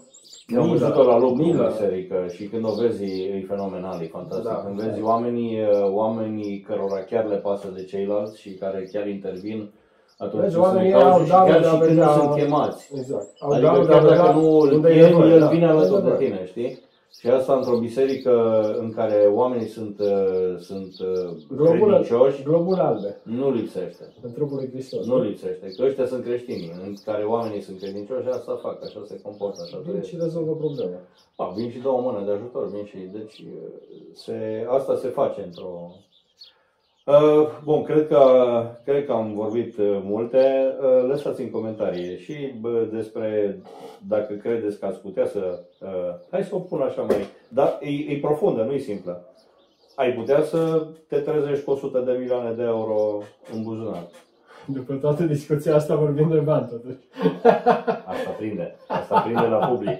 Eu 0.47 0.61
am 0.61 0.65
milă, 0.67 0.77
văzut-o 0.79 1.03
la 1.03 1.17
lucru 1.17 1.35
în 1.43 1.47
milă. 1.49 1.67
biserică 1.71 2.25
și 2.35 2.43
când 2.47 2.65
o 2.65 2.73
vezi 2.81 3.03
e 3.03 3.45
fenomenal, 3.47 4.01
e 4.01 4.07
fantastic. 4.07 4.47
Da, 4.49 4.55
când 4.65 4.73
exact. 4.75 4.91
vezi 4.93 5.03
oamenii, 5.05 5.59
uh, 5.61 5.89
oamenii 5.91 6.59
cărora 6.59 6.99
chiar 7.09 7.25
le 7.25 7.35
pasă 7.35 7.67
de 7.75 7.83
ceilalți 7.83 8.41
și 8.41 8.49
care 8.53 8.89
chiar 8.91 9.07
intervin 9.07 9.71
atunci 10.17 10.41
Vezi, 10.41 10.53
când 10.53 10.65
oamenii 10.65 10.91
sunt 10.91 11.03
au 11.03 11.09
cauze 11.09 11.23
și 11.25 11.29
darul 11.31 11.47
chiar 11.51 11.59
de 11.61 11.67
a 11.67 11.71
și 11.71 11.77
când 11.77 11.89
nu 11.91 11.95
vedea- 11.95 12.13
sunt 12.13 12.33
chemați. 12.35 12.89
Exact. 12.95 13.27
Au 13.39 13.51
Adică 13.51 13.67
darul 13.67 13.85
de 13.85 13.91
chiar 13.91 13.99
a 13.99 14.01
vedea 14.01 14.17
dacă 14.17 14.31
nu 14.39 14.59
îl 14.59 14.71
unde 14.73 14.89
e 14.89 14.93
chemi, 14.93 15.09
nevoie, 15.09 15.31
el 15.33 15.39
da. 15.39 15.47
vine 15.47 15.65
alături 15.65 15.89
de 15.89 15.95
Adevărat. 15.95 16.17
tine, 16.19 16.45
știi? 16.45 16.79
Și 17.19 17.27
asta 17.27 17.55
într-o 17.55 17.77
biserică 17.77 18.61
în 18.79 18.91
care 18.91 19.29
oamenii 19.33 19.67
sunt, 19.67 19.99
uh, 19.99 20.55
sunt 20.59 20.93
uh, 20.99 21.29
Globule, 21.55 21.79
credincioși, 21.79 22.43
globule 22.43 22.81
albe, 22.81 23.17
nu 23.23 23.51
lipsește. 23.51 24.13
în 24.21 24.31
trupul 24.33 24.55
lui 24.55 24.69
Hristos. 24.69 25.05
Nu 25.05 25.21
lipsește. 25.21 25.67
Că 25.77 25.85
ăștia 25.85 26.05
sunt 26.05 26.23
creștini, 26.23 26.71
în 26.85 26.93
care 27.05 27.23
oamenii 27.23 27.61
sunt 27.61 27.79
credincioși, 27.79 28.27
asta 28.27 28.59
fac, 28.61 28.83
așa 28.83 29.01
se 29.05 29.21
comportă, 29.21 29.61
așa 29.63 29.77
Vin 29.77 29.87
trăiesc. 29.87 30.09
și 30.09 30.17
rezolvă 30.19 30.55
problema. 30.55 30.97
Da, 31.37 31.53
vin 31.55 31.69
și 31.71 31.79
două 31.79 32.01
mâne 32.01 32.25
de 32.25 32.31
ajutor, 32.31 32.69
vin 32.69 32.85
și, 32.85 32.97
deci, 32.97 33.43
se, 34.13 34.65
asta 34.69 34.95
se 34.95 35.07
face 35.07 35.41
într-o... 35.45 35.91
Uh, 37.05 37.47
bun, 37.63 37.83
cred 37.83 38.07
că, 38.07 38.21
cred 38.83 39.05
că 39.05 39.11
am 39.11 39.33
vorbit 39.33 39.77
uh, 39.77 39.99
multe. 40.03 40.75
Uh, 40.81 41.07
lăsați 41.07 41.41
în 41.41 41.49
comentarii 41.49 42.17
și 42.17 42.53
bă, 42.59 42.87
despre 42.91 43.59
dacă 44.07 44.33
credeți 44.33 44.79
că 44.79 44.85
ați 44.85 44.99
putea 44.99 45.25
să... 45.25 45.59
Uh, 45.81 46.15
hai 46.31 46.43
să 46.43 46.55
o 46.55 46.59
pun 46.59 46.81
așa 46.81 47.01
mai... 47.01 47.15
Dar 47.47 47.77
e, 47.81 48.13
e 48.13 48.19
profundă, 48.21 48.63
nu 48.63 48.73
e 48.73 48.77
simplă. 48.77 49.25
Ai 49.95 50.13
putea 50.13 50.41
să 50.41 50.87
te 51.07 51.17
trezești 51.17 51.63
cu 51.63 51.71
100 51.71 51.99
de 51.99 52.11
milioane 52.11 52.51
de 52.51 52.63
euro 52.63 53.21
în 53.53 53.63
buzunar. 53.63 54.07
După 54.65 54.93
toată 54.93 55.23
discuția 55.23 55.75
asta 55.75 55.95
vorbim 55.95 56.29
de 56.29 56.39
bani 56.39 56.67
totuși. 56.67 56.97
Asta 58.13 58.29
prinde. 58.37 58.75
Asta 58.87 59.19
prinde 59.19 59.47
la 59.47 59.67
public. 59.67 59.97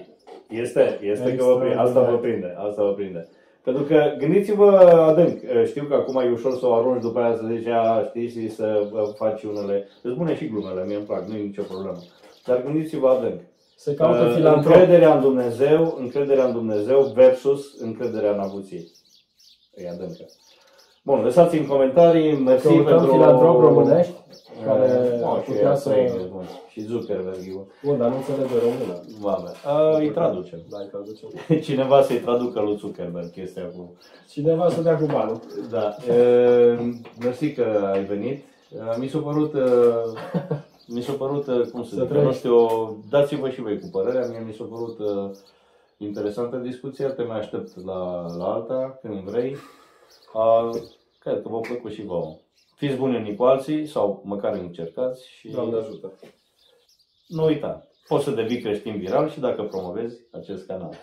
Este, 0.48 0.98
este 1.02 1.36
că 1.36 1.44
vă 1.44 1.58
prinde. 1.58 1.74
Asta 1.74 2.00
vă 2.00 2.16
prinde. 2.16 2.54
Asta 2.58 2.82
vă 2.82 2.92
prinde. 2.92 3.28
Pentru 3.66 3.84
că 3.84 4.14
gândiți-vă 4.18 4.70
adânc. 5.10 5.38
Știu 5.66 5.84
că 5.84 5.94
acum 5.94 6.16
e 6.20 6.30
ușor 6.32 6.58
să 6.58 6.66
o 6.66 6.74
arunci 6.74 7.02
după 7.02 7.18
aia 7.20 7.36
să 7.36 7.42
zici, 7.52 7.66
a, 7.66 8.04
știi, 8.08 8.28
și 8.28 8.50
să 8.50 8.88
uh, 8.92 9.08
faci 9.16 9.42
unele... 9.42 9.88
Îți 10.02 10.14
bune 10.14 10.36
și 10.36 10.48
glumele, 10.48 10.84
mie 10.86 10.96
îmi 10.96 11.04
plac, 11.04 11.28
nu 11.28 11.36
e 11.36 11.42
nicio 11.42 11.62
problemă. 11.62 11.98
Dar 12.46 12.62
gândiți-vă 12.62 13.08
adânc. 13.08 13.40
Se 13.76 13.94
caută 13.94 14.24
Uh, 14.24 14.32
filantrop. 14.34 14.74
încrederea 14.74 15.14
în 15.14 15.20
Dumnezeu, 15.20 15.96
încrederea 16.00 16.44
în 16.44 16.52
Dumnezeu 16.52 17.00
versus 17.14 17.80
încrederea 17.80 18.32
în 18.32 18.38
avuție. 18.38 18.82
E 19.74 19.88
adâncă. 19.90 20.24
Bun, 21.02 21.22
lăsați 21.22 21.58
în 21.58 21.66
comentarii, 21.66 22.38
mersi 22.38 22.66
Căutăm 22.66 22.84
pentru... 22.84 23.12
filantrop 23.12 23.60
românești 23.60 24.12
care 24.64 25.18
Uh, 25.20 25.22
ar 25.24 25.42
și 25.42 25.50
putea 25.50 25.62
ea 25.62 25.74
să... 25.76 25.90
trei 25.90 26.06
de 26.10 26.28
bun. 26.32 26.44
Și 26.68 26.80
Zuckerberg, 26.80 27.36
e 27.48 27.52
bun. 27.52 27.66
Bun, 27.84 27.98
dar 27.98 28.08
nu 28.10 28.16
înțelege 28.16 28.54
română. 28.58 29.00
Vame. 29.20 29.48
Uh, 29.66 29.98
îi 29.98 30.10
traducem. 30.10 30.58
Da, 30.70 30.78
îi 30.78 30.88
traducem. 30.90 31.28
Cineva 31.68 32.02
să-i 32.02 32.18
traducă 32.18 32.60
lui 32.60 32.76
Zuckerberg 32.76 33.30
chestia 33.30 33.62
cu... 33.76 33.94
Cineva 34.28 34.68
să 34.70 34.80
dea 34.82 34.96
cu 34.96 35.06
banul. 35.06 35.40
Da. 35.70 35.96
Uh, 36.08 36.88
mersi 37.20 37.52
că 37.52 37.90
ai 37.92 38.04
venit. 38.04 38.44
Uh, 38.70 38.94
mi 38.98 39.08
s-a 39.08 39.18
părut... 39.18 39.52
Uh, 39.54 39.62
mi 40.88 41.00
s-a 41.02 41.12
părut, 41.12 41.46
uh, 41.46 41.66
cum 41.72 41.82
să 41.84 41.94
Să 41.94 42.00
zic, 42.00 42.08
trăiești. 42.08 42.26
nu 42.26 42.32
știu, 42.32 42.96
dați-vă 43.10 43.48
și 43.50 43.60
voi 43.60 43.78
cu 43.80 43.86
părerea. 43.92 44.26
Mie 44.26 44.42
mi 44.46 44.52
s-a 44.52 44.64
părut 44.70 44.98
uh, 44.98 45.30
interesantă 45.96 46.56
discuția, 46.56 47.08
te 47.10 47.22
mai 47.22 47.38
aștept 47.38 47.84
la, 47.84 48.26
la 48.38 48.44
alta, 48.52 48.98
când 49.02 49.20
vrei. 49.20 49.56
Uh, 50.34 50.70
cred 51.18 51.42
că 51.42 51.48
v-a 51.48 51.58
plăcut 51.58 51.90
și 51.92 52.04
vouă. 52.04 52.36
Fiți 52.76 52.96
buni 52.96 53.16
unii 53.16 53.36
cu 53.36 53.44
alții 53.44 53.86
sau 53.86 54.22
măcar 54.24 54.52
încercați 54.52 55.28
și 55.28 55.48
Doamne 55.48 55.76
ajută. 55.78 56.12
nu 57.28 57.44
uita, 57.44 57.86
poți 58.08 58.24
să 58.24 58.30
devii 58.30 58.60
creștin 58.60 58.98
viral 58.98 59.30
și 59.30 59.40
dacă 59.40 59.62
promovezi 59.62 60.20
acest 60.32 60.66
canal. 60.66 60.96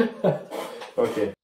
ok. 0.96 1.37